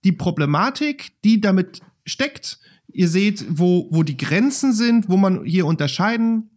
die 0.04 0.12
Problematik, 0.12 1.12
die 1.24 1.40
damit 1.40 1.80
steckt. 2.04 2.58
Ihr 2.92 3.08
seht, 3.08 3.46
wo, 3.48 3.86
wo 3.90 4.02
die 4.02 4.16
Grenzen 4.16 4.72
sind, 4.72 5.08
wo 5.08 5.16
man 5.16 5.44
hier 5.44 5.66
unterscheiden 5.66 6.50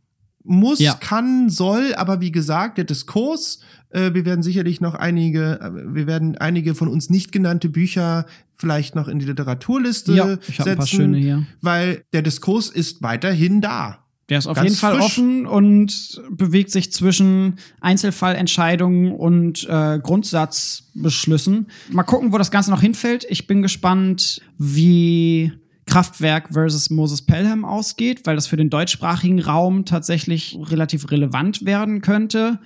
muss, 0.46 0.80
Ja. 0.80 0.94
kann, 0.94 1.50
soll, 1.50 1.94
aber 1.96 2.22
wie 2.22 2.32
gesagt, 2.32 2.78
der 2.78 2.86
Diskurs, 2.86 3.60
äh, 3.90 4.14
wir 4.14 4.26
werden 4.26 4.44
sicherlich 4.44 4.80
noch 4.82 4.94
einige, 4.96 5.60
äh, 5.60 5.94
wir 5.96 6.08
werden 6.08 6.38
einige 6.38 6.76
von 6.76 6.88
uns 6.88 7.10
nicht 7.10 7.32
genannte 7.32 7.70
Bücher 7.70 8.26
vielleicht 8.56 8.96
noch 8.96 9.08
in 9.08 9.20
die 9.20 9.26
Literaturliste 9.26 10.14
Ja, 10.14 10.38
ich 10.48 10.56
setzen, 10.58 10.70
ein 10.70 10.78
paar 10.78 10.88
schöne 10.88 11.18
hier. 11.18 11.46
weil 11.62 12.04
der 12.14 12.22
Diskurs 12.22 12.70
ist 12.70 13.02
weiterhin 13.02 13.60
da. 13.62 14.00
Der 14.30 14.40
ist 14.40 14.48
auf 14.48 14.56
Ganz 14.56 14.66
jeden 14.70 14.80
Fall 14.80 14.94
frisch. 14.96 15.06
offen 15.06 15.46
und 15.46 16.20
bewegt 16.32 16.72
sich 16.72 16.92
zwischen 16.92 17.60
Einzelfallentscheidungen 17.80 19.12
und 19.12 19.68
äh, 19.70 20.00
Grundsatzbeschlüssen. 20.00 21.68
Mal 21.92 22.04
gucken, 22.04 22.32
wo 22.34 22.38
das 22.38 22.52
Ganze 22.52 22.72
noch 22.72 22.82
hinfällt. 22.82 23.26
Ich 23.30 23.48
bin 23.48 23.62
gespannt, 23.62 24.42
wie 24.58 25.52
Kraftwerk 25.96 26.50
versus 26.52 26.90
Moses 26.90 27.22
Pelham 27.22 27.64
ausgeht, 27.64 28.26
weil 28.26 28.36
das 28.36 28.48
für 28.48 28.58
den 28.58 28.70
deutschsprachigen 28.70 29.40
Raum 29.40 29.86
tatsächlich 29.86 30.60
relativ 30.62 31.10
relevant 31.10 31.66
werden 31.66 32.02
könnte. 32.02 32.60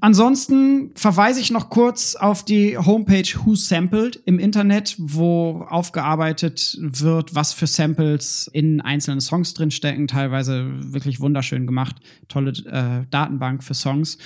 Ansonsten 0.00 0.92
verweise 0.94 1.40
ich 1.40 1.50
noch 1.50 1.68
kurz 1.68 2.14
auf 2.14 2.46
die 2.46 2.78
Homepage 2.78 3.28
Who 3.44 3.56
Sampled 3.56 4.22
im 4.24 4.38
Internet, 4.38 4.96
wo 4.98 5.66
aufgearbeitet 5.68 6.78
wird, 6.80 7.34
was 7.34 7.52
für 7.52 7.66
Samples 7.66 8.48
in 8.54 8.80
einzelnen 8.80 9.20
Songs 9.20 9.52
drinstecken. 9.52 10.08
Teilweise 10.08 10.66
wirklich 10.94 11.20
wunderschön 11.20 11.66
gemacht. 11.66 11.96
Tolle 12.28 12.52
äh, 12.52 13.04
Datenbank 13.10 13.62
für 13.62 13.74
Songs. 13.74 14.16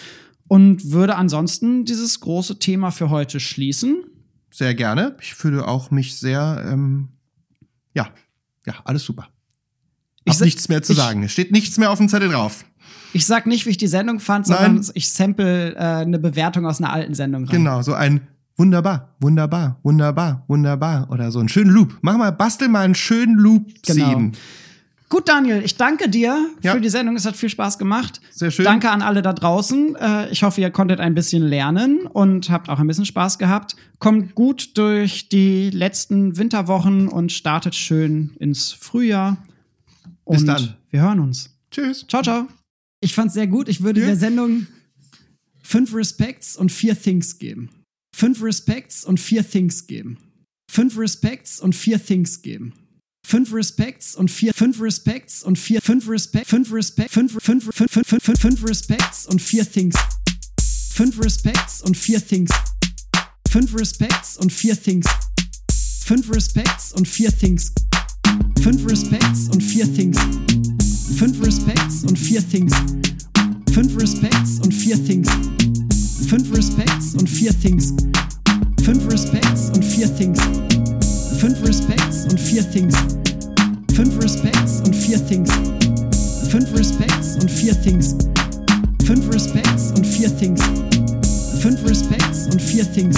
Und 0.47 0.93
würde 0.93 1.17
ansonsten 1.17 1.85
dieses 1.85 2.21
große 2.21 2.61
Thema 2.61 2.93
für 2.93 3.11
heute 3.11 3.41
schließen. 3.41 4.05
Sehr 4.53 4.77
gerne. 4.77 5.17
Ich 5.21 5.35
fühle 5.35 5.67
auch 5.67 5.91
mich 5.91 6.17
sehr, 6.17 6.65
ähm, 6.65 7.09
ja, 7.95 8.09
ja, 8.67 8.75
alles 8.85 9.05
super. 9.05 9.29
Ich 10.25 10.35
Hab 10.35 10.41
nichts 10.43 10.69
mehr 10.69 10.83
zu 10.83 10.93
ich- 10.93 10.99
sagen. 10.99 11.23
Es 11.25 11.33
steht 11.33 11.51
nichts 11.53 11.79
mehr 11.79 11.91
auf 11.91 11.99
dem 11.99 12.09
Zettel 12.09 12.29
drauf. 12.31 12.65
Ich 13.13 13.27
sag 13.27 13.47
nicht, 13.47 13.67
wie 13.67 13.71
ich 13.71 13.77
die 13.77 13.89
Sendung 13.89 14.21
fand, 14.21 14.49
Nein. 14.49 14.59
sondern 14.77 14.91
ich 14.95 15.11
sample 15.11 15.75
äh, 15.75 15.79
eine 15.79 16.19
Bewertung 16.19 16.65
aus 16.67 16.81
einer 16.81 16.93
alten 16.93 17.15
Sendung 17.15 17.45
rein. 17.45 17.57
Genau, 17.57 17.83
so 17.83 17.93
ein 17.95 18.27
wunderbar, 18.57 19.15
wunderbar, 19.21 19.79
wunderbar, 19.83 20.45
wunderbar 20.49 21.11
oder 21.11 21.31
so 21.33 21.41
einen 21.41 21.49
schönen 21.49 21.71
Loop. 21.71 21.99
Mach 22.03 22.17
mal, 22.17 22.31
bastel 22.31 22.69
mal 22.69 22.85
einen 22.85 22.95
schönen 22.95 23.37
Loop 23.37 23.67
Genau. 23.85 24.31
Gut, 25.13 25.29
Daniel, 25.29 25.63
ich 25.63 25.77
danke 25.77 26.09
dir 26.09 26.49
Ja. 26.63 26.73
für 26.73 26.81
die 26.81 26.89
Sendung. 26.89 27.17
Es 27.17 27.27
hat 27.27 27.37
viel 27.37 27.51
Spaß 27.51 27.77
gemacht. 27.77 28.23
Sehr 28.31 28.51
schön. 28.51 28.65
Danke 28.65 28.89
an 28.91 29.03
alle 29.03 29.21
da 29.21 29.35
draußen. 29.35 29.95
Äh, 29.95 30.31
Ich 30.31 30.43
hoffe, 30.43 30.63
ihr 30.63 30.71
konntet 30.71 31.01
ein 31.01 31.15
bisschen 31.15 31.43
lernen 31.43 32.07
und 32.07 32.49
habt 32.49 32.71
auch 32.71 32.79
ein 32.79 32.87
bisschen 32.87 33.05
Spaß 33.05 33.37
gehabt. 33.39 33.77
Kommt 33.99 34.35
gut 34.35 34.79
durch 34.79 35.29
die 35.29 35.69
letzten 35.69 36.39
Winterwochen 36.39 37.09
und 37.09 37.31
startet 37.31 37.75
schön 37.75 38.35
ins 38.39 38.73
Frühjahr. 38.73 39.37
Und 40.25 40.37
Bis 40.37 40.45
dann. 40.47 40.77
wir 40.89 41.03
hören 41.03 41.21
uns. 41.21 41.51
Tschüss. 41.71 42.07
Ciao, 42.09 42.23
ciao. 42.23 42.47
Ich 43.01 43.15
fand's 43.15 43.35
sehr 43.35 43.47
gut. 43.49 43.69
Ich 43.69 43.83
würde 43.83 44.01
Ja. 44.01 44.07
der 44.07 44.17
Sendung 44.17 44.67
fünf 45.63 45.95
Respects 45.95 46.57
und 46.57 46.73
vier 46.73 46.99
Things 46.99 47.39
geben. 47.39 47.69
Fünf 48.17 48.43
Respects 48.43 49.05
und 49.05 49.21
vier 49.21 49.47
Things 49.47 49.87
geben. 49.87 50.17
Fünf 50.71 50.97
Respects 50.97 51.61
und 51.61 51.75
vier 51.75 52.03
Things 52.03 52.41
geben. 52.41 52.73
Fünf 53.25 53.53
Respects 53.55 54.15
und 54.15 54.31
vier, 54.31 54.53
fünf 54.53 54.81
Respects 54.81 55.43
und 55.43 55.59
vier, 55.59 55.81
fünf 55.81 56.09
Respect, 56.09 56.47
fünf 56.47 56.73
Respect, 56.73 57.11
fünf, 57.11 57.33
fünf, 57.33 57.65
fünf, 57.65 57.91
fünf, 57.91 58.07
fünf, 58.07 58.23
fünf, 58.23 58.41
fünf 58.41 59.27
und 59.29 59.41
vier 59.41 59.71
Things. 59.71 59.95
Fünf 60.93 61.19
Respects 61.25 61.81
und 61.83 61.97
vier 61.97 62.27
Things. 62.27 62.51
Fünf 63.49 63.75
Respects 63.79 64.37
und 64.37 64.53
vier 64.53 64.81
Things. 64.81 65.07
Fünf 66.05 66.35
Respects 66.35 66.93
und 66.93 67.09
vier 67.09 67.31
Things. 67.39 67.73
Fünf 68.63 68.91
Respects 68.91 69.49
und 69.49 69.63
vier 69.63 69.95
Things. 69.95 70.19
Fünf 71.17 71.41
Respects 71.41 72.03
und 72.05 72.19
vier 72.19 72.43
Things. 72.49 72.73
Fünf 73.73 73.97
Respects 73.99 74.59
und 74.63 74.73
vier 74.73 75.05
Things. 75.05 75.29
Fünf 76.29 76.57
Respects 76.57 77.15
und 77.15 77.29
vier 77.29 77.61
Things. 77.61 77.95
Fünf 78.83 79.11
Respects 79.11 79.71
und 79.71 79.85
vier 79.85 80.15
Things. 80.17 80.39
Fünf 81.43 81.61
Respects 81.67 82.25
und 82.31 82.39
vier 82.39 82.63
Things. 82.71 82.95
Fünf 83.97 84.17
Respects 84.23 84.81
und 84.87 84.95
vier 84.95 85.19
Things. 85.27 85.51
Fünf 86.49 86.73
Respects 86.73 87.35
und 87.35 87.51
vier 87.51 87.75
Things. 87.83 88.15
Fünf 89.05 89.29
Respects 89.35 89.91
und 89.97 90.07
vier 90.07 90.31
Things. 90.39 90.63
Fünf 91.61 91.85
Respects 91.85 92.47
und 92.47 92.63
vier 92.63 92.85
Things. 92.93 93.17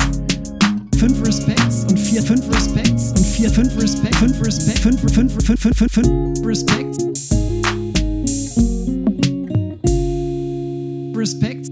Fünf 0.97 1.27
Respects 1.27 1.85
und 1.85 1.99
vier 1.99 2.23
fünf 2.23 2.49
Respects 2.49 3.11
und 3.11 3.27
vier 3.27 3.51
fünf 3.51 3.77
Respect 3.83 4.15
fünf 4.17 4.41
Respect 4.41 4.79
fünf 4.79 5.01
fünf 5.03 5.13
fünf 5.13 5.61
fünf 5.61 5.77
fünf 5.77 5.93
fünf 5.93 6.47
Respects 6.47 7.05
Respect 11.15 11.64